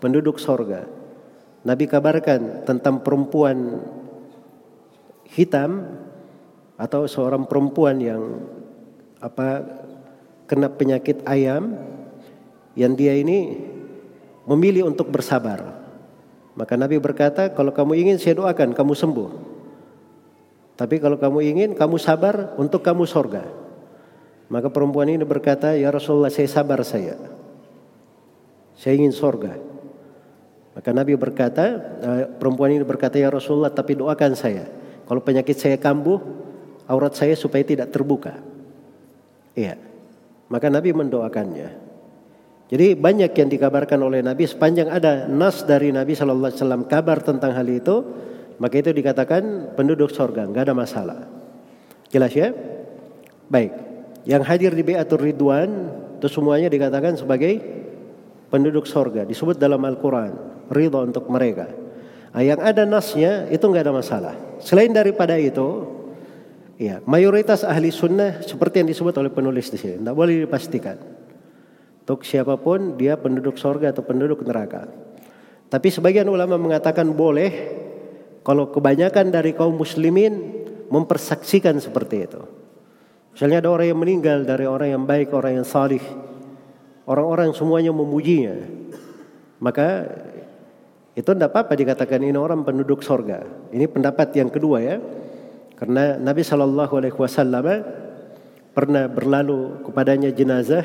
penduduk 0.04 0.36
sorga. 0.36 0.84
Nabi 1.64 1.88
kabarkan 1.88 2.68
tentang 2.68 3.00
perempuan 3.00 3.80
hitam 5.32 5.96
atau 6.76 7.08
seorang 7.08 7.48
perempuan 7.48 7.96
yang 8.04 8.22
apa 9.16 9.64
kena 10.44 10.68
penyakit 10.68 11.24
ayam 11.24 11.72
yang 12.76 12.92
dia 12.92 13.16
ini 13.16 13.64
memilih 14.44 14.92
untuk 14.92 15.08
bersabar. 15.08 15.80
Maka 16.54 16.76
Nabi 16.76 17.00
berkata, 17.00 17.50
kalau 17.50 17.72
kamu 17.72 17.96
ingin 17.98 18.20
saya 18.20 18.38
doakan 18.38 18.76
kamu 18.76 18.92
sembuh. 18.92 19.30
Tapi 20.76 21.00
kalau 21.00 21.16
kamu 21.16 21.38
ingin 21.54 21.70
kamu 21.72 21.96
sabar 21.96 22.52
untuk 22.60 22.84
kamu 22.84 23.08
sorga. 23.08 23.48
Maka 24.52 24.68
perempuan 24.68 25.08
ini 25.08 25.24
berkata, 25.24 25.72
ya 25.74 25.88
Rasulullah 25.88 26.30
saya 26.30 26.46
sabar 26.46 26.84
saya. 26.84 27.33
Saya 28.74 28.98
ingin 28.98 29.14
sorga. 29.14 29.54
Maka 30.74 30.90
Nabi 30.90 31.14
berkata, 31.14 31.64
eh, 32.02 32.24
perempuan 32.26 32.74
ini 32.74 32.82
berkata, 32.82 33.14
ya 33.14 33.30
Rasulullah 33.30 33.70
tapi 33.70 33.94
doakan 33.94 34.34
saya. 34.34 34.66
Kalau 35.06 35.22
penyakit 35.22 35.54
saya 35.54 35.78
kambuh, 35.78 36.18
aurat 36.90 37.14
saya 37.14 37.38
supaya 37.38 37.62
tidak 37.62 37.94
terbuka. 37.94 38.42
Iya. 39.54 39.78
Maka 40.50 40.66
Nabi 40.68 40.90
mendoakannya. 40.90 41.84
Jadi 42.74 42.96
banyak 42.98 43.30
yang 43.30 43.48
dikabarkan 43.52 44.00
oleh 44.02 44.24
Nabi 44.24 44.48
sepanjang 44.48 44.90
ada 44.90 45.28
nas 45.30 45.62
dari 45.62 45.92
Nabi 45.94 46.16
Shallallahu 46.16 46.48
Alaihi 46.50 46.60
Wasallam 46.64 46.82
kabar 46.90 47.22
tentang 47.22 47.52
hal 47.54 47.68
itu, 47.70 48.02
maka 48.58 48.74
itu 48.80 48.90
dikatakan 48.90 49.76
penduduk 49.78 50.10
sorga, 50.10 50.48
nggak 50.48 50.72
ada 50.72 50.74
masalah. 50.74 51.20
Jelas 52.08 52.32
ya? 52.34 52.50
Baik. 53.46 53.72
Yang 54.24 54.42
hadir 54.48 54.72
di 54.72 54.82
Beatur 54.82 55.20
Ridwan 55.20 55.70
itu 56.18 56.28
semuanya 56.32 56.72
dikatakan 56.72 57.20
sebagai 57.20 57.60
penduduk 58.54 58.86
sorga. 58.86 59.26
Disebut 59.26 59.58
dalam 59.58 59.82
Al-Quran. 59.82 60.62
Ridho 60.70 61.02
untuk 61.02 61.26
mereka. 61.26 61.66
Nah, 62.30 62.42
yang 62.46 62.62
ada 62.62 62.86
nasnya 62.86 63.50
itu 63.50 63.66
nggak 63.66 63.82
ada 63.82 63.94
masalah. 63.94 64.34
Selain 64.62 64.94
daripada 64.94 65.34
itu, 65.34 65.90
ya 66.78 67.02
mayoritas 67.02 67.66
ahli 67.66 67.90
sunnah 67.90 68.38
seperti 68.46 68.86
yang 68.86 68.88
disebut 68.94 69.14
oleh 69.18 69.34
penulis 69.34 69.74
di 69.74 69.78
sini, 69.78 69.98
tidak 69.98 70.14
boleh 70.14 70.46
dipastikan. 70.46 70.98
Untuk 72.06 72.22
siapa 72.22 72.54
pun 72.54 72.94
dia 72.94 73.18
penduduk 73.18 73.58
sorga 73.58 73.90
atau 73.90 74.06
penduduk 74.06 74.46
neraka. 74.46 74.86
Tapi 75.66 75.88
sebagian 75.90 76.30
ulama 76.30 76.54
mengatakan 76.54 77.10
boleh 77.10 77.50
kalau 78.46 78.70
kebanyakan 78.70 79.34
dari 79.34 79.50
kaum 79.56 79.74
muslimin 79.74 80.62
mempersaksikan 80.92 81.80
seperti 81.82 82.16
itu. 82.28 82.42
Misalnya 83.34 83.66
ada 83.66 83.70
orang 83.74 83.90
yang 83.90 83.98
meninggal 83.98 84.46
dari 84.46 84.68
orang 84.68 84.94
yang 84.94 85.04
baik, 85.08 85.34
orang 85.34 85.58
yang 85.58 85.66
salih. 85.66 86.02
Orang-orang 87.04 87.52
semuanya 87.52 87.92
memujinya. 87.92 88.56
Maka 89.60 90.08
itu 91.14 91.30
tidak 91.30 91.52
apa-apa 91.52 91.76
dikatakan 91.76 92.20
ini 92.24 92.36
orang 92.36 92.64
penduduk 92.64 93.04
sorga. 93.04 93.44
Ini 93.70 93.86
pendapat 93.86 94.34
yang 94.34 94.48
kedua 94.48 94.80
ya. 94.80 94.96
Karena 95.76 96.16
Nabi 96.16 96.40
Shallallahu 96.40 96.94
Alaihi 96.96 97.16
Wasallam 97.16 97.66
pernah 98.74 99.06
berlalu 99.06 99.86
kepadanya 99.86 100.34
jenazah 100.34 100.82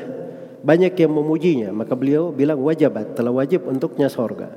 banyak 0.62 0.94
yang 0.94 1.12
memujinya 1.12 1.74
maka 1.74 1.98
beliau 1.98 2.30
bilang 2.30 2.62
wajibat 2.62 3.18
telah 3.18 3.34
wajib 3.34 3.66
untuknya 3.66 4.06
sorga 4.06 4.54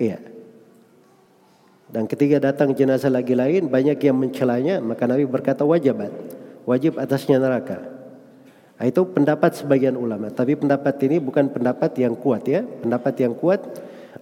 iya 0.00 0.18
dan 1.86 2.10
ketika 2.10 2.42
datang 2.42 2.74
jenazah 2.74 3.12
lagi 3.12 3.38
lain 3.38 3.70
banyak 3.70 3.94
yang 4.02 4.18
mencelanya 4.18 4.82
maka 4.82 5.06
Nabi 5.06 5.22
berkata 5.22 5.62
wajibat 5.62 6.10
wajib 6.66 6.98
atasnya 6.98 7.38
neraka 7.38 7.95
nah, 8.76 8.84
itu 8.84 9.02
pendapat 9.08 9.56
sebagian 9.56 9.96
ulama 9.96 10.28
tapi 10.30 10.56
pendapat 10.56 10.94
ini 11.08 11.16
bukan 11.20 11.48
pendapat 11.50 11.92
yang 12.00 12.14
kuat 12.14 12.44
ya 12.48 12.62
pendapat 12.62 13.14
yang 13.20 13.34
kuat 13.36 13.60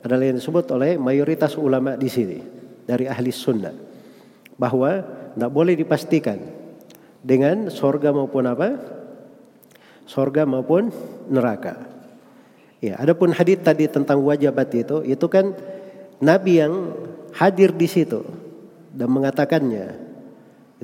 adalah 0.05 0.25
yang 0.25 0.37
disebut 0.39 0.69
oleh 0.75 1.01
mayoritas 1.01 1.57
ulama 1.59 1.97
di 1.99 2.09
sini 2.09 2.39
dari 2.85 3.09
ahli 3.09 3.33
sunnah 3.33 3.73
bahwa 4.55 5.03
tidak 5.35 5.51
boleh 5.51 5.75
dipastikan 5.75 6.39
dengan 7.25 7.73
sorga 7.73 8.13
maupun 8.13 8.45
apa 8.47 8.69
sorga 10.05 10.45
maupun 10.45 10.93
neraka. 11.33 11.81
Ya, 12.85 13.01
adapun 13.01 13.33
hadis 13.33 13.65
tadi 13.65 13.89
tentang 13.89 14.21
wajibat 14.21 14.69
itu, 14.77 15.01
itu 15.09 15.27
kan 15.33 15.57
Nabi 16.21 16.61
yang 16.61 16.93
hadir 17.33 17.73
di 17.73 17.89
situ 17.89 18.21
dan 18.93 19.09
mengatakannya. 19.09 19.97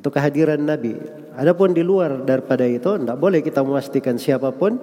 Itu 0.01 0.09
kehadiran 0.09 0.65
Nabi. 0.65 0.97
Adapun 1.39 1.71
di 1.71 1.87
luar 1.87 2.27
daripada 2.27 2.67
itu, 2.67 2.99
tidak 2.99 3.19
boleh 3.19 3.41
kita 3.41 3.63
memastikan 3.63 4.19
siapa 4.19 4.51
pun 4.51 4.81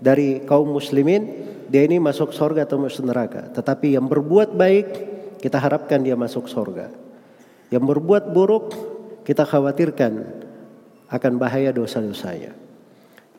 dari 0.00 0.42
kaum 0.42 0.72
muslimin 0.72 1.52
dia 1.72 1.88
ini 1.88 1.96
masuk 1.96 2.36
sorga 2.36 2.68
atau 2.68 2.76
masuk 2.76 3.08
neraka. 3.08 3.48
Tetapi 3.52 3.96
yang 3.96 4.04
berbuat 4.04 4.52
baik 4.52 4.86
kita 5.40 5.56
harapkan 5.56 6.04
dia 6.04 6.12
masuk 6.12 6.48
sorga. 6.48 6.92
Yang 7.72 7.84
berbuat 7.96 8.32
buruk 8.36 8.66
kita 9.24 9.48
khawatirkan 9.48 10.20
akan 11.08 11.32
bahaya 11.40 11.72
dosa-dosanya. 11.72 12.52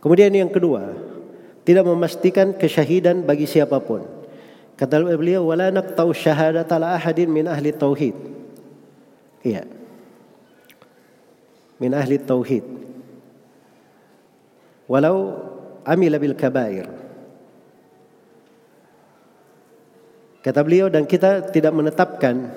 Kemudian 0.02 0.34
yang 0.34 0.50
kedua, 0.50 0.94
tidak 1.64 1.86
memastikan 1.86 2.58
kesyahidan 2.58 3.22
bagi 3.24 3.46
siapa 3.46 3.78
pun. 3.80 4.04
Kata 4.74 5.00
beliau, 5.00 5.48
"Wala 5.48 5.70
naqtau 5.70 6.10
syahadat 6.12 6.68
ala 6.74 6.98
ahadin 6.98 7.30
min 7.30 7.46
ahli 7.46 7.70
tauhid." 7.72 8.18
Iya. 9.46 9.83
Min 11.84 11.92
ahli 11.92 12.16
tauhid. 12.16 12.64
Walau 14.88 15.36
amila 15.84 16.16
bil 16.16 16.32
kabair. 16.32 16.88
Kata 20.40 20.60
beliau 20.64 20.88
dan 20.88 21.04
kita 21.04 21.52
tidak 21.52 21.76
menetapkan 21.76 22.52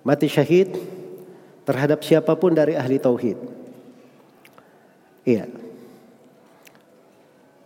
mati 0.00 0.32
syahid 0.32 0.72
terhadap 1.68 2.00
siapa 2.00 2.32
pun 2.40 2.56
dari 2.56 2.72
ahli 2.72 2.96
tauhid. 2.96 3.36
Iya. 5.28 5.44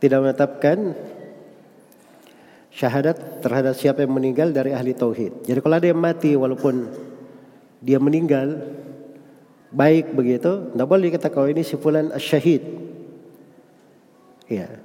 Tidak 0.02 0.18
menetapkan 0.18 0.98
syahadat 2.74 3.40
terhadap 3.40 3.72
siapa 3.78 4.02
yang 4.02 4.18
meninggal 4.18 4.50
dari 4.50 4.74
ahli 4.76 4.92
tauhid. 4.92 5.46
Jadi 5.48 5.58
kalau 5.62 5.78
ada 5.78 5.88
yang 5.88 6.02
mati 6.02 6.36
walaupun 6.36 6.86
dia 7.80 7.96
meninggal 7.96 8.60
baik 9.70 10.14
begitu, 10.14 10.70
tidak 10.72 10.88
boleh 10.88 11.08
kita 11.10 11.28
kalau 11.30 11.48
ini 11.50 11.62
si 11.66 11.74
fulan 11.78 12.14
syahid. 12.18 12.62
Iya. 14.46 14.82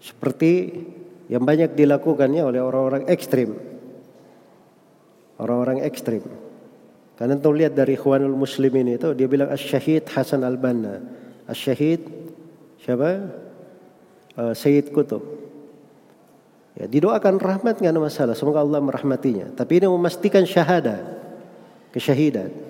Seperti 0.00 0.72
yang 1.30 1.46
banyak 1.46 1.78
dilakukannya 1.78 2.42
oleh 2.42 2.58
orang-orang 2.58 3.06
ekstrim. 3.06 3.54
Orang-orang 5.38 5.86
ekstrim. 5.86 6.26
Karena 7.14 7.36
tuh 7.36 7.52
lihat 7.52 7.76
dari 7.76 8.00
Ikhwanul 8.00 8.32
Muslimin 8.32 8.96
itu 8.96 9.12
dia 9.12 9.28
bilang 9.28 9.52
syahid 9.54 10.08
Hasan 10.08 10.40
Al-Banna. 10.40 11.04
Syahid 11.52 12.00
siapa? 12.80 13.28
Uh, 14.34 14.54
Sayyid 14.56 14.88
Kutub. 14.90 15.20
Ya, 16.80 16.88
didoakan 16.88 17.36
rahmat 17.36 17.76
nggak 17.82 17.92
ada 17.92 18.00
masalah. 18.00 18.34
Semoga 18.34 18.64
Allah 18.64 18.80
merahmatinya. 18.80 19.52
Tapi 19.52 19.84
ini 19.84 19.86
memastikan 19.90 20.48
syahada, 20.48 21.02
kesyahidan. 21.92 22.69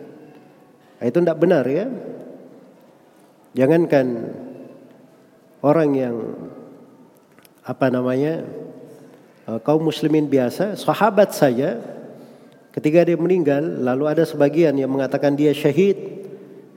Nah, 1.00 1.04
itu 1.08 1.18
tidak 1.18 1.40
benar 1.40 1.64
ya. 1.64 1.88
Jangankan 3.56 4.06
orang 5.64 5.90
yang 5.96 6.16
apa 7.64 7.88
namanya 7.88 8.44
uh, 9.48 9.58
kaum 9.64 9.82
muslimin 9.82 10.28
biasa, 10.28 10.76
sahabat 10.76 11.32
saja 11.32 11.80
ketika 12.76 13.02
dia 13.02 13.18
meninggal 13.18 13.82
lalu 13.82 14.06
ada 14.06 14.22
sebagian 14.22 14.76
yang 14.78 14.92
mengatakan 14.92 15.34
dia 15.34 15.50
syahid 15.50 16.20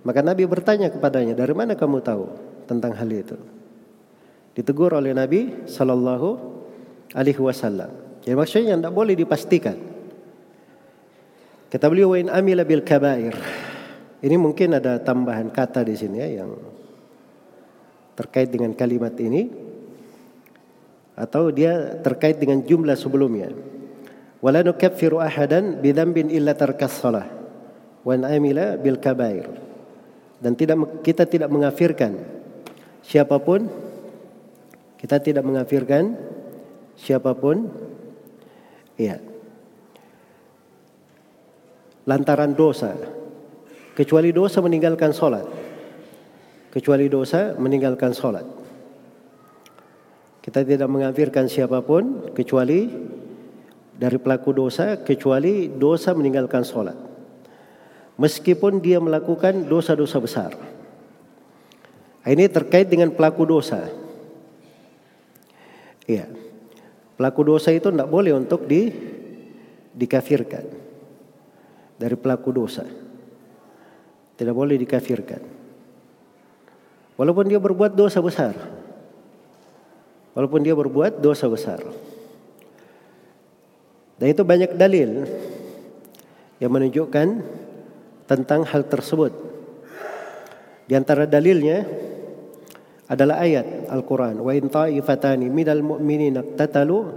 maka 0.04 0.20
Nabi 0.20 0.44
bertanya 0.44 0.92
kepadanya, 0.92 1.32
dari 1.32 1.56
mana 1.56 1.80
kamu 1.80 2.04
tahu 2.04 2.28
tentang 2.68 2.92
hal 2.92 3.08
itu? 3.08 3.40
Ditegur 4.54 4.92
oleh 4.92 5.16
Nabi 5.16 5.64
Sallallahu 5.64 6.30
Alaihi 7.16 7.40
Wasallam. 7.40 7.90
Jadi 8.22 8.36
maksudnya 8.36 8.76
tidak 8.76 8.94
boleh 8.94 9.16
dipastikan. 9.16 9.80
Kata 11.72 11.90
beliau, 11.90 12.14
"Wain 12.14 12.30
amila 12.30 12.68
bil 12.68 12.84
kabair." 12.84 13.63
Ini 14.24 14.40
mungkin 14.40 14.80
ada 14.80 15.04
tambahan 15.04 15.52
kata 15.52 15.84
di 15.84 16.00
sini 16.00 16.24
ya 16.24 16.42
yang 16.44 16.56
terkait 18.16 18.48
dengan 18.48 18.72
kalimat 18.72 19.12
ini. 19.20 19.52
Atau 21.14 21.52
dia 21.52 22.00
terkait 22.02 22.40
dengan 22.40 22.64
jumlah 22.64 22.96
sebelumnya. 22.96 23.52
Wala 24.40 24.64
nukaffiru 24.64 25.20
ahadan 25.22 25.78
bidzambin 25.84 26.32
illa 26.32 26.58
tarkas 26.58 27.04
shalah 27.04 27.28
wa 28.02 28.14
amila 28.16 28.80
bil 28.80 28.98
kabair. 28.98 29.46
Dan 30.40 30.56
tidak 30.56 31.04
kita 31.04 31.28
tidak 31.28 31.52
mengafirkan 31.52 32.18
siapa 33.04 33.38
pun. 33.44 33.68
Kita 34.98 35.20
tidak 35.20 35.44
mengafirkan 35.44 36.16
siapa 36.96 37.36
pun. 37.36 37.68
Ya 38.96 39.20
lantaran 42.04 42.52
dosa 42.52 42.96
kecuali 43.94 44.34
dosa 44.34 44.62
meninggalkan 44.62 45.14
sholat 45.14 45.46
kecuali 46.74 47.06
dosa 47.10 47.54
meninggalkan 47.58 48.12
sholat 48.14 48.46
kita 50.44 50.66
tidak 50.68 50.90
mengafirkan 50.92 51.48
siapa 51.48 51.80
pun 51.86 52.34
kecuali 52.36 52.90
dari 53.94 54.18
pelaku 54.20 54.52
dosa 54.52 55.00
kecuali 55.02 55.70
dosa 55.72 56.12
meninggalkan 56.18 56.66
sholat 56.66 57.14
meskipun 58.18 58.82
dia 58.82 59.02
melakukan 59.02 59.66
dosa-dosa 59.66 60.18
besar. 60.22 60.52
Ini 62.24 62.48
terkait 62.48 62.88
dengan 62.88 63.12
pelaku 63.12 63.44
dosa. 63.44 63.92
Iya. 66.08 66.32
Pelaku 67.20 67.42
dosa 67.46 67.70
itu 67.76 67.92
tidak 67.92 68.10
boleh 68.10 68.34
untuk 68.34 68.66
di 68.66 68.90
dikafirkan 69.94 70.66
dari 72.00 72.16
pelaku 72.18 72.50
dosa. 72.50 72.88
Tidak 74.44 74.52
boleh 74.52 74.76
dikafirkan. 74.76 75.40
Walaupun 77.16 77.48
dia 77.48 77.64
berbuat 77.64 77.96
dosa 77.96 78.20
besar. 78.20 78.52
Walaupun 80.36 80.60
dia 80.60 80.76
berbuat 80.76 81.24
dosa 81.24 81.48
besar. 81.48 81.80
Dan 84.20 84.28
itu 84.28 84.44
banyak 84.44 84.76
dalil 84.76 85.24
yang 86.60 86.76
menunjukkan 86.76 87.28
tentang 88.28 88.68
hal 88.68 88.84
tersebut. 88.84 89.32
Di 90.84 91.00
antara 91.00 91.24
dalilnya 91.24 91.88
adalah 93.08 93.48
ayat 93.48 93.88
Al-Quran. 93.88 94.44
Wa 94.44 94.52
in 94.52 94.68
ta'ifatani 94.68 95.48
minal 95.48 95.80
mu'minina 95.80 96.44
tatalu 96.60 97.16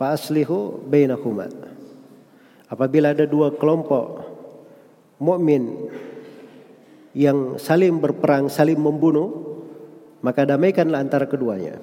fa 0.00 0.16
aslihu. 0.16 0.88
Apabila 2.72 3.12
ada 3.12 3.28
dua 3.28 3.52
kelompok 3.52 4.24
mukmin 5.20 5.92
yang 7.12 7.60
saling 7.60 8.00
berperang, 8.00 8.48
saling 8.48 8.80
membunuh, 8.80 9.60
maka 10.24 10.48
damaikanlah 10.48 11.00
antara 11.00 11.28
keduanya. 11.28 11.76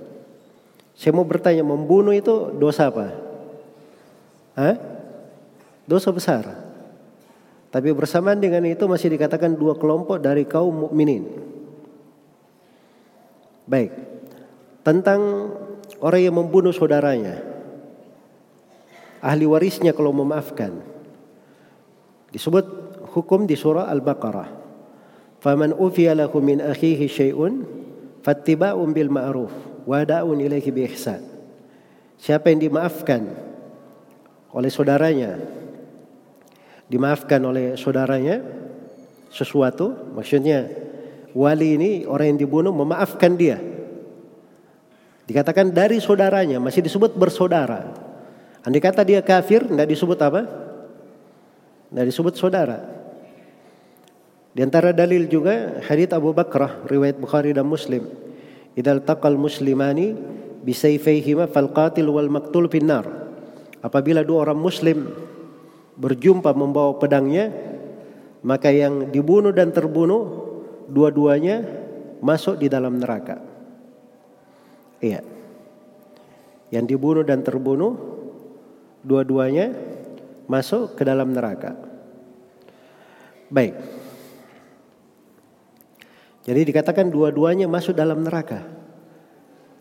Saya 0.98 1.16
mau 1.16 1.24
bertanya, 1.24 1.64
membunuh 1.64 2.12
itu 2.12 2.52
dosa 2.58 2.90
apa? 2.90 3.08
Hah? 4.58 4.76
Dosa 5.88 6.10
besar. 6.12 6.44
Tapi 7.70 7.94
bersamaan 7.94 8.42
dengan 8.42 8.66
itu 8.66 8.84
masih 8.90 9.14
dikatakan 9.14 9.54
dua 9.54 9.78
kelompok 9.78 10.18
dari 10.18 10.44
kaum 10.44 10.90
mukminin. 10.90 11.24
Baik. 13.70 13.94
Tentang 14.82 15.54
orang 16.02 16.22
yang 16.26 16.36
membunuh 16.36 16.74
saudaranya. 16.74 17.38
Ahli 19.22 19.46
warisnya 19.46 19.94
kalau 19.94 20.10
memaafkan. 20.10 20.82
Disebut 22.34 22.66
hukum 23.14 23.46
di 23.46 23.54
surah 23.54 23.86
Al-Baqarah. 23.88 24.59
Faman 25.40 25.72
ufiya 25.72 26.12
lahu 26.20 26.44
min 26.44 26.60
akhihi 26.60 27.08
syai'un 27.08 27.64
fattiba'un 28.20 28.92
bil 28.92 29.08
ma'ruf 29.08 29.52
wa 29.88 30.04
ilaihi 30.04 30.70
bi 30.76 30.84
ihsan. 30.92 31.24
Siapa 32.20 32.52
yang 32.52 32.60
dimaafkan 32.60 33.24
oleh 34.52 34.68
saudaranya 34.68 35.40
dimaafkan 36.92 37.40
oleh 37.40 37.80
saudaranya 37.80 38.44
sesuatu 39.32 40.12
maksudnya 40.18 40.68
wali 41.32 41.80
ini 41.80 41.92
orang 42.04 42.36
yang 42.36 42.40
dibunuh 42.44 42.76
memaafkan 42.76 43.40
dia. 43.40 43.64
Dikatakan 45.24 45.72
dari 45.72 46.04
saudaranya 46.04 46.60
masih 46.60 46.84
disebut 46.84 47.16
bersaudara. 47.16 47.96
Andai 48.60 48.84
kata 48.84 49.08
dia 49.08 49.24
kafir 49.24 49.64
tidak 49.64 49.88
disebut 49.88 50.20
apa? 50.20 50.42
Tidak 51.88 52.06
disebut 52.12 52.36
saudara 52.36 52.99
di 54.54 54.60
antara 54.66 54.93
dalil 54.93 55.30
juga 55.30 55.82
hadits 55.86 56.14
Abu 56.14 56.34
Bakrah 56.34 56.86
riwayat 56.89 57.22
Bukhari 57.22 57.54
dan 57.54 57.70
Muslim 57.70 58.06
idal 58.74 59.02
taqal 59.04 59.38
muslimani 59.38 60.18
bisayfayhima 60.66 61.50
fal 61.50 61.70
qatil 61.70 62.10
wal 62.10 62.28
maqtul 62.28 62.66
finnar 62.68 63.20
Apabila 63.80 64.28
dua 64.28 64.43
orang 64.47 64.60
muslim 64.60 65.08
berjumpa 65.95 66.52
membawa 66.52 67.00
pedangnya, 67.00 67.52
maka 68.43 68.72
yang 68.72 69.08
dibunuh 69.08 69.56
dan 69.56 69.72
terbunuh 69.72 70.52
dua-duanya 70.91 71.64
masuk 72.20 72.60
di 72.60 72.68
dalam 72.68 73.00
neraka. 73.00 73.39
Iya. 75.00 75.24
Yang 76.76 76.86
dibunuh 76.91 77.24
dan 77.24 77.39
terbunuh 77.39 77.95
dua-duanya 79.00 79.72
masuk 80.52 81.00
ke 81.00 81.08
dalam 81.08 81.32
neraka. 81.32 81.80
Baik. 83.47 83.80
Jadi 86.48 86.62
dikatakan 86.72 87.12
dua-duanya 87.12 87.68
masuk 87.68 87.98
dalam 87.98 88.24
neraka. 88.24 88.64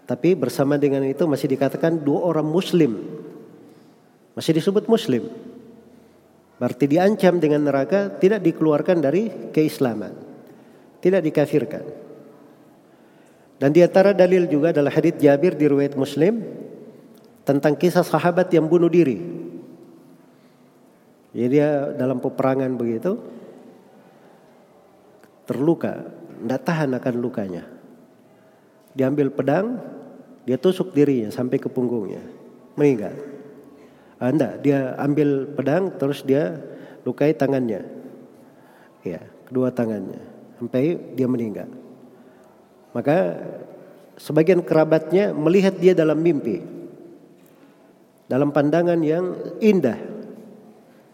Tapi 0.09 0.33
bersama 0.35 0.81
dengan 0.81 1.05
itu 1.05 1.29
masih 1.29 1.53
dikatakan 1.53 2.01
dua 2.01 2.33
orang 2.33 2.49
muslim 2.49 3.19
masih 4.39 4.55
disebut 4.55 4.87
muslim. 4.87 5.27
Berarti 6.63 6.87
diancam 6.87 7.43
dengan 7.43 7.67
neraka 7.67 8.07
tidak 8.23 8.47
dikeluarkan 8.47 9.03
dari 9.03 9.51
keislaman. 9.51 10.15
Tidak 11.03 11.19
dikafirkan. 11.19 11.85
Dan 13.59 13.75
di 13.75 13.83
antara 13.83 14.15
dalil 14.15 14.47
juga 14.47 14.71
adalah 14.71 14.95
hadits 14.95 15.19
Jabir 15.19 15.59
di 15.59 15.67
riwayat 15.67 15.99
Muslim 15.99 16.39
tentang 17.43 17.75
kisah 17.75 18.07
sahabat 18.07 18.47
yang 18.55 18.71
bunuh 18.71 18.87
diri. 18.87 19.19
Jadi 21.35 21.47
dia 21.51 21.91
dalam 21.99 22.23
peperangan 22.23 22.79
begitu 22.79 23.19
terluka, 25.51 26.07
tidak 26.43 26.63
tahan 26.65 26.91
akan 26.95 27.15
lukanya. 27.19 27.65
Diambil 28.95 29.31
pedang, 29.31 29.79
dia 30.49 30.57
tusuk 30.57 30.97
dirinya 30.97 31.29
sampai 31.29 31.61
ke 31.61 31.69
punggungnya, 31.69 32.23
meninggal. 32.75 33.15
Anda 34.19 34.59
dia 34.59 34.99
ambil 34.99 35.47
pedang 35.55 35.95
terus 35.95 36.27
dia 36.27 36.59
lukai 37.07 37.31
tangannya. 37.35 37.87
Ya, 39.07 39.23
kedua 39.47 39.71
tangannya 39.71 40.19
sampai 40.59 40.99
dia 41.15 41.31
meninggal. 41.31 41.71
Maka 42.91 43.39
sebagian 44.19 44.59
kerabatnya 44.67 45.31
melihat 45.31 45.79
dia 45.79 45.95
dalam 45.95 46.19
mimpi. 46.19 46.59
Dalam 48.27 48.51
pandangan 48.51 48.99
yang 49.01 49.57
indah. 49.63 49.97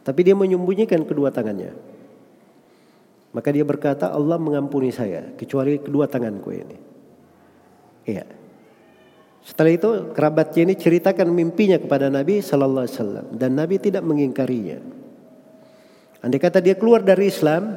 Tapi 0.02 0.20
dia 0.24 0.34
menyembunyikan 0.34 1.04
kedua 1.04 1.30
tangannya. 1.30 1.93
Maka 3.34 3.50
dia 3.50 3.66
berkata, 3.66 4.14
Allah 4.14 4.38
mengampuni 4.38 4.94
saya 4.94 5.34
kecuali 5.34 5.82
kedua 5.82 6.06
tanganku 6.06 6.54
ini. 6.54 6.78
Iya. 8.06 8.24
Setelah 9.44 9.72
itu 9.74 9.90
kerabatnya 10.14 10.70
ini 10.70 10.74
ceritakan 10.78 11.28
mimpinya 11.34 11.76
kepada 11.76 12.08
Nabi 12.08 12.40
Sallallahu 12.40 12.86
Alaihi 12.86 12.96
Wasallam 12.96 13.26
dan 13.36 13.50
Nabi 13.58 13.76
tidak 13.82 14.06
mengingkarinya. 14.06 14.78
Andai 16.24 16.40
kata 16.40 16.64
dia 16.64 16.78
keluar 16.78 17.04
dari 17.04 17.28
Islam, 17.28 17.76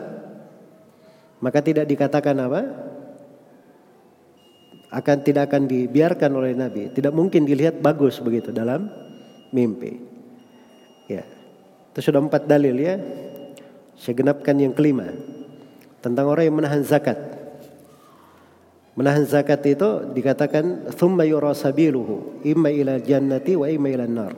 maka 1.44 1.60
tidak 1.60 1.90
dikatakan 1.90 2.38
apa? 2.40 2.62
Akan 4.88 5.20
tidak 5.20 5.52
akan 5.52 5.68
dibiarkan 5.68 6.32
oleh 6.32 6.56
Nabi. 6.56 6.88
Tidak 6.96 7.12
mungkin 7.12 7.44
dilihat 7.44 7.84
bagus 7.84 8.24
begitu 8.24 8.56
dalam 8.56 8.88
mimpi. 9.52 10.00
Ya, 11.12 11.28
itu 11.92 12.00
sudah 12.00 12.24
empat 12.24 12.48
dalil 12.48 12.78
ya. 12.80 12.96
Saya 14.00 14.16
genapkan 14.16 14.56
yang 14.56 14.72
kelima 14.72 15.12
tentang 16.08 16.32
orang 16.32 16.48
yang 16.48 16.56
menahan 16.56 16.82
zakat. 16.88 17.20
Menahan 18.98 19.28
zakat 19.28 19.62
itu 19.68 20.10
dikatakan 20.16 20.90
thumma 20.96 21.22
yura 21.28 21.54
sabiluhu 21.54 22.42
imma 22.48 22.74
ila 22.74 22.98
jannati 22.98 23.54
wa 23.54 23.68
imma 23.70 23.94
ila 23.94 24.08
nar. 24.10 24.34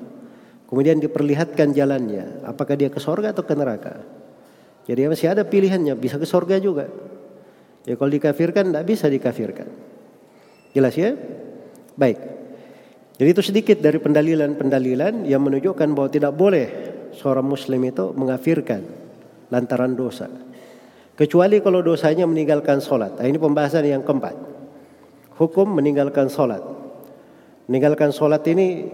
Kemudian 0.68 1.00
diperlihatkan 1.02 1.74
jalannya, 1.74 2.46
apakah 2.46 2.78
dia 2.78 2.94
ke 2.94 3.00
surga 3.02 3.34
atau 3.34 3.42
ke 3.42 3.54
neraka. 3.58 4.02
Jadi 4.86 5.06
masih 5.06 5.32
ada 5.32 5.46
pilihannya, 5.46 5.94
bisa 5.98 6.18
ke 6.18 6.26
surga 6.26 6.58
juga. 6.58 6.90
Ya 7.86 7.96
kalau 7.96 8.12
dikafirkan 8.12 8.70
tidak 8.70 8.86
bisa 8.86 9.06
dikafirkan. 9.10 9.66
Jelas 10.74 10.94
ya? 10.94 11.14
Baik. 11.98 12.18
Jadi 13.18 13.30
itu 13.34 13.42
sedikit 13.42 13.78
dari 13.82 13.98
pendalilan-pendalilan 13.98 15.26
yang 15.26 15.42
menunjukkan 15.42 15.90
bahwa 15.92 16.10
tidak 16.12 16.34
boleh 16.36 16.68
seorang 17.18 17.46
muslim 17.46 17.82
itu 17.84 18.14
mengafirkan 18.14 18.82
lantaran 19.50 19.98
dosa. 19.98 20.49
Kecuali 21.20 21.60
kalau 21.60 21.84
dosanya 21.84 22.24
meninggalkan 22.24 22.80
sholat. 22.80 23.20
Nah, 23.20 23.28
ini 23.28 23.36
pembahasan 23.36 23.84
yang 23.84 24.08
keempat. 24.08 24.40
Hukum 25.36 25.68
meninggalkan 25.68 26.32
sholat. 26.32 26.64
Meninggalkan 27.68 28.16
sholat 28.16 28.40
ini 28.48 28.88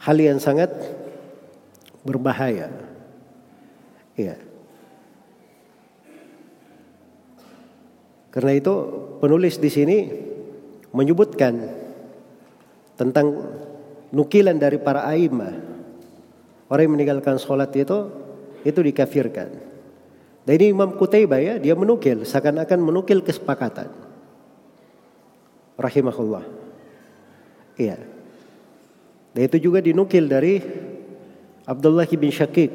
hal 0.00 0.16
yang 0.16 0.40
sangat 0.40 0.72
berbahaya. 2.00 2.72
Iya. 4.16 4.40
Karena 8.32 8.56
itu 8.56 8.72
penulis 9.20 9.60
di 9.60 9.68
sini 9.68 9.98
menyebutkan 10.96 11.60
tentang 12.96 13.36
nukilan 14.16 14.56
dari 14.56 14.80
para 14.80 15.04
aima. 15.04 15.52
Orang 16.72 16.88
yang 16.88 16.94
meninggalkan 16.96 17.36
sholat 17.36 17.68
itu 17.76 18.08
itu 18.64 18.80
dikafirkan. 18.80 19.67
Dan 20.46 20.52
ini 20.58 20.72
Imam 20.72 20.94
Qutaibah 20.96 21.40
ya, 21.40 21.54
dia 21.56 21.74
menukil, 21.78 22.24
seakan-akan 22.24 22.78
menukil 22.80 23.20
kesepakatan. 23.20 23.90
Rahimahullah. 25.78 26.44
Iya. 27.78 27.98
Dan 29.32 29.42
itu 29.46 29.70
juga 29.70 29.78
dinukil 29.78 30.26
dari 30.26 30.58
Abdullah 31.68 32.08
bin 32.08 32.32
Syakik. 32.32 32.74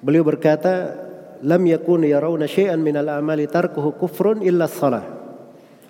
Beliau 0.00 0.22
berkata, 0.22 0.94
"Lam 1.42 1.62
yakun 1.66 2.06
yarawna 2.06 2.46
syai'an 2.46 2.80
min 2.80 2.96
al-amali 2.96 3.44
tarkuhu 3.50 3.98
kufrun 3.98 4.40
illa 4.40 4.70
salah." 4.70 5.04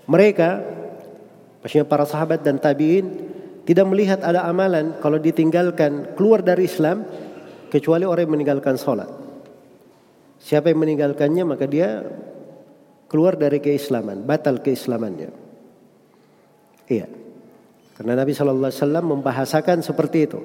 Mereka, 0.08 0.48
maksudnya 1.60 1.86
para 1.86 2.08
sahabat 2.08 2.40
dan 2.42 2.56
tabi'in, 2.56 3.06
tidak 3.66 3.86
melihat 3.90 4.22
ada 4.22 4.46
amalan 4.46 4.94
kalau 5.02 5.18
ditinggalkan 5.18 6.14
keluar 6.14 6.40
dari 6.40 6.70
Islam 6.70 7.02
kecuali 7.66 8.06
orang 8.06 8.24
yang 8.24 8.34
meninggalkan 8.38 8.78
salat. 8.78 9.10
Siapa 10.46 10.70
yang 10.70 10.78
meninggalkannya 10.78 11.42
maka 11.42 11.66
dia 11.66 12.06
keluar 13.10 13.34
dari 13.34 13.58
keislaman, 13.58 14.22
batal 14.22 14.62
keislamannya. 14.62 15.34
Iya. 16.86 17.10
Karena 17.98 18.14
Nabi 18.14 18.30
sallallahu 18.30 18.70
alaihi 18.70 18.78
wasallam 18.78 19.04
membahasakan 19.18 19.82
seperti 19.82 20.30
itu. 20.30 20.38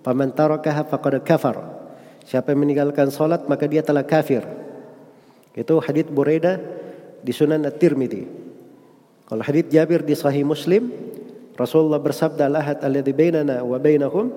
Faman 0.00 0.32
tarakaha 0.32 0.88
faqad 0.88 1.20
kafar. 1.28 1.60
Siapa 2.24 2.56
yang 2.56 2.64
meninggalkan 2.64 3.12
salat 3.12 3.44
maka 3.44 3.68
dia 3.68 3.84
telah 3.84 4.00
kafir. 4.00 4.40
Itu 5.52 5.76
hadits 5.84 6.08
Buraidah 6.08 6.56
di 7.20 7.32
Sunan 7.36 7.68
At-Tirmidzi. 7.68 8.24
Kalau 9.28 9.44
hadits 9.44 9.68
Jabir 9.68 10.08
di 10.08 10.16
Sahih 10.16 10.44
Muslim, 10.48 10.88
Rasulullah 11.52 12.00
bersabda 12.00 12.48
lahad 12.48 12.80
alladhi 12.80 13.12
bainana 13.12 13.60
wa 13.60 13.76
bainahum 13.76 14.32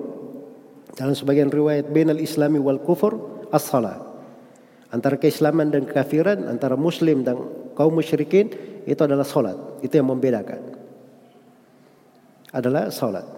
dalam 0.92 1.16
sebagian 1.16 1.48
riwayat 1.48 1.88
bainal 1.88 2.20
islami 2.20 2.60
wal 2.60 2.80
kufur 2.84 3.44
as-salat. 3.48 4.07
Antara 4.88 5.20
keislaman 5.20 5.68
dan 5.68 5.84
kekafiran, 5.84 6.48
antara 6.48 6.72
muslim 6.72 7.20
dan 7.20 7.36
kaum 7.76 7.92
musyrikin 7.92 8.48
itu 8.88 9.00
adalah 9.04 9.24
salat. 9.28 9.56
Itu 9.84 10.00
yang 10.00 10.08
membedakan. 10.08 10.60
Adalah 12.48 12.88
salat. 12.88 13.28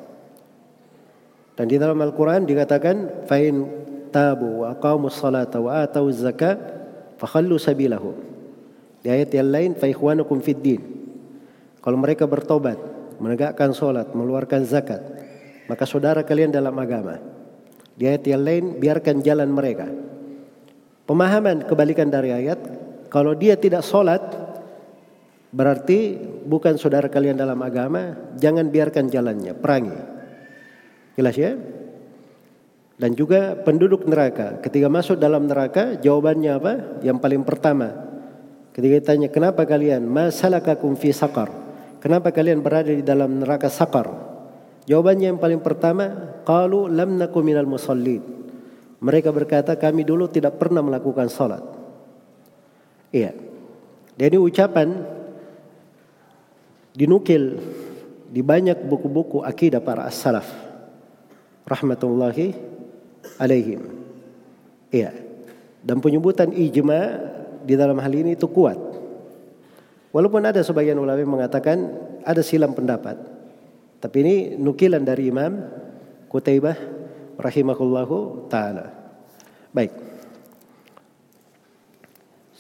Dan 1.59 1.67
di 1.67 1.77
dalam 1.77 1.99
Al-Qur'an 1.99 2.47
dikatakan 2.47 3.27
fa'in 3.27 3.57
tabu 4.15 4.63
wa 4.63 4.73
aqamus 4.73 5.19
salata 5.19 5.59
wa 5.59 5.83
atau 5.83 6.07
zakat 6.15 6.57
fakhallu 7.19 7.59
sabilahum. 7.59 8.15
Di 9.03 9.11
ayat 9.11 9.35
yang 9.35 9.51
lain 9.51 9.71
fa 9.75 9.91
ikhwanukum 9.91 10.39
fid 10.39 10.63
din. 10.63 10.83
Kalau 11.83 11.99
mereka 11.99 12.31
bertobat, 12.31 12.79
menegakkan 13.19 13.75
salat, 13.75 14.07
mengeluarkan 14.15 14.63
zakat, 14.69 15.03
maka 15.67 15.83
saudara 15.83 16.23
kalian 16.23 16.55
dalam 16.55 16.77
agama. 16.79 17.19
Di 17.99 18.07
ayat 18.07 18.25
yang 18.25 18.43
lain 18.47 18.65
biarkan 18.79 19.21
jalan 19.21 19.51
mereka. 19.51 19.89
Pemahaman 21.11 21.67
kebalikan 21.67 22.07
dari 22.07 22.31
ayat, 22.31 22.63
kalau 23.11 23.35
dia 23.35 23.59
tidak 23.59 23.83
sholat, 23.83 24.23
berarti 25.51 26.15
bukan 26.47 26.79
saudara 26.79 27.11
kalian 27.11 27.35
dalam 27.35 27.59
agama, 27.67 28.15
jangan 28.39 28.71
biarkan 28.71 29.11
jalannya, 29.11 29.59
perangi. 29.59 29.99
Jelas 31.19 31.35
ya? 31.35 31.59
Dan 32.95 33.19
juga 33.19 33.59
penduduk 33.59 34.07
neraka, 34.07 34.63
ketika 34.63 34.87
masuk 34.87 35.19
dalam 35.19 35.51
neraka, 35.51 35.99
jawabannya 35.99 36.53
apa? 36.55 36.73
Yang 37.03 37.19
paling 37.19 37.43
pertama, 37.43 37.91
ketika 38.71 39.03
ditanya, 39.03 39.35
kenapa 39.35 39.67
kalian, 39.67 40.07
masalakakum 40.07 40.95
fi 40.95 41.11
sakar? 41.11 41.51
Kenapa 41.99 42.31
kalian 42.31 42.63
berada 42.63 42.95
di 42.95 43.03
dalam 43.03 43.43
neraka 43.43 43.67
sakar? 43.67 44.07
Jawabannya 44.87 45.35
yang 45.35 45.43
paling 45.43 45.59
pertama, 45.59 46.39
qalu 46.47 46.87
lam 46.87 47.19
nakum 47.19 47.43
minal. 47.43 47.67
Mereka 49.01 49.33
berkata 49.33 49.73
kami 49.81 50.05
dulu 50.05 50.29
tidak 50.29 50.61
pernah 50.61 50.85
melakukan 50.85 51.33
salat. 51.33 51.65
Iya. 53.11 53.33
Jadi 54.21 54.37
ucapan 54.37 54.93
dinukil 56.93 57.57
di 58.29 58.45
banyak 58.45 58.85
buku-buku 58.85 59.41
akidah 59.41 59.81
para 59.81 60.05
as-salaf 60.05 60.47
rahmatullahi 61.65 62.53
alaihim. 63.41 63.89
Iya. 64.93 65.17
Dan 65.81 66.05
penyebutan 66.05 66.53
ijma 66.53 67.01
di 67.65 67.75
dalam 67.81 67.97
hal 67.97 68.13
ini 68.13 68.37
itu 68.37 68.53
kuat. 68.53 68.77
Walaupun 70.13 70.45
ada 70.45 70.61
sebagian 70.61 71.01
ulama 71.01 71.41
mengatakan 71.41 71.89
ada 72.21 72.45
silam 72.45 72.77
pendapat. 72.77 73.17
Tapi 73.97 74.17
ini 74.21 74.35
nukilan 74.61 75.01
dari 75.01 75.33
Imam 75.33 75.65
Kutaibah 76.29 77.00
rahimahullahu 77.41 78.47
taala. 78.53 78.93
Baik. 79.73 79.93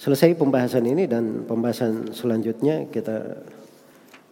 Selesai 0.01 0.33
pembahasan 0.33 0.89
ini 0.89 1.05
dan 1.05 1.45
pembahasan 1.45 2.09
selanjutnya 2.16 2.89
kita 2.89 3.45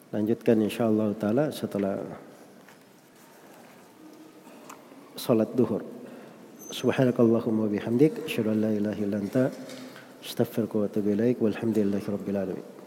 lanjutkan 0.08 0.64
insyaallah 0.64 1.12
taala 1.20 1.52
setelah 1.52 2.00
salat 5.18 5.52
duhur. 5.52 5.84
Subhanakallahumma 6.72 7.68
bihamdik 7.68 8.24
asyhadu 8.24 8.56
an 8.56 8.58
la 8.64 8.70
ilaha 8.72 9.00
illa 9.04 9.16
anta 9.20 9.44
walhamdulillahi 11.40 12.06
rabbil 12.08 12.38
alamin. 12.40 12.77